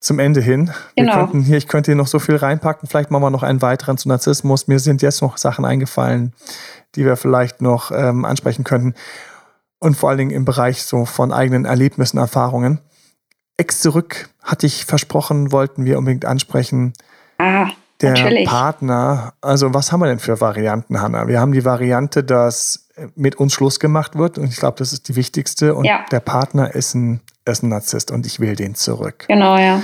zum 0.00 0.18
Ende 0.18 0.40
hin. 0.40 0.72
Genau. 0.96 1.12
Wir 1.12 1.18
könnten 1.18 1.40
hier, 1.42 1.58
ich 1.58 1.68
könnte 1.68 1.90
hier 1.90 1.96
noch 1.96 2.06
so 2.06 2.18
viel 2.18 2.36
reinpacken. 2.36 2.88
Vielleicht 2.88 3.10
machen 3.10 3.22
wir 3.22 3.30
noch 3.30 3.42
einen 3.42 3.60
weiteren 3.62 3.98
zu 3.98 4.08
Narzissmus. 4.08 4.66
Mir 4.66 4.78
sind 4.78 5.02
jetzt 5.02 5.20
noch 5.20 5.36
Sachen 5.36 5.64
eingefallen, 5.64 6.32
die 6.94 7.04
wir 7.04 7.16
vielleicht 7.16 7.60
noch 7.60 7.90
ähm, 7.92 8.24
ansprechen 8.24 8.64
könnten. 8.64 8.94
Und 9.80 9.96
vor 9.96 10.10
allen 10.10 10.18
Dingen 10.18 10.30
im 10.30 10.44
Bereich 10.44 10.84
so 10.84 11.04
von 11.04 11.32
eigenen 11.32 11.64
Erlebnissen, 11.64 12.18
Erfahrungen. 12.18 12.80
Ex 13.56 13.80
zurück 13.80 14.28
hatte 14.42 14.66
ich 14.66 14.84
versprochen, 14.84 15.52
wollten 15.52 15.84
wir 15.84 15.98
unbedingt 15.98 16.24
ansprechen. 16.24 16.92
Ah, 17.38 17.68
der 18.00 18.12
natürlich. 18.12 18.48
Partner, 18.48 19.34
also 19.40 19.74
was 19.74 19.92
haben 19.92 20.00
wir 20.00 20.06
denn 20.06 20.18
für 20.18 20.40
Varianten, 20.40 21.00
Hanna? 21.00 21.28
Wir 21.28 21.40
haben 21.40 21.52
die 21.52 21.64
Variante, 21.64 22.24
dass 22.24 22.88
mit 23.14 23.36
uns 23.36 23.52
Schluss 23.52 23.80
gemacht 23.80 24.16
wird 24.16 24.38
und 24.38 24.48
ich 24.48 24.56
glaube, 24.56 24.78
das 24.78 24.92
ist 24.92 25.08
die 25.08 25.16
wichtigste 25.16 25.74
und 25.74 25.84
ja. 25.84 26.04
der 26.10 26.20
Partner 26.20 26.74
ist 26.74 26.94
ein, 26.94 27.20
ist 27.44 27.62
ein 27.62 27.68
Narzisst 27.68 28.10
und 28.10 28.26
ich 28.26 28.40
will 28.40 28.56
den 28.56 28.74
zurück. 28.74 29.24
Genau, 29.28 29.56
ja. 29.58 29.82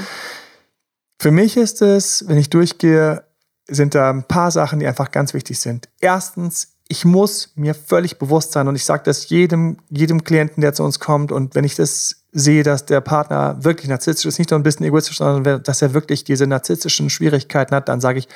Für 1.20 1.30
mich 1.30 1.56
ist 1.56 1.82
es, 1.82 2.24
wenn 2.28 2.38
ich 2.38 2.50
durchgehe, 2.50 3.24
sind 3.68 3.94
da 3.94 4.10
ein 4.10 4.24
paar 4.24 4.50
Sachen, 4.50 4.78
die 4.78 4.86
einfach 4.86 5.10
ganz 5.10 5.34
wichtig 5.34 5.58
sind. 5.58 5.88
Erstens, 6.00 6.75
ich 6.88 7.04
muss 7.04 7.50
mir 7.56 7.74
völlig 7.74 8.18
bewusst 8.18 8.52
sein 8.52 8.68
und 8.68 8.76
ich 8.76 8.84
sage 8.84 9.02
das 9.04 9.28
jedem, 9.28 9.78
jedem 9.90 10.22
Klienten, 10.22 10.60
der 10.60 10.72
zu 10.72 10.84
uns 10.84 11.00
kommt 11.00 11.32
und 11.32 11.54
wenn 11.54 11.64
ich 11.64 11.74
das 11.74 12.22
sehe, 12.32 12.62
dass 12.62 12.86
der 12.86 13.00
Partner 13.00 13.64
wirklich 13.64 13.88
narzisstisch 13.88 14.26
ist, 14.26 14.38
nicht 14.38 14.50
nur 14.50 14.60
ein 14.60 14.62
bisschen 14.62 14.86
egoistisch, 14.86 15.18
sondern 15.18 15.62
dass 15.62 15.82
er 15.82 15.94
wirklich 15.94 16.22
diese 16.22 16.46
narzisstischen 16.46 17.10
Schwierigkeiten 17.10 17.74
hat, 17.74 17.88
dann 17.88 18.00
sage 18.00 18.20
ich, 18.20 18.28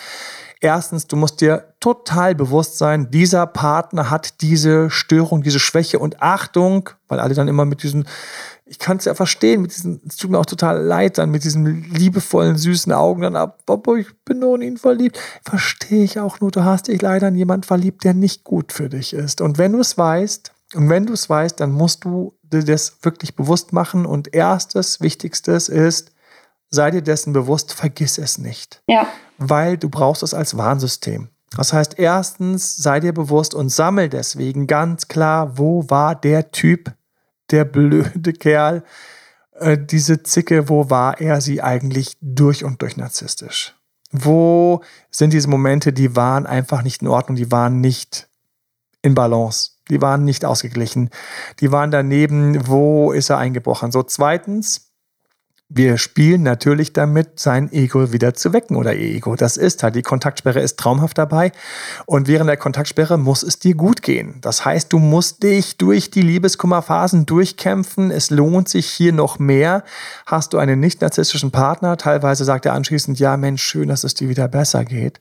erstens, 0.61 1.07
du 1.07 1.17
musst 1.17 1.41
dir 1.41 1.75
total 1.81 2.35
bewusst 2.35 2.79
sein, 2.79 3.11
dieser 3.11 3.47
Partner 3.47 4.11
hat 4.11 4.41
diese 4.43 4.91
Störung, 4.91 5.43
diese 5.43 5.59
Schwäche 5.59 5.99
und 5.99 6.23
Achtung, 6.23 6.91
weil 7.09 7.21
alle 7.21 7.35
dann 7.35 7.49
immer 7.49 7.65
mit 7.65 7.83
diesen, 7.83 8.07
ich 8.67 8.79
kann 8.79 8.99
es 8.99 9.07
ja 9.07 9.15
verstehen, 9.15 9.63
mit 9.63 9.75
diesen, 9.75 10.01
es 10.07 10.17
tut 10.17 10.31
mir 10.31 10.39
auch 10.39 10.47
total 10.47 10.83
leid 10.83 11.19
dann, 11.19 11.31
mit 11.31 11.45
diesen 11.45 11.91
liebevollen, 11.91 12.57
süßen 12.57 12.93
Augen 12.93 13.23
dann 13.23 13.37
ab, 13.37 13.63
aber 13.67 13.97
ich 13.97 14.09
bin 14.25 14.39
nur 14.39 14.57
in 14.57 14.63
ihn 14.63 14.77
verliebt. 14.79 15.19
Verstehe 15.45 16.05
ich 16.05 16.21
auch 16.21 16.41
nur, 16.41 16.51
du 16.51 16.65
hast 16.65 16.89
dich 16.89 17.01
leider 17.03 17.29
in 17.29 17.35
jemanden 17.35 17.65
verliebt, 17.65 18.05
der 18.05 18.15
nicht 18.15 18.45
gut 18.45 18.73
für 18.73 18.89
dich 18.89 19.13
ist. 19.13 19.41
Und 19.41 19.59
wenn 19.59 19.73
du 19.73 19.81
es 19.81 19.99
weißt, 19.99 20.53
und 20.75 20.89
wenn 20.89 21.07
du 21.07 21.15
es 21.15 21.29
weißt, 21.29 21.59
dann 21.59 21.73
musst 21.73 22.05
du 22.05 22.35
dir 22.43 22.63
das 22.63 22.99
wirklich 23.03 23.35
bewusst 23.35 23.73
machen. 23.73 24.07
Und 24.07 24.35
erstes, 24.35 25.01
wichtigstes 25.01 25.69
ist, 25.69 26.13
sei 26.71 26.91
dir 26.91 27.03
dessen 27.03 27.33
bewusst, 27.33 27.73
vergiss 27.73 28.19
es 28.19 28.39
nicht. 28.39 28.83
Ja. 28.87 29.09
Weil 29.41 29.79
du 29.79 29.89
brauchst 29.89 30.23
es 30.23 30.35
als 30.35 30.57
Warnsystem. 30.57 31.31
Das 31.57 31.73
heißt, 31.73 31.99
erstens, 31.99 32.77
sei 32.77 33.01
dir 33.01 33.13
bewusst 33.13 33.55
und 33.55 33.71
sammel 33.71 34.09
deswegen 34.09 34.67
ganz 34.67 35.09
klar, 35.09 35.59
wo 35.59 35.85
war 35.89 36.15
der 36.15 36.53
Typ, 36.53 36.93
der 37.51 37.65
blöde 37.65 38.33
Kerl, 38.33 38.85
äh, 39.55 39.77
diese 39.79 40.23
Zicke, 40.23 40.69
wo 40.69 40.91
war 40.91 41.21
er 41.21 41.41
sie 41.41 41.63
eigentlich 41.63 42.17
durch 42.21 42.65
und 42.65 42.83
durch 42.83 42.97
narzisstisch? 42.97 43.75
Wo 44.13 44.83
sind 45.11 45.33
diese 45.33 45.49
Momente, 45.49 45.93
die 45.93 46.15
waren 46.15 46.47
einfach 46.47 46.83
nicht 46.83 47.03
in 47.03 47.09
Ordnung, 47.09 47.37
die 47.37 47.51
waren 47.51 47.81
nicht 47.81 48.29
in 49.03 49.15
Balance? 49.15 49.73
Die 49.89 50.01
waren 50.01 50.25
nicht 50.25 50.45
ausgeglichen. 50.45 51.11
Die 51.59 51.73
waren 51.73 51.91
daneben, 51.91 52.69
wo 52.69 53.11
ist 53.13 53.31
er 53.31 53.39
eingebrochen? 53.39 53.91
So, 53.91 54.03
zweitens, 54.03 54.90
wir 55.73 55.99
spielen 55.99 56.43
natürlich 56.43 56.93
damit, 56.93 57.39
sein 57.39 57.73
Ego 57.73 58.13
wieder 58.13 58.35
zu 58.35 58.53
wecken 58.53 58.75
oder 58.75 58.93
ihr 58.93 59.15
Ego. 59.15 59.37
Das 59.37 59.57
ist 59.57 59.85
halt, 59.85 59.95
die 59.95 60.03
Kontaktsperre 60.03 60.59
ist 60.59 60.81
traumhaft 60.81 61.17
dabei. 61.17 61.53
Und 62.07 62.27
während 62.27 62.49
der 62.49 62.57
Kontaktsperre 62.57 63.17
muss 63.17 63.45
es 63.45 63.61
dir 63.61 63.77
gut 63.77 64.03
gehen. 64.03 64.39
Das 64.41 64.65
heißt, 64.65 64.93
du 64.93 64.99
musst 64.99 65.45
dich 65.45 65.77
durch 65.77 66.11
die 66.11 66.23
Liebeskummerphasen 66.23 67.25
durchkämpfen. 67.25 68.11
Es 68.11 68.31
lohnt 68.31 68.69
sich 68.69 68.87
hier 68.87 69.13
noch 69.13 69.39
mehr. 69.39 69.85
Hast 70.27 70.55
du 70.55 70.59
einen 70.59 70.81
nicht 70.81 71.03
narzisstischen 71.03 71.53
Partner, 71.53 71.97
teilweise 71.97 72.45
sagt 72.45 72.67
er 72.67 72.75
anschließend, 72.75 73.21
ja 73.21 73.37
Mensch, 73.37 73.63
schön, 73.63 73.89
dass 73.89 74.03
es 74.03 74.15
dir 74.15 74.29
wieder 74.29 74.49
besser 74.49 74.85
geht. 74.85 75.21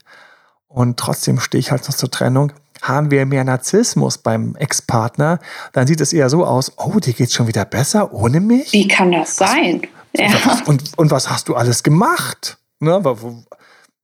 Und 0.66 0.96
trotzdem 0.96 1.38
stehe 1.38 1.60
ich 1.60 1.70
halt 1.70 1.86
noch 1.86 1.94
zur 1.94 2.10
Trennung 2.10 2.52
haben 2.82 3.10
wir 3.10 3.26
mehr 3.26 3.44
Narzissmus 3.44 4.16
beim 4.16 4.56
Ex-Partner, 4.56 5.38
dann 5.74 5.86
sieht 5.86 6.00
es 6.00 6.14
eher 6.14 6.30
so 6.30 6.46
aus, 6.46 6.72
oh, 6.78 6.98
dir 6.98 7.12
geht's 7.12 7.34
schon 7.34 7.46
wieder 7.46 7.66
besser 7.66 8.14
ohne 8.14 8.40
mich? 8.40 8.72
Wie 8.72 8.88
kann 8.88 9.12
das 9.12 9.36
sein? 9.36 9.82
Ja. 10.12 10.62
und, 10.66 10.82
und 10.96 11.10
was 11.10 11.30
hast 11.30 11.48
du 11.48 11.54
alles 11.54 11.82
gemacht? 11.82 12.58
Ne, 12.80 13.02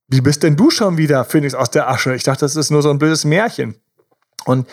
wie 0.07 0.21
bist 0.21 0.43
denn 0.43 0.55
du 0.55 0.69
schon 0.69 0.97
wieder, 0.97 1.25
Phoenix 1.25 1.53
aus 1.53 1.69
der 1.69 1.89
Asche? 1.89 2.15
Ich 2.15 2.23
dachte, 2.23 2.41
das 2.41 2.55
ist 2.55 2.71
nur 2.71 2.81
so 2.81 2.89
ein 2.89 2.97
blödes 2.97 3.25
Märchen. 3.25 3.75
Und 4.45 4.67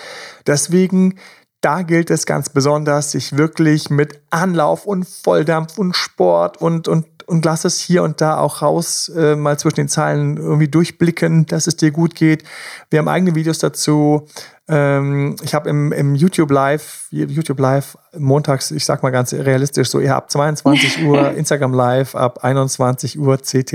deswegen, 0.47 1.18
da 1.61 1.82
gilt 1.82 2.11
es 2.11 2.26
ganz 2.26 2.51
besonders, 2.51 3.11
sich 3.11 3.37
wirklich 3.37 3.91
mit 3.91 4.20
Anlauf 4.30 4.87
und 4.87 5.09
Volldampf 5.09 5.78
und 5.78 5.97
Sport 5.97 6.59
und, 6.59 6.87
und 6.87 7.07
und 7.27 7.45
lass 7.45 7.64
es 7.64 7.79
hier 7.79 8.03
und 8.03 8.20
da 8.20 8.39
auch 8.39 8.62
raus, 8.62 9.09
äh, 9.09 9.37
mal 9.37 9.59
zwischen 9.59 9.77
den 9.77 9.89
Zeilen 9.89 10.37
irgendwie 10.37 10.68
durchblicken, 10.68 11.47
dass 11.47 11.66
es 11.66 11.77
dir 11.77 11.91
gut 11.91 12.14
geht. 12.14 12.45
Wir 12.91 12.99
haben 12.99 13.09
eigene 13.09 13.35
Videos 13.35 13.59
dazu. 13.59 14.27
Ähm, 14.68 15.37
ich 15.43 15.55
habe 15.55 15.68
im, 15.68 15.93
im 15.93 16.14
YouTube 16.14 16.51
Live, 16.51 17.07
YouTube 17.11 17.61
Live 17.61 17.99
montags, 18.16 18.70
ich 18.70 18.85
sag 18.85 19.03
mal 19.03 19.11
ganz 19.11 19.33
realistisch, 19.33 19.89
so 19.91 20.01
eher 20.01 20.16
ab 20.16 20.31
22 20.31 21.05
Uhr, 21.05 21.33
Instagram 21.33 21.75
Live 21.75 22.14
ab 22.14 22.45
21 22.45 23.18
Uhr 23.18 23.37
CT, 23.39 23.72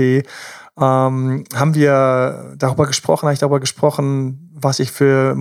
ähm, 0.78 1.44
haben 1.54 1.74
wir 1.74 2.54
darüber 2.56 2.86
gesprochen, 2.86 3.26
habe 3.26 3.34
ich 3.34 3.40
darüber 3.40 3.60
gesprochen, 3.60 4.50
was 4.54 4.80
ich 4.80 4.90
für 4.90 5.36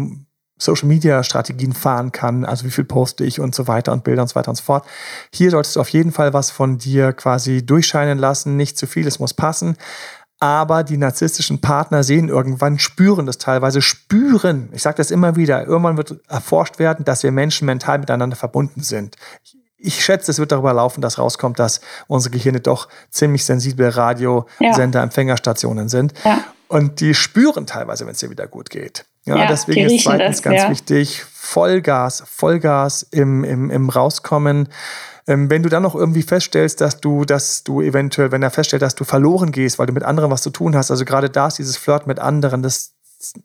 Social-Media-Strategien 0.59 1.73
fahren 1.73 2.11
kann, 2.11 2.45
also 2.45 2.65
wie 2.65 2.71
viel 2.71 2.83
poste 2.83 3.23
ich 3.23 3.39
und 3.39 3.55
so 3.55 3.67
weiter 3.67 3.93
und 3.93 4.03
Bilder 4.03 4.21
und 4.21 4.27
so 4.27 4.35
weiter 4.35 4.49
und 4.49 4.57
so 4.57 4.63
fort. 4.63 4.85
Hier 5.33 5.49
solltest 5.49 5.75
du 5.75 5.79
auf 5.79 5.89
jeden 5.89 6.11
Fall 6.11 6.33
was 6.33 6.51
von 6.51 6.77
dir 6.77 7.13
quasi 7.13 7.65
durchscheinen 7.65 8.19
lassen, 8.19 8.57
nicht 8.57 8.77
zu 8.77 8.85
viel, 8.85 9.07
es 9.07 9.19
muss 9.19 9.33
passen. 9.33 9.77
Aber 10.41 10.83
die 10.83 10.97
narzisstischen 10.97 11.59
Partner 11.59 12.03
sehen 12.03 12.29
irgendwann, 12.29 12.79
spüren 12.79 13.25
das 13.25 13.39
teilweise, 13.39 13.81
spüren, 13.81 14.69
ich 14.71 14.81
sage 14.81 14.97
das 14.97 15.11
immer 15.11 15.35
wieder, 15.35 15.65
irgendwann 15.65 15.97
wird 15.97 16.15
erforscht 16.29 16.79
werden, 16.79 17.03
dass 17.03 17.23
wir 17.23 17.31
Menschen 17.31 17.65
mental 17.65 17.99
miteinander 17.99 18.37
verbunden 18.37 18.81
sind. 18.81 19.17
Ich 19.77 20.03
schätze, 20.03 20.31
es 20.31 20.39
wird 20.39 20.51
darüber 20.51 20.73
laufen, 20.73 21.01
dass 21.01 21.17
rauskommt, 21.17 21.59
dass 21.59 21.81
unsere 22.07 22.31
Gehirne 22.33 22.59
doch 22.59 22.89
ziemlich 23.09 23.45
sensible 23.45 23.95
Radiosender, 23.95 24.99
ja. 24.99 25.03
Empfängerstationen 25.03 25.87
sind. 25.89 26.13
Ja. 26.23 26.43
Und 26.67 26.99
die 26.99 27.13
spüren 27.13 27.65
teilweise, 27.65 28.05
wenn 28.05 28.11
es 28.11 28.19
dir 28.19 28.29
wieder 28.29 28.47
gut 28.47 28.69
geht. 28.69 29.05
Ja, 29.29 29.37
ja 29.37 29.47
deswegen 29.47 29.89
ist 29.89 30.03
zweitens 30.03 30.37
das, 30.37 30.43
ganz 30.43 30.61
ja. 30.63 30.69
wichtig, 30.69 31.23
Vollgas, 31.31 32.23
Vollgas 32.25 33.03
im, 33.11 33.43
im, 33.43 33.69
im 33.69 33.89
Rauskommen. 33.89 34.69
Ähm, 35.27 35.49
wenn 35.49 35.61
du 35.61 35.69
dann 35.69 35.83
noch 35.83 35.95
irgendwie 35.95 36.23
feststellst, 36.23 36.81
dass 36.81 36.99
du, 36.99 37.23
dass 37.23 37.63
du 37.63 37.81
eventuell, 37.81 38.31
wenn 38.31 38.41
er 38.41 38.49
feststellt, 38.49 38.81
dass 38.81 38.95
du 38.95 39.03
verloren 39.03 39.51
gehst, 39.51 39.77
weil 39.77 39.85
du 39.85 39.93
mit 39.93 40.03
anderen 40.03 40.31
was 40.31 40.41
zu 40.41 40.49
tun 40.49 40.75
hast, 40.75 40.89
also 40.89 41.05
gerade 41.05 41.29
da 41.29 41.47
ist 41.47 41.59
dieses 41.59 41.77
Flirt 41.77 42.07
mit 42.07 42.19
anderen, 42.19 42.63
das, 42.63 42.93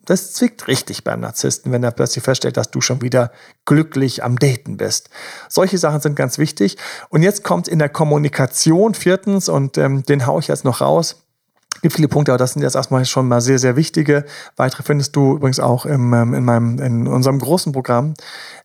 das 0.06 0.32
zwickt 0.32 0.66
richtig 0.66 1.04
beim 1.04 1.20
Narzissten, 1.20 1.72
wenn 1.72 1.82
er 1.82 1.90
plötzlich 1.90 2.24
feststellt, 2.24 2.56
dass 2.56 2.70
du 2.70 2.80
schon 2.80 3.02
wieder 3.02 3.30
glücklich 3.66 4.24
am 4.24 4.38
Daten 4.38 4.78
bist. 4.78 5.10
Solche 5.50 5.76
Sachen 5.76 6.00
sind 6.00 6.16
ganz 6.16 6.38
wichtig. 6.38 6.78
Und 7.10 7.22
jetzt 7.22 7.44
kommt 7.44 7.68
in 7.68 7.78
der 7.78 7.90
Kommunikation 7.90 8.94
viertens, 8.94 9.50
und 9.50 9.76
ähm, 9.76 10.02
den 10.04 10.26
haue 10.26 10.40
ich 10.40 10.48
jetzt 10.48 10.64
noch 10.64 10.80
raus, 10.80 11.23
gibt 11.84 11.96
viele 11.96 12.08
Punkte, 12.08 12.32
aber 12.32 12.38
das 12.38 12.54
sind 12.54 12.62
jetzt 12.62 12.76
erstmal 12.76 13.04
schon 13.04 13.28
mal 13.28 13.42
sehr, 13.42 13.58
sehr 13.58 13.76
wichtige. 13.76 14.24
Weitere 14.56 14.82
findest 14.82 15.14
du 15.16 15.36
übrigens 15.36 15.60
auch 15.60 15.84
im, 15.84 16.14
ähm, 16.14 16.32
in, 16.32 16.42
meinem, 16.42 16.78
in 16.78 17.06
unserem 17.06 17.38
großen 17.38 17.72
Programm 17.72 18.14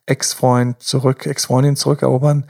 Ex-Freund 0.05 0.81
zurück, 0.81 1.25
Ex-Freundin 1.25 1.75
zurückerobern. 1.75 2.45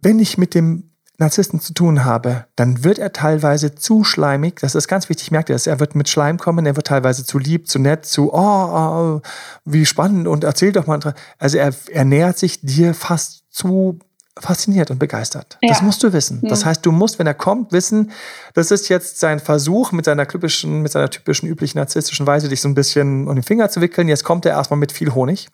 Wenn 0.00 0.20
ich 0.20 0.38
mit 0.38 0.54
dem 0.54 0.92
Narzissten 1.18 1.58
zu 1.58 1.74
tun 1.74 2.04
habe, 2.04 2.46
dann 2.54 2.84
wird 2.84 3.00
er 3.00 3.12
teilweise 3.12 3.74
zu 3.74 4.04
schleimig. 4.04 4.60
Das 4.60 4.76
ist 4.76 4.86
ganz 4.86 5.08
wichtig, 5.08 5.32
merkt 5.32 5.48
ihr 5.48 5.56
das. 5.56 5.66
Er 5.66 5.80
wird 5.80 5.96
mit 5.96 6.08
Schleim 6.08 6.38
kommen, 6.38 6.64
er 6.64 6.76
wird 6.76 6.86
teilweise 6.86 7.24
zu 7.24 7.40
lieb, 7.40 7.66
zu 7.66 7.80
nett, 7.80 8.06
zu, 8.06 8.32
oh, 8.32 8.38
oh 8.38 9.20
wie 9.64 9.86
spannend 9.86 10.28
und 10.28 10.44
erzähl 10.44 10.70
doch 10.70 10.86
mal. 10.86 11.00
Also 11.40 11.58
er, 11.58 11.74
er 11.90 12.04
nähert 12.04 12.38
sich 12.38 12.60
dir 12.60 12.94
fast 12.94 13.42
zu 13.50 13.98
fasziniert 14.38 14.90
und 14.90 14.98
begeistert. 14.98 15.58
Ja. 15.62 15.70
Das 15.70 15.82
musst 15.82 16.02
du 16.02 16.12
wissen. 16.12 16.40
Ja. 16.42 16.50
Das 16.50 16.64
heißt, 16.64 16.84
du 16.84 16.92
musst, 16.92 17.18
wenn 17.18 17.26
er 17.26 17.34
kommt, 17.34 17.72
wissen, 17.72 18.10
das 18.54 18.70
ist 18.70 18.88
jetzt 18.88 19.18
sein 19.18 19.40
Versuch 19.40 19.92
mit 19.92 20.04
seiner 20.04 20.28
typischen, 20.28 20.82
mit 20.82 20.92
seiner 20.92 21.10
typischen 21.10 21.48
üblichen 21.48 21.78
narzisstischen 21.78 22.26
Weise, 22.26 22.48
dich 22.48 22.60
so 22.60 22.68
ein 22.68 22.74
bisschen 22.74 23.28
um 23.28 23.34
den 23.34 23.42
Finger 23.42 23.70
zu 23.70 23.80
wickeln. 23.80 24.08
Jetzt 24.08 24.24
kommt 24.24 24.44
er 24.44 24.52
erstmal 24.52 24.78
mit 24.78 24.92
viel 24.92 25.14
Honig. 25.14 25.48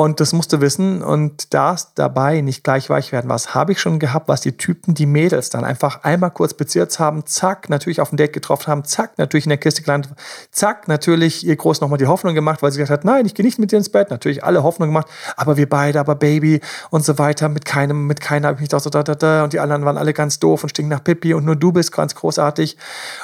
Und 0.00 0.18
das 0.18 0.32
musst 0.32 0.50
du 0.54 0.62
wissen 0.62 1.02
und 1.02 1.52
darfst 1.52 1.90
dabei 1.96 2.40
nicht 2.40 2.64
gleich 2.64 2.88
weich 2.88 3.12
werden. 3.12 3.28
Was 3.28 3.54
habe 3.54 3.72
ich 3.72 3.82
schon 3.82 3.98
gehabt, 3.98 4.28
was 4.28 4.40
die 4.40 4.56
Typen, 4.56 4.94
die 4.94 5.04
Mädels 5.04 5.50
dann 5.50 5.62
einfach 5.62 6.04
einmal 6.04 6.30
kurz 6.30 6.54
bezirzt 6.54 6.98
haben, 6.98 7.26
zack, 7.26 7.68
natürlich 7.68 8.00
auf 8.00 8.10
ein 8.10 8.16
Date 8.16 8.32
getroffen 8.32 8.68
haben, 8.68 8.84
zack, 8.84 9.18
natürlich 9.18 9.44
in 9.44 9.50
der 9.50 9.58
Kiste 9.58 9.82
gelandet, 9.82 10.12
zack, 10.52 10.88
natürlich 10.88 11.46
ihr 11.46 11.54
groß 11.54 11.82
nochmal 11.82 11.98
die 11.98 12.06
Hoffnung 12.06 12.34
gemacht, 12.34 12.62
weil 12.62 12.72
sie 12.72 12.78
gesagt 12.78 13.00
hat, 13.00 13.04
nein, 13.04 13.26
ich 13.26 13.34
gehe 13.34 13.44
nicht 13.44 13.58
mit 13.58 13.72
dir 13.72 13.76
ins 13.76 13.90
Bett. 13.90 14.08
Natürlich 14.08 14.42
alle 14.42 14.62
Hoffnung 14.62 14.88
gemacht, 14.88 15.06
aber 15.36 15.58
wir 15.58 15.68
beide, 15.68 16.00
aber 16.00 16.14
Baby 16.14 16.62
und 16.88 17.04
so 17.04 17.18
weiter. 17.18 17.50
Mit 17.50 17.66
keinem, 17.66 18.06
mit 18.06 18.22
keiner 18.22 18.48
habe 18.48 18.54
ich 18.54 18.60
mich 18.60 18.70
doch 18.70 18.80
so 18.80 18.88
da, 18.88 19.02
da, 19.02 19.14
da. 19.14 19.44
Und 19.44 19.52
die 19.52 19.60
anderen 19.60 19.84
waren 19.84 19.98
alle 19.98 20.14
ganz 20.14 20.38
doof 20.38 20.62
und 20.62 20.70
stinken 20.70 20.88
nach 20.88 21.04
Pippi 21.04 21.34
und 21.34 21.44
nur 21.44 21.56
du 21.56 21.72
bist 21.72 21.92
ganz 21.92 22.14
großartig. 22.14 22.78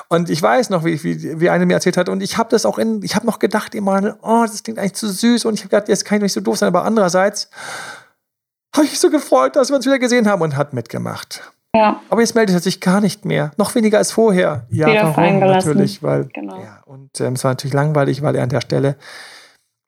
Und 0.09 0.29
ich 0.29 0.43
weiß 0.43 0.68
noch, 0.68 0.85
wie, 0.85 1.03
wie, 1.03 1.41
wie 1.41 1.49
eine 1.49 1.64
mir 1.64 1.72
erzählt 1.72 1.97
hat, 1.97 2.11
und 2.11 2.22
ich 2.22 2.37
habe 2.37 2.51
das 2.51 2.66
auch 2.66 2.77
in, 2.77 3.03
ich 3.03 3.16
habe 3.16 3.24
noch 3.24 3.39
gedacht, 3.39 3.74
immer, 3.74 4.18
oh, 4.20 4.43
das 4.43 4.62
klingt 4.62 4.79
eigentlich 4.79 4.93
zu 4.93 5.09
süß 5.09 5.47
und 5.47 5.55
ich 5.55 5.61
habe 5.61 5.70
gedacht, 5.70 5.89
jetzt 5.89 6.05
kann 6.05 6.16
ich 6.16 6.22
nicht 6.24 6.33
so 6.35 6.43
doof 6.43 6.59
sein 6.59 6.66
aber 6.67 6.85
andererseits 6.85 7.51
habe 8.75 8.85
ich 8.85 8.93
mich 8.93 9.01
so 9.01 9.11
gefreut, 9.11 9.57
dass 9.57 9.71
wir 9.71 9.77
uns 9.77 9.87
wieder 9.87 9.99
gesehen 9.99 10.29
haben 10.29 10.43
und 10.43 10.57
hat 10.57 10.73
mitgemacht. 10.73 11.43
Ja. 11.75 12.01
Aber 12.09 12.21
jetzt 12.21 12.35
meldet 12.35 12.57
er 12.57 12.61
sich 12.61 12.81
gar 12.81 13.01
nicht 13.01 13.25
mehr. 13.25 13.51
Noch 13.57 13.75
weniger 13.75 13.99
als 13.99 14.12
vorher. 14.12 14.67
Ja, 14.71 14.87
wieder 14.87 15.17
warum? 15.17 15.41
Natürlich, 15.41 16.03
weil. 16.03 16.29
Genau. 16.33 16.61
Ja, 16.61 16.81
und 16.87 17.21
ähm, 17.21 17.35
es 17.35 17.45
war 17.45 17.53
natürlich 17.53 17.75
langweilig, 17.75 18.23
weil 18.23 18.35
er 18.35 18.43
an 18.43 18.49
der 18.49 18.61
Stelle 18.61 18.97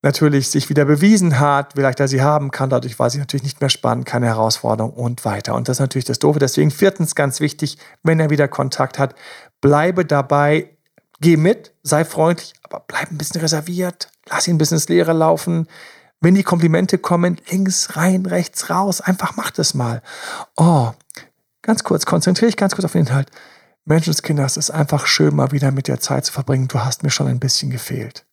natürlich 0.03 0.51
sich 0.51 0.69
wieder 0.71 0.85
bewiesen 0.85 1.41
hat, 1.41 1.77
wie 1.77 1.81
leicht 1.81 1.99
er 1.99 2.09
sie 2.09 2.23
haben 2.23 2.51
kann. 2.51 2.71
Dadurch 2.71 2.99
war 2.99 3.11
sie 3.11 3.19
natürlich 3.19 3.43
nicht 3.43 3.61
mehr 3.61 3.71
spannend, 3.71 4.07
keine 4.07 4.27
Herausforderung 4.27 4.93
und 4.93 5.25
weiter. 5.25 5.55
Und 5.55 5.69
das 5.69 5.77
ist 5.77 5.81
natürlich 5.81 6.05
das 6.05 6.19
Doofe. 6.19 6.39
Deswegen 6.39 6.71
viertens 6.71 7.15
ganz 7.15 7.41
wichtig, 7.41 7.79
wenn 8.03 8.21
er 8.21 8.31
wieder 8.31 8.49
Kontakt 8.49 8.99
hat, 8.99 9.15
bleibe 9.61 10.05
dabei, 10.05 10.77
geh 11.21 11.37
mit, 11.37 11.73
sei 11.83 12.05
freundlich, 12.05 12.55
aber 12.63 12.85
bleib 12.87 13.11
ein 13.11 13.19
bisschen 13.19 13.41
reserviert, 13.41 14.09
lass 14.29 14.47
ihn 14.47 14.55
ein 14.55 14.59
bisschen 14.59 14.77
ins 14.77 14.89
Leere 14.89 15.13
laufen. 15.13 15.67
Wenn 16.21 16.35
die 16.35 16.43
Komplimente 16.43 16.99
kommen, 16.99 17.41
links 17.51 17.97
rein, 17.97 18.27
rechts 18.27 18.71
raus, 18.71 19.01
einfach 19.01 19.37
mach 19.37 19.51
das 19.51 19.75
mal. 19.75 20.03
Oh, 20.57 20.91
ganz 21.63 21.85
kurz, 21.85 22.07
konzentriere 22.07 22.51
dich 22.51 22.57
ganz 22.57 22.75
kurz 22.75 22.85
auf 22.85 22.93
den 22.93 23.07
Inhalt. 23.07 23.31
Menschenskinder, 23.85 24.45
es 24.45 24.57
ist 24.57 24.71
einfach 24.71 25.07
schön, 25.07 25.35
mal 25.35 25.53
wieder 25.53 25.71
mit 25.71 25.87
dir 25.87 26.01
Zeit 26.01 26.27
zu 26.27 26.33
verbringen. 26.33 26.69
Du 26.69 26.81
hast 26.81 27.03
mir 27.03 27.11
schon 27.11 27.29
ein 27.29 27.41
bisschen 27.41 27.71
gefehlt. 27.71 28.27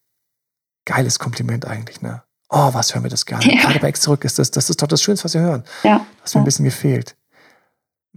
Geiles 0.86 1.20
Kompliment 1.20 1.66
eigentlich, 1.66 2.02
ne? 2.02 2.24
Oh, 2.50 2.74
was 2.74 2.94
hören 2.94 3.04
wir 3.04 3.10
das 3.10 3.26
gerne. 3.26 3.46
Ja. 3.54 3.62
Gerade 3.62 3.80
bei 3.80 3.88
Ex 3.90 4.02
zurück 4.02 4.24
ist 4.26 4.40
das, 4.40 4.52
das 4.52 4.70
ist 4.70 4.82
doch 4.82 4.88
das 4.88 5.02
Schönste, 5.02 5.26
was 5.26 5.34
wir 5.34 5.42
hören. 5.42 5.64
Ja. 5.84 6.00
Du 6.00 6.24
hast 6.24 6.36
mir 6.36 6.42
ein 6.42 6.46
bisschen 6.46 6.66
gefehlt. 6.66 7.16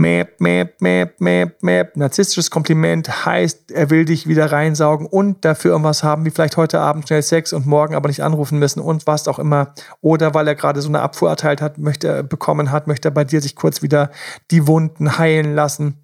Mäp, 0.01 0.41
mäp, 0.41 0.81
mäp, 0.81 1.21
mäp, 1.21 1.61
mäp. 1.61 1.97
Narzisstisches 1.97 2.53
Kompliment 2.53 3.27
heißt, 3.27 3.73
er 3.73 3.91
will 3.91 4.05
dich 4.05 4.29
wieder 4.29 4.53
reinsaugen 4.53 5.09
und 5.09 5.45
dafür 5.45 5.73
irgendwas 5.73 6.05
haben, 6.05 6.25
wie 6.25 6.31
vielleicht 6.31 6.57
heute 6.57 6.79
Abend 6.79 7.09
schnell 7.09 7.21
Sex 7.21 7.53
und 7.53 7.67
morgen 7.67 7.97
aber 7.97 8.09
nicht 8.09 8.23
anrufen 8.23 8.61
müssen 8.61 8.79
und 8.79 9.09
was 9.09 9.27
auch 9.27 9.41
immer. 9.41 9.75
Oder 10.01 10.35
weil 10.35 10.47
er 10.47 10.55
gerade 10.55 10.81
so 10.83 10.89
eine 10.89 11.01
Abfuhr 11.01 11.29
erteilt 11.31 11.61
hat, 11.61 11.79
möchte 11.79 12.23
bekommen 12.23 12.71
hat, 12.71 12.87
möchte 12.87 13.09
er 13.09 13.11
bei 13.11 13.25
dir 13.25 13.41
sich 13.41 13.57
kurz 13.57 13.83
wieder 13.83 14.13
die 14.53 14.69
Wunden 14.69 15.19
heilen 15.19 15.57
lassen. 15.57 15.97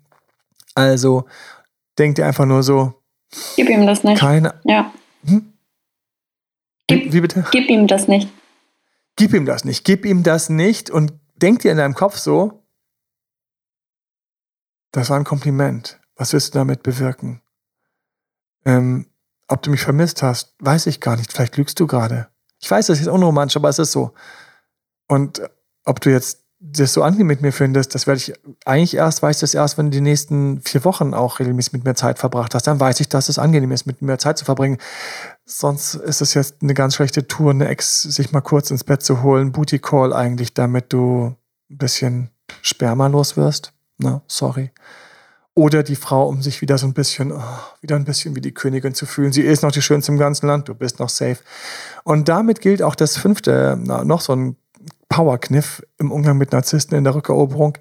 Also 0.75 1.27
denkt 1.97 2.19
ihr 2.19 2.27
einfach 2.27 2.47
nur 2.47 2.65
so. 2.65 2.95
Gib 3.55 3.69
ihm 3.69 3.87
das 3.87 4.03
nicht. 4.03 4.19
Keine. 4.19 4.55
Ja. 4.65 4.93
Hm? 5.25 5.53
Gib, 6.89 7.13
wie 7.13 7.21
bitte? 7.21 7.45
Gib 7.53 7.71
ihm 7.71 7.87
das 7.87 8.09
nicht. 8.09 8.29
Gib 9.15 9.33
ihm 9.35 9.47
das 9.47 9.65
nicht. 9.65 9.85
Gib 9.85 10.05
ihm 10.05 10.25
das 10.25 10.49
nicht 10.49 10.91
und 10.91 11.13
denkt 11.37 11.63
dir 11.63 11.71
in 11.71 11.79
deinem 11.79 11.95
Kopf 11.95 12.17
so, 12.17 12.64
das 14.95 15.11
war 15.11 15.19
ein 15.19 15.25
Kompliment. 15.25 15.99
Was 16.17 16.33
willst 16.33 16.55
du 16.55 16.59
damit 16.59 16.85
bewirken? 16.85 17.43
Ähm, 18.65 19.07
ob 19.49 19.63
du 19.63 19.71
mich 19.71 19.83
vermisst 19.83 20.23
hast, 20.23 20.55
weiß 20.61 20.87
ich 20.87 21.01
gar 21.01 21.17
nicht. 21.17 21.33
Vielleicht 21.33 21.57
lügst 21.57 21.79
du 21.81 21.87
gerade. 21.87 22.29
Ich 22.61 22.71
weiß, 22.71 22.87
das 22.87 23.01
ist 23.01 23.09
unromantisch, 23.09 23.57
aber 23.57 23.69
es 23.69 23.81
ist 23.81 23.93
so. 23.93 24.13
Und 25.09 25.43
ob 25.85 26.01
du 26.01 26.11
jetzt 26.11 26.45
das 26.61 26.93
so 26.93 27.03
angenehm 27.03 27.27
mit 27.27 27.43
mir 27.43 27.53
findest, 27.53 27.95
das 27.95 28.07
werde 28.07 28.19
ich 28.19 28.33
eigentlich 28.65 28.95
erst, 28.95 29.21
weiß 29.21 29.37
ich 29.37 29.41
das 29.41 29.53
erst, 29.53 29.77
wenn 29.77 29.87
du 29.87 29.91
die 29.91 30.01
nächsten 30.01 30.63
vier 30.63 30.85
Wochen 30.85 31.13
auch 31.13 31.41
regelmäßig 31.41 31.75
mit 31.75 31.85
mir 31.85 31.95
Zeit 31.95 32.19
verbracht 32.19 32.55
hast. 32.55 32.67
Dann 32.69 32.81
weiß 32.81 33.01
ich, 33.01 33.09
dass 33.09 33.29
es 33.29 33.39
angenehm 33.39 33.73
ist, 33.73 33.87
mit 33.87 34.01
mir 34.01 34.17
Zeit 34.17 34.39
zu 34.39 34.45
verbringen. 34.45 34.79
Sonst 35.45 35.97
ist 35.97 36.23
es 36.23 36.33
jetzt 36.35 36.63
eine 36.63 36.73
ganz 36.73 36.95
schlechte 36.95 37.27
Tour, 37.27 37.51
eine 37.51 37.69
Ex 37.69 38.03
sich 38.03 38.33
mal 38.33 38.41
kurz 38.41 38.71
ins 38.71 38.85
Bett 38.85 39.03
zu 39.03 39.23
holen, 39.23 39.53
Booty 39.53 39.81
Call 39.81 40.13
eigentlich, 40.13 40.55
damit 40.55 40.93
du 40.93 41.35
ein 41.69 41.79
bisschen 41.79 42.31
Sperma 42.63 43.09
los 43.09 43.37
wirst. 43.37 43.74
Na, 43.99 44.23
sorry. 44.27 44.71
Oder 45.57 45.85
die 45.85 45.95
Frau, 45.95 46.27
um 46.29 46.43
sich 46.43 46.61
wieder 46.61 46.79
so 46.79 46.87
ein 46.87 46.95
bisschen, 46.95 47.31
oh, 47.31 47.41
wieder 47.81 47.95
ein 47.95 48.05
bisschen 48.05 48.35
wie 48.35 48.41
die 48.41 48.53
Königin 48.53 48.95
zu 48.95 49.07
fühlen. 49.07 49.33
Sie 49.33 49.43
ist 49.43 49.63
noch 49.63 49.71
die 49.71 49.83
schönste 49.83 50.11
im 50.11 50.19
ganzen 50.19 50.47
Land, 50.47 50.69
du 50.69 50.75
bist 50.75 50.99
noch 50.99 51.09
safe. 51.09 51.39
Und 52.03 52.29
damit 52.29 52.61
gilt 52.61 52.83
auch 52.83 52.97
das 52.97 53.17
fünfte, 53.17 53.79
na, 53.81 54.05
noch 54.05 54.21
so 54.21 54.35
ein 54.35 54.57
Powerkniff 55.09 55.81
im 55.99 56.11
Umgang 56.11 56.39
mit 56.39 56.51
Narzissten 56.51 56.99
in 56.99 57.05
der 57.05 57.15
Rückeroberung. 57.15 57.79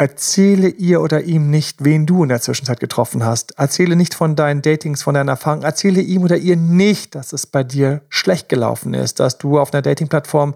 Erzähle 0.00 0.68
ihr 0.68 1.00
oder 1.00 1.22
ihm 1.22 1.50
nicht, 1.50 1.84
wen 1.84 2.06
du 2.06 2.22
in 2.22 2.28
der 2.28 2.40
Zwischenzeit 2.40 2.78
getroffen 2.78 3.24
hast. 3.24 3.58
Erzähle 3.58 3.96
nicht 3.96 4.14
von 4.14 4.36
deinen 4.36 4.62
Datings, 4.62 5.02
von 5.02 5.14
deinen 5.14 5.28
Erfahrungen. 5.28 5.64
Erzähle 5.64 6.00
ihm 6.00 6.22
oder 6.22 6.36
ihr 6.36 6.56
nicht, 6.56 7.16
dass 7.16 7.32
es 7.32 7.46
bei 7.46 7.64
dir 7.64 8.02
schlecht 8.08 8.48
gelaufen 8.48 8.94
ist, 8.94 9.18
dass 9.18 9.38
du 9.38 9.58
auf 9.58 9.72
einer 9.72 9.82
Datingplattform, 9.82 10.54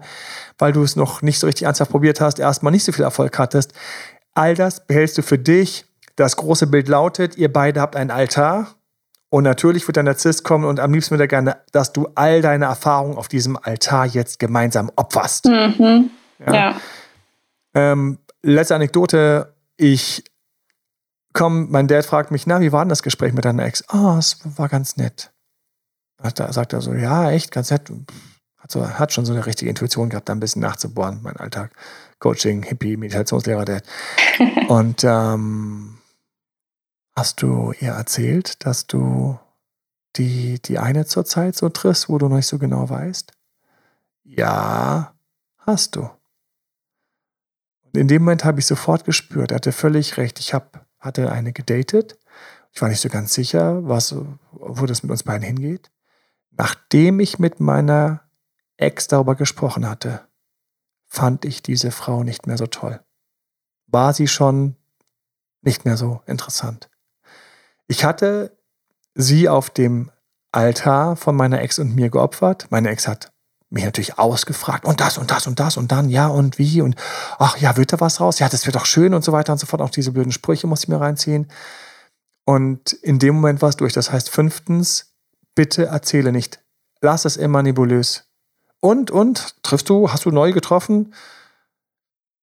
weil 0.57 0.71
du 0.71 0.81
es 0.81 0.95
noch 0.95 1.21
nicht 1.21 1.39
so 1.39 1.47
richtig 1.47 1.65
ernsthaft 1.67 1.91
probiert 1.91 2.21
hast, 2.21 2.39
erstmal 2.39 2.71
nicht 2.71 2.85
so 2.85 2.93
viel 2.93 3.03
Erfolg 3.03 3.37
hattest. 3.37 3.73
All 4.33 4.55
das 4.55 4.85
behältst 4.85 5.17
du 5.17 5.21
für 5.21 5.37
dich. 5.37 5.85
Das 6.15 6.35
große 6.35 6.67
Bild 6.67 6.87
lautet, 6.87 7.37
ihr 7.37 7.51
beide 7.51 7.81
habt 7.81 7.95
einen 7.95 8.11
Altar 8.11 8.75
und 9.29 9.43
natürlich 9.43 9.87
wird 9.87 9.95
der 9.95 10.03
Narzisst 10.03 10.43
kommen 10.43 10.63
und 10.63 10.79
am 10.79 10.93
liebsten 10.93 11.11
würde 11.11 11.23
er 11.23 11.27
gerne, 11.27 11.57
dass 11.71 11.91
du 11.91 12.07
all 12.13 12.43
deine 12.43 12.65
Erfahrungen 12.65 13.17
auf 13.17 13.27
diesem 13.27 13.57
Altar 13.57 14.05
jetzt 14.05 14.37
gemeinsam 14.37 14.91
opferst. 14.95 15.45
Mhm. 15.45 16.11
Ja. 16.45 16.53
ja. 16.53 16.81
Ähm, 17.73 18.19
letzte 18.43 18.75
Anekdote. 18.75 19.55
Ich 19.75 20.23
komme, 21.33 21.65
mein 21.67 21.87
Dad 21.87 22.05
fragt 22.05 22.29
mich, 22.29 22.45
na, 22.45 22.61
wie 22.61 22.71
war 22.71 22.85
denn 22.85 22.89
das 22.89 23.01
Gespräch 23.01 23.33
mit 23.33 23.43
deiner 23.43 23.65
Ex? 23.65 23.83
Ah, 23.87 24.13
oh, 24.13 24.17
es 24.19 24.37
war 24.55 24.69
ganz 24.69 24.97
nett. 24.97 25.31
Da 26.35 26.53
sagt 26.53 26.73
er 26.73 26.81
so, 26.81 26.93
ja, 26.93 27.31
echt, 27.31 27.51
ganz 27.51 27.71
nett. 27.71 27.91
Hat, 28.57 28.71
so, 28.71 28.87
hat 28.87 29.11
schon 29.11 29.25
so 29.25 29.33
eine 29.33 29.47
richtige 29.47 29.69
Intuition 29.69 30.09
gehabt, 30.09 30.29
da 30.29 30.33
ein 30.33 30.39
bisschen 30.39 30.61
nachzubohren, 30.61 31.21
mein 31.23 31.37
Alltag. 31.37 31.71
Coaching, 32.23 32.63
Hippie, 32.63 32.95
Meditationslehrer, 32.95 33.65
Dad. 33.65 33.83
Und 34.69 35.03
ähm, 35.03 35.97
hast 37.13 37.41
du 37.41 37.73
ihr 37.81 37.91
erzählt, 37.91 38.65
dass 38.65 38.87
du 38.87 39.37
die, 40.15 40.61
die 40.61 40.79
eine 40.79 41.05
zurzeit 41.05 41.57
so 41.57 41.67
triffst, 41.67 42.07
wo 42.07 42.17
du 42.17 42.29
noch 42.29 42.37
nicht 42.37 42.47
so 42.47 42.59
genau 42.59 42.89
weißt? 42.89 43.33
Ja, 44.23 45.13
hast 45.57 45.97
du. 45.97 46.09
Und 47.83 47.97
in 47.97 48.07
dem 48.07 48.21
Moment 48.21 48.45
habe 48.45 48.61
ich 48.61 48.67
sofort 48.67 49.03
gespürt, 49.03 49.51
er 49.51 49.55
hatte 49.55 49.73
völlig 49.73 50.15
recht. 50.15 50.39
Ich 50.39 50.53
hab, 50.53 50.85
hatte 50.99 51.29
eine 51.29 51.51
gedatet. 51.51 52.17
Ich 52.71 52.81
war 52.81 52.87
nicht 52.87 53.01
so 53.01 53.09
ganz 53.09 53.33
sicher, 53.33 53.85
was, 53.85 54.15
wo 54.51 54.85
das 54.85 55.03
mit 55.03 55.11
uns 55.11 55.23
beiden 55.23 55.45
hingeht. 55.45 55.91
Nachdem 56.51 57.19
ich 57.19 57.37
mit 57.37 57.59
meiner 57.59 58.21
Ex 58.77 59.09
darüber 59.09 59.35
gesprochen 59.35 59.89
hatte, 59.89 60.25
fand 61.13 61.45
ich 61.45 61.61
diese 61.61 61.91
Frau 61.91 62.23
nicht 62.23 62.47
mehr 62.47 62.57
so 62.57 62.65
toll. 62.65 62.99
War 63.85 64.13
sie 64.13 64.27
schon 64.27 64.75
nicht 65.61 65.85
mehr 65.85 65.95
so 65.95 66.21
interessant. 66.25 66.89
Ich 67.87 68.03
hatte 68.03 68.57
sie 69.13 69.47
auf 69.47 69.69
dem 69.69 70.11
Altar 70.51 71.15
von 71.15 71.35
meiner 71.35 71.61
Ex 71.61 71.77
und 71.77 71.95
mir 71.95 72.09
geopfert. 72.09 72.65
Meine 72.71 72.89
Ex 72.89 73.07
hat 73.07 73.31
mich 73.69 73.85
natürlich 73.85 74.17
ausgefragt 74.17 74.85
und 74.85 75.01
das 75.01 75.19
und 75.19 75.29
das 75.29 75.45
und 75.45 75.59
das 75.59 75.77
und 75.77 75.91
dann 75.91 76.09
ja 76.09 76.27
und 76.27 76.57
wie 76.57 76.81
und 76.81 76.95
ach 77.37 77.57
ja, 77.57 77.77
wird 77.77 77.93
da 77.93 77.99
was 77.99 78.19
raus? 78.19 78.39
Ja, 78.39 78.49
das 78.49 78.65
wird 78.65 78.75
doch 78.75 78.87
schön 78.87 79.13
und 79.13 79.23
so 79.23 79.31
weiter 79.31 79.53
und 79.53 79.59
so 79.59 79.67
fort. 79.67 79.83
Auch 79.83 79.91
diese 79.91 80.11
blöden 80.11 80.31
Sprüche 80.31 80.65
muss 80.65 80.83
ich 80.83 80.89
mir 80.89 80.99
reinziehen. 80.99 81.47
Und 82.43 82.91
in 82.91 83.19
dem 83.19 83.35
Moment 83.35 83.61
war 83.61 83.69
es 83.69 83.77
durch. 83.77 83.93
Das 83.93 84.11
heißt, 84.11 84.31
fünftens, 84.31 85.13
bitte 85.53 85.85
erzähle 85.85 86.31
nicht. 86.31 86.59
Lass 87.01 87.25
es 87.25 87.37
immer 87.37 87.61
nebulös. 87.61 88.32
Und, 88.83 89.11
und, 89.11 89.55
triffst 89.63 89.87
du, 89.87 90.11
hast 90.11 90.25
du 90.25 90.31
neu 90.31 90.51
getroffen? 90.51 91.13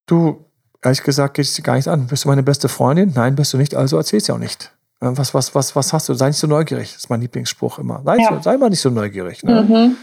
Du, 0.07 0.47
ehrlich 0.81 1.03
gesagt, 1.03 1.35
geht 1.35 1.45
es 1.45 1.53
dir 1.53 1.61
gar 1.61 1.75
nicht 1.75 1.87
an. 1.87 2.07
Bist 2.07 2.25
du 2.25 2.31
meine 2.31 2.43
beste 2.43 2.71
Freundin? 2.71 3.13
Nein, 3.15 3.35
bist 3.35 3.53
du 3.53 3.59
nicht, 3.59 3.75
also 3.75 3.99
erzähl's 3.99 4.27
ja 4.27 4.37
auch 4.37 4.39
nicht. 4.39 4.73
Äh, 5.01 5.11
was, 5.13 5.35
was, 5.35 5.55
was, 5.55 5.77
was 5.77 5.93
hast 5.93 6.09
du? 6.09 6.15
Sei 6.15 6.29
nicht 6.29 6.39
so 6.39 6.47
neugierig. 6.47 6.95
Das 6.95 7.03
ist 7.05 7.11
mein 7.11 7.21
Lieblingsspruch 7.21 7.79
immer. 7.79 8.01
Sei, 8.07 8.17
ja. 8.17 8.35
so, 8.35 8.41
sei 8.41 8.57
mal 8.57 8.71
nicht 8.71 8.81
so 8.81 8.89
neugierig. 8.89 9.43
Ne? 9.43 9.63
Mhm. 9.69 9.97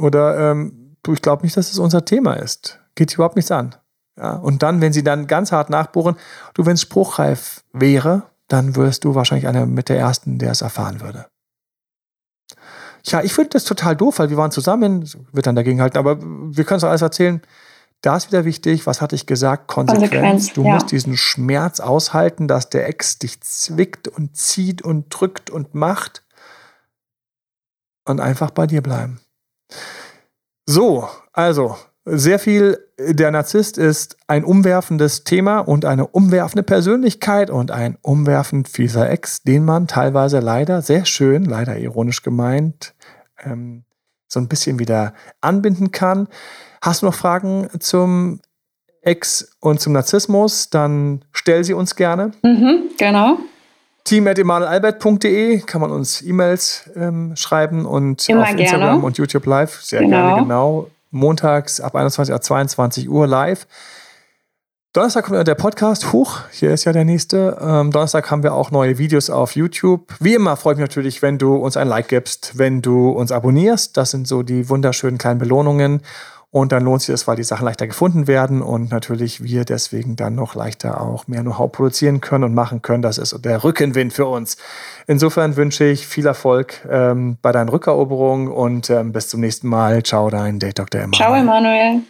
Oder 0.00 0.52
ähm, 0.52 0.94
du, 1.02 1.12
ich 1.12 1.22
glaube 1.22 1.42
nicht, 1.42 1.56
dass 1.56 1.66
es 1.66 1.72
das 1.72 1.80
unser 1.80 2.04
Thema 2.04 2.34
ist. 2.34 2.78
Geht 2.94 3.12
überhaupt 3.12 3.34
nichts 3.34 3.50
an. 3.50 3.74
Ja? 4.16 4.34
Und 4.34 4.62
dann, 4.62 4.80
wenn 4.80 4.92
sie 4.92 5.02
dann 5.02 5.26
ganz 5.26 5.50
hart 5.50 5.70
nachbohren, 5.70 6.14
du, 6.54 6.66
wenn 6.66 6.74
es 6.74 6.82
spruchreif 6.82 7.64
wäre, 7.72 8.22
dann 8.46 8.76
wirst 8.76 9.02
du 9.02 9.16
wahrscheinlich 9.16 9.48
einer 9.48 9.66
mit 9.66 9.88
der 9.88 9.98
ersten, 9.98 10.38
der 10.38 10.52
es 10.52 10.62
erfahren 10.62 11.00
würde. 11.00 11.26
Ja, 13.04 13.22
ich 13.22 13.32
finde 13.32 13.50
das 13.50 13.64
total 13.64 13.96
doof, 13.96 14.18
weil 14.18 14.30
wir 14.30 14.36
waren 14.36 14.50
zusammen, 14.50 15.08
wird 15.32 15.46
dann 15.46 15.56
dagegen 15.56 15.80
halten, 15.80 15.98
aber 15.98 16.18
wir 16.20 16.64
können 16.64 16.78
es 16.78 16.84
alles 16.84 17.02
erzählen. 17.02 17.42
Da 18.02 18.16
ist 18.16 18.28
wieder 18.28 18.44
wichtig, 18.44 18.86
was 18.86 19.02
hatte 19.02 19.14
ich 19.14 19.26
gesagt? 19.26 19.68
Konsequenz. 19.68 20.10
Konsequenz 20.10 20.52
du 20.54 20.64
ja. 20.64 20.74
musst 20.74 20.90
diesen 20.90 21.16
Schmerz 21.16 21.80
aushalten, 21.80 22.48
dass 22.48 22.70
der 22.70 22.88
Ex 22.88 23.18
dich 23.18 23.40
zwickt 23.42 24.08
und 24.08 24.36
zieht 24.36 24.82
und 24.82 25.08
drückt 25.10 25.50
und 25.50 25.74
macht. 25.74 26.22
Und 28.06 28.20
einfach 28.20 28.50
bei 28.50 28.66
dir 28.66 28.82
bleiben. 28.82 29.20
So, 30.66 31.08
also, 31.32 31.76
sehr 32.04 32.38
viel, 32.38 32.78
der 32.98 33.30
Narzisst 33.30 33.78
ist 33.78 34.16
ein 34.26 34.44
umwerfendes 34.44 35.24
Thema 35.24 35.58
und 35.60 35.84
eine 35.84 36.06
umwerfende 36.06 36.62
Persönlichkeit 36.62 37.50
und 37.50 37.70
ein 37.70 37.98
umwerfend 38.02 38.68
fieser 38.68 39.10
Ex, 39.10 39.42
den 39.42 39.64
man 39.64 39.86
teilweise 39.86 40.40
leider 40.40 40.82
sehr 40.82 41.04
schön, 41.04 41.44
leider 41.44 41.76
ironisch 41.78 42.22
gemeint, 42.22 42.94
ähm, 43.44 43.84
so 44.28 44.40
ein 44.40 44.48
bisschen 44.48 44.78
wieder 44.78 45.14
anbinden 45.40 45.90
kann. 45.90 46.28
Hast 46.82 47.02
du 47.02 47.06
noch 47.06 47.14
Fragen 47.14 47.68
zum 47.78 48.40
Ex 49.02 49.56
und 49.60 49.80
zum 49.80 49.92
Narzissmus? 49.92 50.70
Dann 50.70 51.24
stell 51.32 51.64
sie 51.64 51.74
uns 51.74 51.96
gerne. 51.96 52.32
Mhm, 52.42 52.90
genau. 52.98 53.38
Team.emanuelalbert.de 54.04 55.60
kann 55.60 55.80
man 55.82 55.90
uns 55.90 56.22
E-Mails 56.22 56.90
ähm, 56.96 57.36
schreiben 57.36 57.84
und 57.84 58.26
Immer 58.28 58.42
auf 58.42 58.50
Instagram 58.50 58.80
gerne. 58.80 59.04
und 59.04 59.18
YouTube 59.18 59.44
live. 59.44 59.82
Sehr 59.82 60.00
genau. 60.00 60.16
gerne, 60.16 60.42
genau. 60.42 60.90
Montags 61.10 61.80
ab 61.80 61.94
21 61.94 62.32
Uhr, 62.32 62.40
22 62.40 63.08
Uhr 63.08 63.26
live. 63.26 63.66
Donnerstag 64.92 65.26
kommt 65.26 65.46
der 65.46 65.54
Podcast 65.54 66.12
hoch. 66.12 66.40
Hier 66.50 66.72
ist 66.72 66.84
ja 66.84 66.92
der 66.92 67.04
nächste. 67.04 67.56
Ähm, 67.60 67.92
Donnerstag 67.92 68.28
haben 68.28 68.42
wir 68.42 68.54
auch 68.54 68.72
neue 68.72 68.98
Videos 68.98 69.30
auf 69.30 69.54
YouTube. 69.54 70.12
Wie 70.18 70.34
immer 70.34 70.56
freut 70.56 70.78
mich 70.78 70.82
natürlich, 70.82 71.22
wenn 71.22 71.38
du 71.38 71.54
uns 71.54 71.76
ein 71.76 71.86
Like 71.86 72.08
gibst, 72.08 72.58
wenn 72.58 72.82
du 72.82 73.10
uns 73.10 73.30
abonnierst. 73.30 73.96
Das 73.96 74.10
sind 74.10 74.26
so 74.26 74.42
die 74.42 74.68
wunderschönen 74.68 75.16
kleinen 75.16 75.38
Belohnungen. 75.38 76.02
Und 76.52 76.72
dann 76.72 76.82
lohnt 76.82 77.00
sich 77.02 77.12
das, 77.12 77.28
weil 77.28 77.36
die 77.36 77.44
Sachen 77.44 77.64
leichter 77.64 77.86
gefunden 77.86 78.26
werden 78.26 78.60
und 78.60 78.90
natürlich 78.90 79.44
wir 79.44 79.64
deswegen 79.64 80.16
dann 80.16 80.34
noch 80.34 80.56
leichter 80.56 81.00
auch 81.00 81.28
mehr 81.28 81.42
Know-how 81.42 81.70
produzieren 81.70 82.20
können 82.20 82.42
und 82.42 82.54
machen 82.54 82.82
können. 82.82 83.02
Das 83.02 83.18
ist 83.18 83.44
der 83.44 83.62
Rückenwind 83.62 84.12
für 84.12 84.26
uns. 84.26 84.56
Insofern 85.06 85.54
wünsche 85.54 85.84
ich 85.84 86.08
viel 86.08 86.26
Erfolg 86.26 86.84
ähm, 86.90 87.38
bei 87.40 87.52
deinen 87.52 87.68
Rückeroberungen 87.68 88.48
und 88.48 88.90
ähm, 88.90 89.12
bis 89.12 89.28
zum 89.28 89.40
nächsten 89.40 89.68
Mal. 89.68 90.02
Ciao, 90.02 90.28
dein 90.28 90.58
Date 90.58 90.80
Dr. 90.80 91.02
Emanuel. 91.02 91.18
Ciao, 91.18 91.34
Emanuel. 91.34 92.00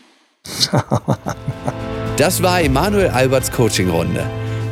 das 2.17 2.43
war 2.43 2.63
Emanuel 2.63 3.09
Alberts 3.11 3.53
Coaching-Runde. 3.53 4.25